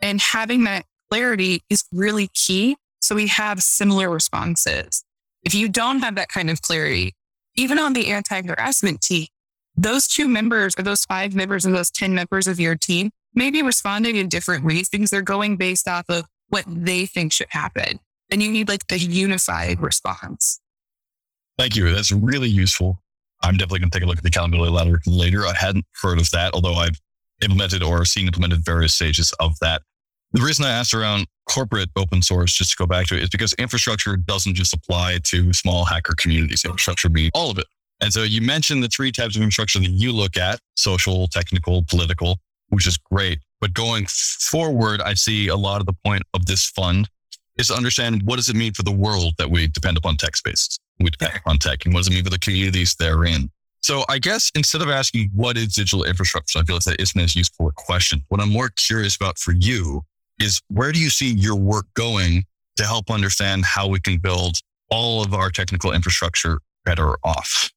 And 0.00 0.20
having 0.20 0.64
that 0.64 0.84
clarity 1.10 1.62
is 1.68 1.84
really 1.92 2.28
key. 2.28 2.76
So 3.00 3.14
we 3.14 3.28
have 3.28 3.62
similar 3.62 4.10
responses. 4.10 5.04
If 5.42 5.54
you 5.54 5.68
don't 5.68 6.00
have 6.00 6.16
that 6.16 6.28
kind 6.28 6.50
of 6.50 6.62
clarity, 6.62 7.14
even 7.56 7.78
on 7.78 7.92
the 7.92 8.08
anti 8.08 8.42
harassment 8.42 9.00
team, 9.00 9.26
those 9.76 10.06
two 10.06 10.28
members 10.28 10.78
or 10.78 10.82
those 10.82 11.04
five 11.04 11.34
members 11.34 11.64
and 11.64 11.74
those 11.74 11.90
10 11.90 12.14
members 12.14 12.46
of 12.46 12.60
your 12.60 12.76
team 12.76 13.10
may 13.34 13.50
be 13.50 13.62
responding 13.62 14.16
in 14.16 14.28
different 14.28 14.64
ways 14.64 14.88
because 14.88 15.10
they're 15.10 15.22
going 15.22 15.56
based 15.56 15.88
off 15.88 16.04
of 16.08 16.24
what 16.48 16.64
they 16.66 17.06
think 17.06 17.32
should 17.32 17.46
happen. 17.50 18.00
And 18.30 18.42
you 18.42 18.50
need 18.50 18.68
like 18.68 18.86
the 18.86 18.98
unified 18.98 19.80
response. 19.80 20.60
Thank 21.58 21.76
you. 21.76 21.92
That's 21.92 22.12
really 22.12 22.48
useful. 22.48 23.02
I'm 23.42 23.56
definitely 23.56 23.80
going 23.80 23.90
to 23.90 23.98
take 23.98 24.04
a 24.04 24.08
look 24.08 24.18
at 24.18 24.22
the 24.22 24.28
accountability 24.28 24.72
ladder 24.72 25.00
later. 25.06 25.46
I 25.46 25.54
hadn't 25.54 25.86
heard 26.02 26.18
of 26.18 26.30
that, 26.30 26.54
although 26.54 26.74
I've 26.74 27.00
implemented 27.42 27.82
or 27.82 28.04
seen 28.04 28.26
implemented 28.26 28.64
various 28.64 28.94
stages 28.94 29.32
of 29.40 29.58
that. 29.60 29.82
The 30.32 30.42
reason 30.42 30.64
I 30.64 30.70
asked 30.70 30.94
around 30.94 31.26
corporate 31.48 31.88
open 31.96 32.22
source, 32.22 32.54
just 32.54 32.72
to 32.72 32.76
go 32.76 32.86
back 32.86 33.06
to 33.06 33.16
it, 33.16 33.22
is 33.24 33.28
because 33.30 33.52
infrastructure 33.54 34.16
doesn't 34.16 34.54
just 34.54 34.72
apply 34.72 35.18
to 35.24 35.52
small 35.52 35.84
hacker 35.84 36.14
communities. 36.16 36.64
Infrastructure 36.64 37.08
be 37.08 37.30
all 37.34 37.50
of 37.50 37.58
it. 37.58 37.66
And 38.00 38.12
so 38.12 38.22
you 38.22 38.40
mentioned 38.40 38.82
the 38.82 38.88
three 38.88 39.10
types 39.10 39.36
of 39.36 39.42
infrastructure 39.42 39.80
that 39.80 39.90
you 39.90 40.12
look 40.12 40.36
at 40.36 40.60
social, 40.76 41.26
technical, 41.26 41.84
political, 41.88 42.38
which 42.68 42.86
is 42.86 42.96
great. 42.96 43.40
But 43.60 43.74
going 43.74 44.06
forward, 44.08 45.02
I 45.02 45.14
see 45.14 45.48
a 45.48 45.56
lot 45.56 45.80
of 45.80 45.86
the 45.86 45.92
point 46.04 46.22
of 46.32 46.46
this 46.46 46.64
fund 46.64 47.08
is 47.58 47.68
to 47.68 47.74
understand 47.74 48.22
what 48.24 48.36
does 48.36 48.48
it 48.48 48.56
mean 48.56 48.72
for 48.72 48.82
the 48.82 48.92
world 48.92 49.34
that 49.38 49.50
we 49.50 49.66
depend 49.66 49.96
upon 49.96 50.16
tech 50.16 50.36
spaces. 50.36 50.78
We 50.98 51.10
depend 51.10 51.36
upon 51.36 51.58
tech 51.58 51.84
and 51.84 51.94
what 51.94 52.00
does 52.00 52.08
it 52.08 52.14
mean 52.14 52.24
for 52.24 52.30
the 52.30 52.38
communities 52.38 52.94
they're 52.98 53.24
in. 53.24 53.50
So 53.82 54.04
I 54.08 54.18
guess 54.18 54.50
instead 54.54 54.82
of 54.82 54.90
asking 54.90 55.30
what 55.34 55.56
is 55.56 55.74
digital 55.74 56.04
infrastructure, 56.04 56.58
I 56.58 56.62
feel 56.64 56.76
like 56.76 56.84
that 56.84 57.00
isn't 57.00 57.20
as 57.20 57.34
useful 57.34 57.68
a 57.68 57.72
question. 57.72 58.22
What 58.28 58.40
I'm 58.40 58.50
more 58.50 58.70
curious 58.76 59.16
about 59.16 59.38
for 59.38 59.52
you 59.52 60.02
is 60.38 60.60
where 60.68 60.92
do 60.92 60.98
you 60.98 61.10
see 61.10 61.32
your 61.32 61.56
work 61.56 61.86
going 61.94 62.44
to 62.76 62.84
help 62.84 63.10
understand 63.10 63.64
how 63.64 63.88
we 63.88 64.00
can 64.00 64.18
build 64.18 64.58
all 64.90 65.22
of 65.22 65.34
our 65.34 65.50
technical 65.50 65.92
infrastructure 65.92 66.60
better 66.84 67.16
off? 67.24 67.70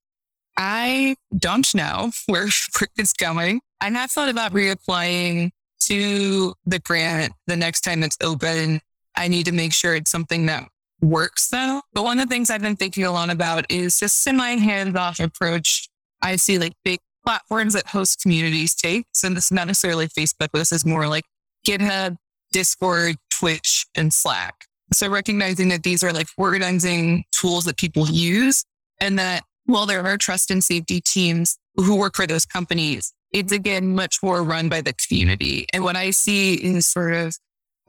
I 0.57 1.15
don't 1.37 1.73
know 1.73 2.11
where 2.27 2.49
it's 2.97 3.13
going. 3.13 3.61
I 3.81 3.89
have 3.89 4.11
thought 4.11 4.29
about 4.29 4.53
reapplying 4.53 5.51
to 5.81 6.53
the 6.65 6.79
grant 6.79 7.33
the 7.47 7.57
next 7.57 7.81
time 7.81 8.03
it's 8.03 8.17
open. 8.21 8.81
I 9.15 9.27
need 9.27 9.45
to 9.45 9.51
make 9.51 9.73
sure 9.73 9.95
it's 9.95 10.11
something 10.11 10.45
that 10.47 10.67
works 11.01 11.49
though. 11.49 11.81
But 11.93 12.03
one 12.03 12.19
of 12.19 12.27
the 12.27 12.33
things 12.33 12.49
I've 12.49 12.61
been 12.61 12.75
thinking 12.75 13.03
a 13.03 13.11
lot 13.11 13.29
about 13.29 13.65
is 13.69 13.99
just 13.99 14.25
in 14.25 14.37
my 14.37 14.51
hands 14.51 14.95
off 14.95 15.19
approach. 15.19 15.89
I 16.21 16.37
see 16.37 16.57
like 16.57 16.73
big 16.83 16.99
platforms 17.25 17.73
that 17.73 17.87
host 17.87 18.21
communities 18.21 18.73
take. 18.75 19.05
So 19.13 19.29
this 19.29 19.45
is 19.45 19.51
not 19.51 19.67
necessarily 19.67 20.07
Facebook, 20.07 20.49
but 20.51 20.53
this 20.53 20.71
is 20.71 20.85
more 20.85 21.07
like 21.07 21.23
GitHub, 21.65 22.17
Discord, 22.51 23.15
Twitch, 23.29 23.85
and 23.95 24.13
Slack. 24.13 24.65
So 24.93 25.09
recognizing 25.09 25.69
that 25.69 25.83
these 25.83 26.03
are 26.03 26.13
like 26.13 26.27
organizing 26.37 27.25
tools 27.31 27.65
that 27.65 27.77
people 27.77 28.07
use 28.09 28.63
and 28.99 29.17
that 29.19 29.43
while 29.65 29.85
there 29.85 30.05
are 30.05 30.17
trust 30.17 30.51
and 30.51 30.63
safety 30.63 31.01
teams 31.01 31.57
who 31.75 31.95
work 31.95 32.15
for 32.15 32.27
those 32.27 32.45
companies, 32.45 33.13
it's 33.31 33.51
again 33.51 33.95
much 33.95 34.17
more 34.21 34.43
run 34.43 34.69
by 34.69 34.81
the 34.81 34.93
community. 34.93 35.65
And 35.73 35.83
what 35.83 35.95
I 35.95 36.11
see 36.11 36.53
is 36.53 36.85
sort 36.85 37.13
of 37.13 37.35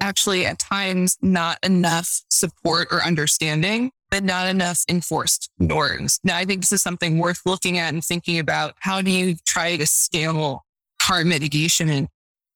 actually 0.01 0.47
at 0.47 0.59
times 0.59 1.17
not 1.23 1.59
enough 1.63 2.23
support 2.31 2.89
or 2.91 3.03
understanding, 3.03 3.91
but 4.11 4.25
not 4.25 4.49
enough 4.49 4.85
enforced 4.89 5.51
norms. 5.59 6.21
Now, 6.25 6.37
I 6.37 6.45
think 6.45 6.61
this 6.61 6.73
is 6.73 6.83
something 6.83 7.19
worth 7.19 7.41
looking 7.47 7.79
at 7.79 7.93
and 7.93 8.05
thinking 8.05 8.39
about. 8.39 8.75
How 8.81 9.03
do 9.03 9.11
you 9.11 9.37
try 9.47 9.77
to 9.77 9.87
scale 9.87 10.65
harm 11.01 11.29
mitigation? 11.29 11.89
And, 11.89 12.09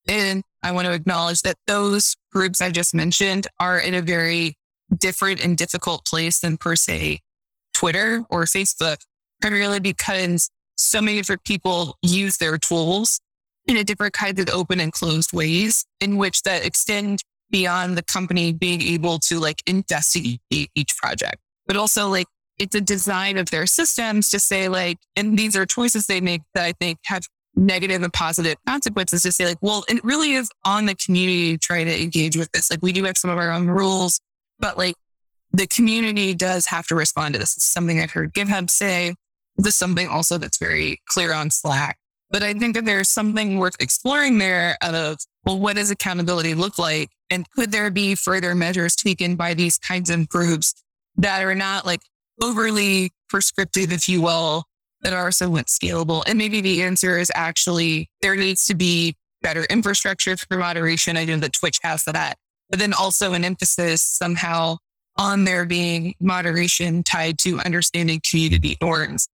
and 0.07 0.43
I 0.63 0.73
want 0.73 0.87
to 0.87 0.93
acknowledge 0.93 1.43
that 1.43 1.57
those 1.67 2.17
groups 2.33 2.61
I 2.61 2.71
just 2.71 2.95
mentioned 2.95 3.47
are 3.59 3.79
in 3.79 3.95
a 3.95 4.03
very 4.03 4.57
different 4.97 5.45
and 5.45 5.57
difficult 5.57 6.05
place 6.05 6.41
than 6.41 6.57
per 6.57 6.77
se 6.77 7.21
Twitter 7.75 8.25
or 8.31 8.45
Facebook, 8.45 8.99
primarily 9.41 9.81
because 9.81 10.51
so 10.77 11.01
many 11.01 11.17
different 11.19 11.45
people 11.45 11.97
use 12.03 12.37
their 12.39 12.59
tools 12.59 13.21
in 13.69 13.77
a 13.77 13.85
different 13.85 14.15
kinds 14.15 14.41
of 14.41 14.49
open 14.49 14.81
and 14.81 14.93
closed 14.93 15.33
ways 15.33 15.87
in 16.01 16.17
which 16.17 16.43
that 16.43 16.65
extend 16.65 17.23
beyond 17.51 17.97
the 17.97 18.03
company 18.03 18.53
being 18.53 18.83
able 18.83 19.19
to 19.19 19.39
like 19.39 19.63
investigate 19.67 20.41
each 20.75 20.97
project, 20.97 21.37
but 21.67 21.77
also 21.77 22.09
like 22.09 22.27
it's 22.59 22.75
a 22.75 22.81
design 22.81 23.39
of 23.39 23.51
their 23.51 23.67
systems 23.67 24.31
to 24.31 24.41
say 24.41 24.69
like, 24.69 24.99
and 25.15 25.39
these 25.39 25.55
are 25.55 25.67
choices 25.67 26.07
they 26.07 26.21
make 26.21 26.43
that 26.55 26.65
I 26.65 26.73
think 26.73 26.99
have 27.05 27.23
negative 27.55 28.03
and 28.03 28.13
positive 28.13 28.57
consequences 28.67 29.23
to 29.23 29.33
say 29.33 29.47
like, 29.47 29.59
well, 29.61 29.85
it 29.89 30.03
really 30.03 30.33
is 30.33 30.51
on 30.65 30.87
the 30.87 30.95
community 30.95 31.53
to 31.53 31.59
try 31.59 31.85
to 31.85 32.03
engage 32.03 32.37
with 32.37 32.51
this. 32.53 32.71
Like 32.71 32.81
we 32.83 32.93
do 32.93 33.05
have 33.05 33.17
some 33.17 33.31
of 33.31 33.39
our 33.39 33.51
own 33.51 33.69
rules, 33.69 34.19
but 34.59 34.79
like 34.79 34.95
the 35.53 35.67
community 35.67 36.35
does 36.35 36.67
have 36.67 36.87
to 36.89 36.95
respond 36.95 37.35
to 37.35 37.41
this. 37.41 37.57
It's 37.57 37.67
something 37.67 38.01
I've 38.01 38.13
heard 38.13 38.33
GitHub 38.33 38.71
say. 38.71 39.15
This 39.57 39.75
is 39.75 39.77
something 39.77 40.09
also 40.09 40.39
that's 40.39 40.59
very 40.59 41.01
clear 41.07 41.33
on 41.33 41.51
Slack. 41.51 41.98
But 42.31 42.43
I 42.43 42.53
think 42.55 42.75
that 42.75 42.85
there's 42.85 43.09
something 43.09 43.59
worth 43.59 43.77
exploring 43.81 44.39
there 44.39 44.77
of, 44.83 45.19
well, 45.45 45.59
what 45.59 45.77
does 45.77 45.91
accountability 45.91 46.55
look 46.55 46.79
like? 46.79 47.11
And 47.31 47.49
could 47.51 47.73
there 47.73 47.91
be 47.91 48.15
further 48.15 48.55
measures 48.55 48.95
taken 48.95 49.37
by 49.37 49.55
these 49.55 49.79
kinds 49.79 50.11
of 50.11 50.29
groups 50.29 50.75
that 51.17 51.43
are 51.43 51.55
not 51.55 51.87
like 51.87 52.01
overly 52.43 53.13
prescriptive, 53.29 53.93
if 53.93 54.09
you 54.09 54.21
will, 54.21 54.65
that 55.03 55.13
are 55.13 55.31
somewhat 55.31 55.67
scalable? 55.67 56.23
And 56.27 56.39
maybe 56.39 56.61
the 56.61 56.83
answer 56.83 57.19
is 57.19 57.33
actually 57.35 58.11
there 58.21 58.37
needs 58.37 58.67
to 58.67 58.75
be 58.75 59.17
better 59.41 59.65
infrastructure 59.65 60.37
for 60.37 60.59
moderation. 60.59 61.17
I 61.17 61.25
know 61.25 61.39
that 61.39 61.53
Twitch 61.55 61.79
has 61.83 62.05
that, 62.05 62.37
but 62.69 62.79
then 62.79 62.93
also 62.93 63.33
an 63.33 63.45
emphasis 63.45 64.03
somehow 64.03 64.77
on 65.17 65.45
there 65.45 65.65
being 65.65 66.15
moderation 66.21 67.03
tied 67.03 67.39
to 67.39 67.59
understanding 67.61 68.21
community 68.29 68.77
norms. 68.81 69.29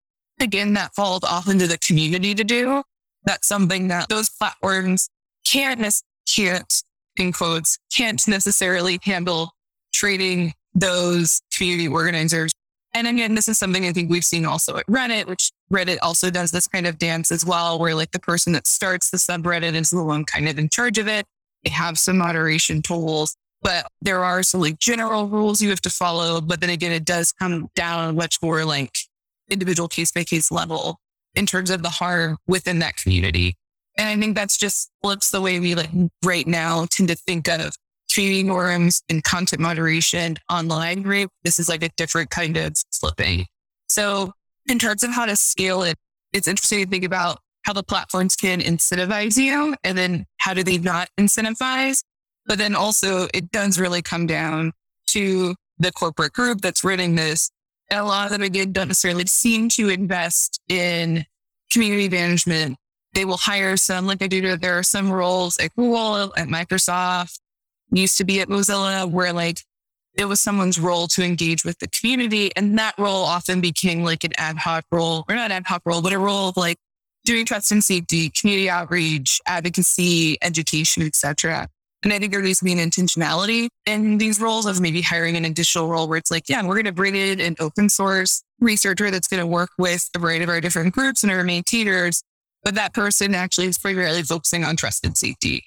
Again, 0.42 0.72
that 0.74 0.94
falls 0.94 1.22
off 1.22 1.48
into 1.48 1.68
the 1.68 1.78
community 1.78 2.34
to 2.34 2.42
do. 2.42 2.82
That's 3.24 3.46
something 3.46 3.88
that 3.88 4.08
those 4.08 4.28
platforms 4.28 5.08
can't, 5.46 5.86
can't, 6.28 6.82
in 7.16 7.32
quotes, 7.32 7.78
can't 7.94 8.26
necessarily 8.26 8.98
handle 9.04 9.52
trading 9.94 10.54
those 10.74 11.42
community 11.56 11.86
organizers. 11.86 12.50
And 12.92 13.06
again, 13.06 13.36
this 13.36 13.48
is 13.48 13.56
something 13.56 13.86
I 13.86 13.92
think 13.92 14.10
we've 14.10 14.24
seen 14.24 14.44
also 14.44 14.76
at 14.76 14.86
Reddit, 14.86 15.26
which 15.26 15.52
Reddit 15.72 15.98
also 16.02 16.28
does 16.28 16.50
this 16.50 16.66
kind 16.66 16.86
of 16.86 16.98
dance 16.98 17.30
as 17.30 17.46
well, 17.46 17.78
where 17.78 17.94
like 17.94 18.10
the 18.10 18.18
person 18.18 18.52
that 18.54 18.66
starts 18.66 19.10
the 19.10 19.18
subreddit 19.18 19.74
is 19.74 19.90
the 19.90 20.02
one 20.02 20.24
kind 20.24 20.48
of 20.48 20.58
in 20.58 20.68
charge 20.68 20.98
of 20.98 21.06
it. 21.06 21.24
They 21.64 21.70
have 21.70 21.98
some 21.98 22.18
moderation 22.18 22.82
tools 22.82 23.36
but 23.62 23.86
there 24.00 24.24
are 24.24 24.42
some 24.42 24.60
like 24.60 24.78
general 24.78 25.28
rules 25.28 25.62
you 25.62 25.70
have 25.70 25.80
to 25.82 25.90
follow. 25.90 26.40
But 26.40 26.60
then 26.60 26.70
again, 26.70 26.92
it 26.92 27.04
does 27.04 27.32
come 27.32 27.70
down 27.74 28.16
much 28.16 28.42
more 28.42 28.64
like 28.64 28.92
individual 29.50 29.88
case 29.88 30.12
by 30.12 30.24
case 30.24 30.50
level 30.50 30.98
in 31.34 31.46
terms 31.46 31.70
of 31.70 31.82
the 31.82 31.88
harm 31.88 32.36
within 32.46 32.78
that 32.80 32.96
community. 32.96 33.56
And 33.96 34.08
I 34.08 34.16
think 34.16 34.34
that's 34.34 34.56
just 34.56 34.90
flips 35.02 35.30
the 35.30 35.40
way 35.40 35.60
we 35.60 35.74
like 35.74 35.90
right 36.24 36.46
now 36.46 36.86
tend 36.90 37.08
to 37.08 37.14
think 37.14 37.48
of 37.48 37.74
community 38.12 38.42
norms 38.42 39.02
and 39.08 39.22
content 39.24 39.60
moderation 39.60 40.36
online 40.50 41.02
group. 41.02 41.30
This 41.44 41.58
is 41.58 41.68
like 41.68 41.82
a 41.82 41.90
different 41.96 42.30
kind 42.30 42.56
of 42.56 42.74
slipping. 42.90 43.46
So 43.88 44.32
in 44.68 44.78
terms 44.78 45.02
of 45.02 45.10
how 45.10 45.26
to 45.26 45.36
scale 45.36 45.82
it, 45.82 45.96
it's 46.32 46.48
interesting 46.48 46.84
to 46.84 46.90
think 46.90 47.04
about 47.04 47.38
how 47.64 47.72
the 47.72 47.82
platforms 47.82 48.36
can 48.36 48.60
incentivize 48.60 49.36
you 49.36 49.74
and 49.84 49.96
then 49.96 50.26
how 50.38 50.54
do 50.54 50.62
they 50.62 50.78
not 50.78 51.08
incentivize. 51.18 52.02
But 52.46 52.58
then 52.58 52.74
also 52.74 53.28
it 53.32 53.50
does 53.50 53.78
really 53.78 54.02
come 54.02 54.26
down 54.26 54.72
to 55.08 55.54
the 55.78 55.92
corporate 55.92 56.32
group 56.32 56.60
that's 56.60 56.84
running 56.84 57.14
this. 57.14 57.50
A 57.92 58.02
lot 58.02 58.24
of 58.26 58.32
them 58.32 58.42
again 58.42 58.72
don't 58.72 58.88
necessarily 58.88 59.26
seem 59.26 59.68
to 59.70 59.90
invest 59.90 60.60
in 60.68 61.26
community 61.70 62.08
management. 62.08 62.78
They 63.14 63.26
will 63.26 63.36
hire 63.36 63.76
some, 63.76 64.06
like 64.06 64.22
I 64.22 64.28
do, 64.28 64.56
there 64.56 64.78
are 64.78 64.82
some 64.82 65.12
roles 65.12 65.58
at 65.58 65.76
Google, 65.76 66.32
at 66.36 66.48
Microsoft, 66.48 67.38
used 67.90 68.16
to 68.16 68.24
be 68.24 68.40
at 68.40 68.48
Mozilla, 68.48 69.08
where 69.10 69.34
like 69.34 69.58
it 70.14 70.24
was 70.24 70.40
someone's 70.40 70.80
role 70.80 71.06
to 71.08 71.22
engage 71.22 71.64
with 71.64 71.78
the 71.80 71.88
community. 71.88 72.50
And 72.56 72.78
that 72.78 72.94
role 72.98 73.24
often 73.24 73.60
became 73.60 74.02
like 74.02 74.24
an 74.24 74.32
ad 74.38 74.56
hoc 74.56 74.84
role, 74.90 75.24
or 75.28 75.34
not 75.34 75.50
ad 75.50 75.64
hoc 75.66 75.82
role, 75.84 76.00
but 76.00 76.14
a 76.14 76.18
role 76.18 76.48
of 76.48 76.56
like 76.56 76.78
doing 77.24 77.44
trust 77.44 77.70
and 77.72 77.84
safety, 77.84 78.30
community 78.30 78.70
outreach, 78.70 79.40
advocacy, 79.46 80.38
education, 80.42 81.02
etc. 81.02 81.68
And 82.02 82.12
I 82.12 82.18
think 82.18 82.32
there 82.32 82.42
needs 82.42 82.58
to 82.58 82.64
be 82.64 82.72
an 82.72 82.78
intentionality 82.78 83.68
in 83.86 84.18
these 84.18 84.40
roles 84.40 84.66
of 84.66 84.80
maybe 84.80 85.02
hiring 85.02 85.36
an 85.36 85.44
additional 85.44 85.88
role 85.88 86.08
where 86.08 86.18
it's 86.18 86.30
like, 86.30 86.48
yeah, 86.48 86.60
we're 86.62 86.74
going 86.74 86.84
to 86.86 86.92
bring 86.92 87.14
in 87.14 87.40
an 87.40 87.54
open 87.60 87.88
source 87.88 88.42
researcher 88.60 89.10
that's 89.10 89.28
going 89.28 89.40
to 89.40 89.46
work 89.46 89.70
with 89.78 90.08
a 90.16 90.18
variety 90.18 90.42
of 90.42 90.50
our 90.50 90.60
different 90.60 90.94
groups 90.94 91.22
and 91.22 91.30
our 91.30 91.44
main 91.44 91.62
maintainers. 91.62 92.22
But 92.64 92.74
that 92.76 92.94
person 92.94 93.34
actually 93.34 93.66
is 93.66 93.78
primarily 93.78 94.22
focusing 94.22 94.64
on 94.64 94.76
trust 94.76 95.04
and 95.04 95.16
safety. 95.16 95.64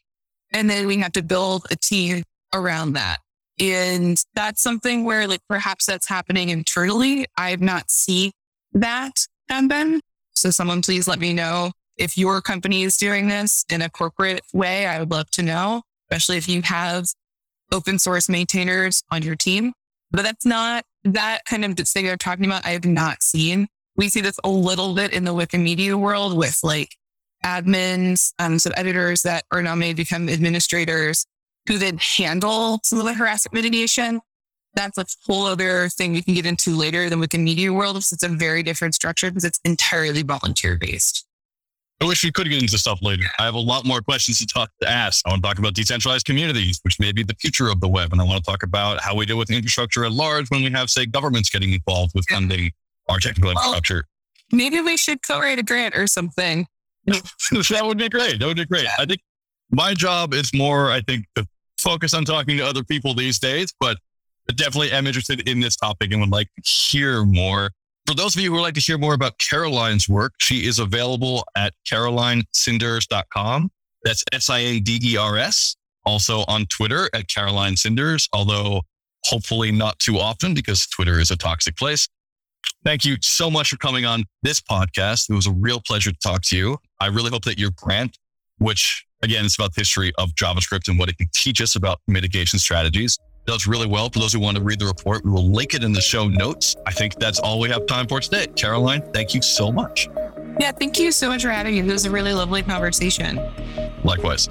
And 0.51 0.69
then 0.69 0.87
we 0.87 0.97
have 0.97 1.11
to 1.13 1.23
build 1.23 1.65
a 1.71 1.75
team 1.75 2.23
around 2.53 2.93
that. 2.93 3.17
And 3.59 4.17
that's 4.33 4.61
something 4.61 5.03
where 5.03 5.27
like 5.27 5.41
perhaps 5.49 5.85
that's 5.85 6.07
happening 6.07 6.49
internally. 6.49 7.25
I 7.37 7.51
have 7.51 7.61
not 7.61 7.89
seen 7.89 8.31
that 8.73 9.13
happen. 9.49 10.01
So 10.31 10.49
someone 10.49 10.81
please 10.81 11.07
let 11.07 11.19
me 11.19 11.33
know 11.33 11.71
if 11.97 12.17
your 12.17 12.41
company 12.41 12.83
is 12.83 12.97
doing 12.97 13.27
this 13.27 13.63
in 13.69 13.81
a 13.81 13.89
corporate 13.89 14.41
way. 14.53 14.85
I 14.85 14.99
would 14.99 15.11
love 15.11 15.29
to 15.31 15.43
know, 15.43 15.81
especially 16.15 16.37
if 16.37 16.47
you 16.47 16.61
have 16.61 17.07
open 17.73 17.99
source 17.99 18.29
maintainers 18.29 19.03
on 19.11 19.21
your 19.21 19.35
team. 19.35 19.73
But 20.11 20.23
that's 20.23 20.45
not 20.45 20.85
that 21.03 21.41
kind 21.45 21.65
of 21.65 21.75
thing 21.75 22.05
they're 22.05 22.15
talking 22.15 22.45
about. 22.45 22.65
I 22.65 22.69
have 22.69 22.85
not 22.85 23.21
seen. 23.21 23.67
We 23.97 24.07
see 24.09 24.21
this 24.21 24.39
a 24.43 24.49
little 24.49 24.95
bit 24.95 25.13
in 25.13 25.25
the 25.25 25.33
Wikimedia 25.33 25.95
world 25.95 26.37
with 26.37 26.59
like 26.63 26.95
admins, 27.43 28.33
um, 28.39 28.59
some 28.59 28.73
editors 28.77 29.23
that 29.23 29.43
are 29.51 29.61
now 29.61 29.75
made 29.75 29.97
become 29.97 30.29
administrators 30.29 31.25
who 31.67 31.77
then 31.77 31.97
handle 31.97 32.79
some 32.83 32.99
of 32.99 33.05
the 33.05 33.13
harassment 33.13 33.53
mitigation. 33.53 34.21
That's 34.73 34.97
a 34.97 35.05
whole 35.25 35.45
other 35.45 35.89
thing 35.89 36.13
we 36.13 36.21
can 36.21 36.33
get 36.33 36.45
into 36.45 36.75
later 36.75 37.09
than 37.09 37.21
Wikimedia 37.21 37.73
world. 37.73 37.97
It's 37.97 38.23
a 38.23 38.29
very 38.29 38.63
different 38.63 38.95
structure 38.95 39.29
because 39.29 39.45
it's 39.45 39.59
entirely 39.65 40.21
volunteer 40.21 40.77
based. 40.77 41.25
I 42.01 42.05
wish 42.05 42.23
we 42.23 42.31
could 42.31 42.49
get 42.49 42.61
into 42.61 42.77
stuff 42.77 42.99
later. 43.01 43.23
I 43.39 43.45
have 43.45 43.53
a 43.53 43.59
lot 43.59 43.85
more 43.85 44.01
questions 44.01 44.39
to 44.39 44.45
talk 44.45 44.69
to 44.81 44.89
ask. 44.89 45.25
I 45.25 45.29
want 45.29 45.41
to 45.41 45.47
talk 45.47 45.59
about 45.59 45.75
decentralized 45.75 46.25
communities, 46.25 46.79
which 46.83 46.99
may 46.99 47.13
be 47.13 47.23
the 47.23 47.35
future 47.35 47.69
of 47.69 47.79
the 47.79 47.87
web. 47.87 48.11
And 48.11 48.19
I 48.19 48.25
want 48.25 48.43
to 48.43 48.51
talk 48.51 48.63
about 48.63 49.01
how 49.01 49.15
we 49.15 49.25
deal 49.25 49.37
with 49.37 49.49
infrastructure 49.49 50.03
at 50.03 50.11
large 50.11 50.49
when 50.49 50.61
we 50.61 50.69
have, 50.71 50.89
say, 50.89 51.05
governments 51.05 51.49
getting 51.49 51.71
involved 51.71 52.11
with 52.13 52.25
funding 52.27 52.71
our 53.07 53.19
technical 53.19 53.51
infrastructure. 53.51 54.05
Maybe 54.51 54.81
we 54.81 54.97
should 54.97 55.25
co-write 55.25 55.57
a 55.57 55.63
grant 55.63 55.95
or 55.95 56.05
something. 56.07 56.67
that 57.05 57.81
would 57.83 57.97
be 57.97 58.09
great. 58.09 58.39
That 58.39 58.47
would 58.47 58.57
be 58.57 58.65
great. 58.65 58.87
I 58.99 59.05
think 59.05 59.21
my 59.71 59.93
job 59.93 60.33
is 60.33 60.53
more, 60.53 60.91
I 60.91 61.01
think, 61.01 61.25
to 61.35 61.47
focus 61.77 62.13
on 62.13 62.25
talking 62.25 62.57
to 62.57 62.65
other 62.65 62.83
people 62.83 63.13
these 63.13 63.39
days, 63.39 63.73
but 63.79 63.97
I 64.49 64.53
definitely 64.53 64.91
am 64.91 65.07
interested 65.07 65.47
in 65.47 65.59
this 65.59 65.75
topic 65.75 66.11
and 66.11 66.21
would 66.21 66.31
like 66.31 66.47
to 66.55 66.61
hear 66.69 67.23
more. 67.25 67.71
For 68.05 68.13
those 68.13 68.35
of 68.35 68.41
you 68.41 68.49
who 68.49 68.57
would 68.57 68.61
like 68.61 68.75
to 68.75 68.79
hear 68.79 68.99
more 68.99 69.15
about 69.15 69.39
Caroline's 69.39 70.07
work, 70.07 70.33
she 70.37 70.67
is 70.67 70.77
available 70.77 71.43
at 71.57 71.73
carolinesinders.com. 71.91 73.71
That's 74.03 74.23
S 74.31 74.49
I 74.49 74.59
A 74.59 74.79
D 74.79 74.99
E 75.03 75.17
R 75.17 75.37
S. 75.37 75.75
Also 76.05 76.45
on 76.47 76.67
Twitter 76.67 77.09
at 77.15 77.27
Caroline 77.27 77.75
Sinders, 77.75 78.29
although 78.31 78.83
hopefully 79.23 79.71
not 79.71 79.97
too 79.97 80.19
often 80.19 80.53
because 80.53 80.85
Twitter 80.85 81.19
is 81.19 81.31
a 81.31 81.35
toxic 81.35 81.75
place. 81.75 82.07
Thank 82.83 83.05
you 83.05 83.17
so 83.21 83.49
much 83.49 83.69
for 83.69 83.77
coming 83.77 84.05
on 84.05 84.25
this 84.43 84.61
podcast. 84.61 85.31
It 85.31 85.33
was 85.33 85.47
a 85.47 85.51
real 85.51 85.81
pleasure 85.81 86.11
to 86.11 86.17
talk 86.19 86.43
to 86.43 86.57
you. 86.57 86.77
I 87.01 87.07
really 87.07 87.31
hope 87.31 87.43
that 87.45 87.57
your 87.57 87.71
grant, 87.75 88.19
which 88.59 89.03
again 89.23 89.45
is 89.45 89.55
about 89.55 89.73
the 89.73 89.81
history 89.81 90.13
of 90.19 90.29
JavaScript 90.35 90.87
and 90.87 90.99
what 90.99 91.09
it 91.09 91.17
can 91.17 91.27
teach 91.33 91.59
us 91.59 91.75
about 91.75 92.01
mitigation 92.07 92.59
strategies, 92.59 93.17
does 93.45 93.67
really 93.67 93.87
well. 93.87 94.09
For 94.09 94.19
those 94.19 94.33
who 94.33 94.39
want 94.39 94.57
to 94.57 94.63
read 94.63 94.79
the 94.79 94.85
report, 94.85 95.23
we 95.23 95.31
will 95.31 95.49
link 95.49 95.73
it 95.73 95.83
in 95.83 95.93
the 95.93 96.01
show 96.01 96.27
notes. 96.27 96.75
I 96.85 96.91
think 96.91 97.15
that's 97.15 97.39
all 97.39 97.59
we 97.59 97.69
have 97.69 97.85
time 97.85 98.07
for 98.07 98.19
today. 98.19 98.47
Caroline, 98.47 99.01
thank 99.13 99.33
you 99.33 99.41
so 99.41 99.71
much. 99.71 100.09
Yeah, 100.59 100.71
thank 100.71 100.99
you 100.99 101.11
so 101.11 101.27
much 101.27 101.43
for 101.43 101.49
having 101.49 101.73
me. 101.73 101.79
It 101.81 101.91
was 101.91 102.05
a 102.05 102.11
really 102.11 102.33
lovely 102.33 102.63
conversation. 102.63 103.39
Likewise. 104.03 104.49